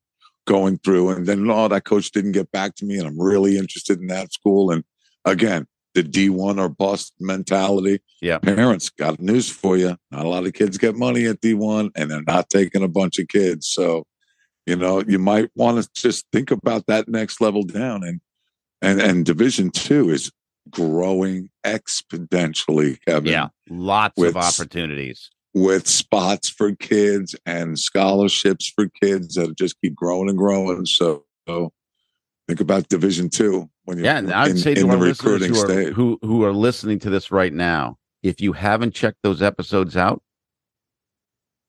going 0.47 0.79
through 0.79 1.09
and 1.09 1.27
then 1.27 1.49
oh 1.51 1.67
that 1.67 1.85
coach 1.85 2.09
didn't 2.11 2.31
get 2.31 2.51
back 2.51 2.75
to 2.75 2.85
me 2.85 2.97
and 2.97 3.07
I'm 3.07 3.19
really 3.21 3.57
interested 3.57 3.99
in 3.99 4.07
that 4.07 4.33
school 4.33 4.71
and 4.71 4.83
again 5.23 5.67
the 5.93 6.03
D1 6.03 6.57
or 6.59 6.69
bust 6.69 7.13
mentality. 7.19 7.99
Yeah. 8.21 8.39
Parents 8.39 8.89
got 8.89 9.19
news 9.19 9.49
for 9.49 9.75
you. 9.77 9.97
Not 10.11 10.25
a 10.25 10.29
lot 10.29 10.45
of 10.45 10.53
kids 10.53 10.77
get 10.77 10.95
money 10.95 11.25
at 11.25 11.41
D1 11.41 11.91
and 11.95 12.09
they're 12.09 12.23
not 12.23 12.49
taking 12.49 12.83
a 12.83 12.87
bunch 12.87 13.19
of 13.19 13.27
kids. 13.27 13.67
So, 13.67 14.05
you 14.65 14.75
know, 14.75 15.01
you 15.05 15.19
might 15.19 15.49
want 15.55 15.83
to 15.83 15.89
just 15.93 16.25
think 16.31 16.51
about 16.51 16.85
that 16.87 17.07
next 17.09 17.41
level 17.41 17.63
down 17.63 18.03
and 18.03 18.21
and 18.81 18.99
and 19.01 19.25
division 19.25 19.69
2 19.71 20.09
is 20.09 20.31
growing 20.69 21.49
exponentially, 21.65 22.97
Kevin 23.07 23.31
Yeah, 23.31 23.47
lots 23.69 24.17
With- 24.17 24.29
of 24.35 24.37
opportunities. 24.37 25.29
with 25.53 25.87
spots 25.87 26.49
for 26.49 26.73
kids 26.75 27.35
and 27.45 27.77
scholarships 27.77 28.71
for 28.73 28.87
kids 29.01 29.35
that 29.35 29.57
just 29.57 29.75
keep 29.81 29.95
growing 29.95 30.29
and 30.29 30.37
growing. 30.37 30.85
So, 30.85 31.25
so 31.47 31.73
think 32.47 32.59
about 32.61 32.87
Division 32.87 33.29
Two 33.29 33.69
when 33.85 33.97
you're 33.97 34.05
Yeah, 34.05 34.17
and 34.17 34.31
I'd 34.31 34.51
in, 34.51 34.57
say 34.57 34.73
to 34.75 34.89
our 34.89 34.97
the 34.97 34.97
listeners 34.97 35.45
who 35.45 35.71
are, 35.71 35.91
who 35.91 36.19
who 36.21 36.43
are 36.43 36.53
listening 36.53 36.99
to 36.99 37.09
this 37.09 37.31
right 37.31 37.53
now, 37.53 37.97
if 38.23 38.41
you 38.41 38.53
haven't 38.53 38.93
checked 38.93 39.19
those 39.23 39.41
episodes 39.41 39.97
out, 39.97 40.21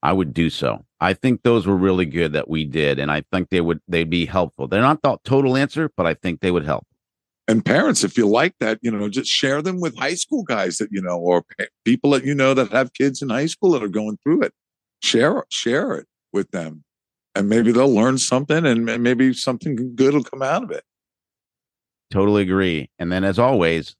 I 0.02 0.12
would 0.12 0.34
do 0.34 0.50
so. 0.50 0.84
I 1.00 1.14
think 1.14 1.42
those 1.42 1.66
were 1.66 1.76
really 1.76 2.06
good 2.06 2.32
that 2.32 2.48
we 2.48 2.64
did, 2.64 2.98
and 2.98 3.10
I 3.10 3.24
think 3.32 3.50
they 3.50 3.60
would 3.60 3.80
they'd 3.88 4.10
be 4.10 4.26
helpful. 4.26 4.68
They're 4.68 4.80
not 4.80 5.02
the 5.02 5.18
total 5.24 5.56
answer, 5.56 5.90
but 5.96 6.06
I 6.06 6.14
think 6.14 6.40
they 6.40 6.50
would 6.50 6.64
help. 6.64 6.86
And 7.48 7.64
parents, 7.64 8.04
if 8.04 8.16
you 8.16 8.28
like 8.28 8.54
that, 8.60 8.78
you 8.82 8.90
know, 8.90 9.08
just 9.08 9.30
share 9.30 9.62
them 9.62 9.80
with 9.80 9.98
high 9.98 10.14
school 10.14 10.44
guys 10.44 10.78
that 10.78 10.90
you 10.92 11.02
know, 11.02 11.18
or 11.18 11.44
people 11.84 12.10
that 12.10 12.24
you 12.24 12.34
know 12.34 12.54
that 12.54 12.70
have 12.72 12.94
kids 12.94 13.20
in 13.20 13.30
high 13.30 13.46
school 13.46 13.72
that 13.72 13.82
are 13.82 13.88
going 13.88 14.18
through 14.22 14.42
it. 14.42 14.52
Share 15.02 15.44
share 15.50 15.94
it 15.94 16.06
with 16.32 16.50
them, 16.50 16.84
and 17.34 17.48
maybe 17.48 17.72
they'll 17.72 17.92
learn 17.92 18.18
something, 18.18 18.64
and 18.64 18.84
maybe 18.84 19.32
something 19.32 19.94
good 19.96 20.14
will 20.14 20.24
come 20.24 20.42
out 20.42 20.62
of 20.62 20.70
it. 20.70 20.84
Totally 22.12 22.42
agree. 22.42 22.90
And 22.98 23.10
then, 23.10 23.24
as 23.24 23.38
always, 23.38 23.96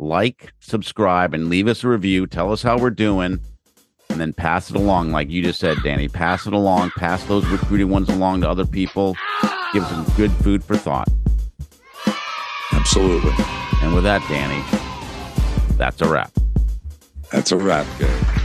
like, 0.00 0.52
subscribe, 0.58 1.32
and 1.34 1.48
leave 1.48 1.68
us 1.68 1.84
a 1.84 1.88
review. 1.88 2.26
Tell 2.26 2.52
us 2.52 2.62
how 2.62 2.76
we're 2.78 2.90
doing, 2.90 3.38
and 4.10 4.20
then 4.20 4.32
pass 4.32 4.70
it 4.70 4.76
along, 4.76 5.12
like 5.12 5.30
you 5.30 5.40
just 5.42 5.60
said, 5.60 5.78
Danny. 5.84 6.08
Pass 6.08 6.46
it 6.48 6.52
along. 6.52 6.90
Pass 6.96 7.22
those 7.24 7.46
recruiting 7.46 7.90
ones 7.90 8.08
along 8.08 8.40
to 8.40 8.50
other 8.50 8.66
people. 8.66 9.16
Give 9.72 9.88
them 9.88 10.04
good 10.16 10.32
food 10.32 10.64
for 10.64 10.76
thought. 10.76 11.08
Absolutely, 12.72 13.32
And 13.82 13.94
with 13.94 14.02
that, 14.04 14.20
Danny, 14.28 14.62
that's 15.76 16.00
a 16.02 16.08
wrap. 16.08 16.32
that's 17.30 17.52
a 17.52 17.56
wrap, 17.56 17.86
Gary. 17.98 18.37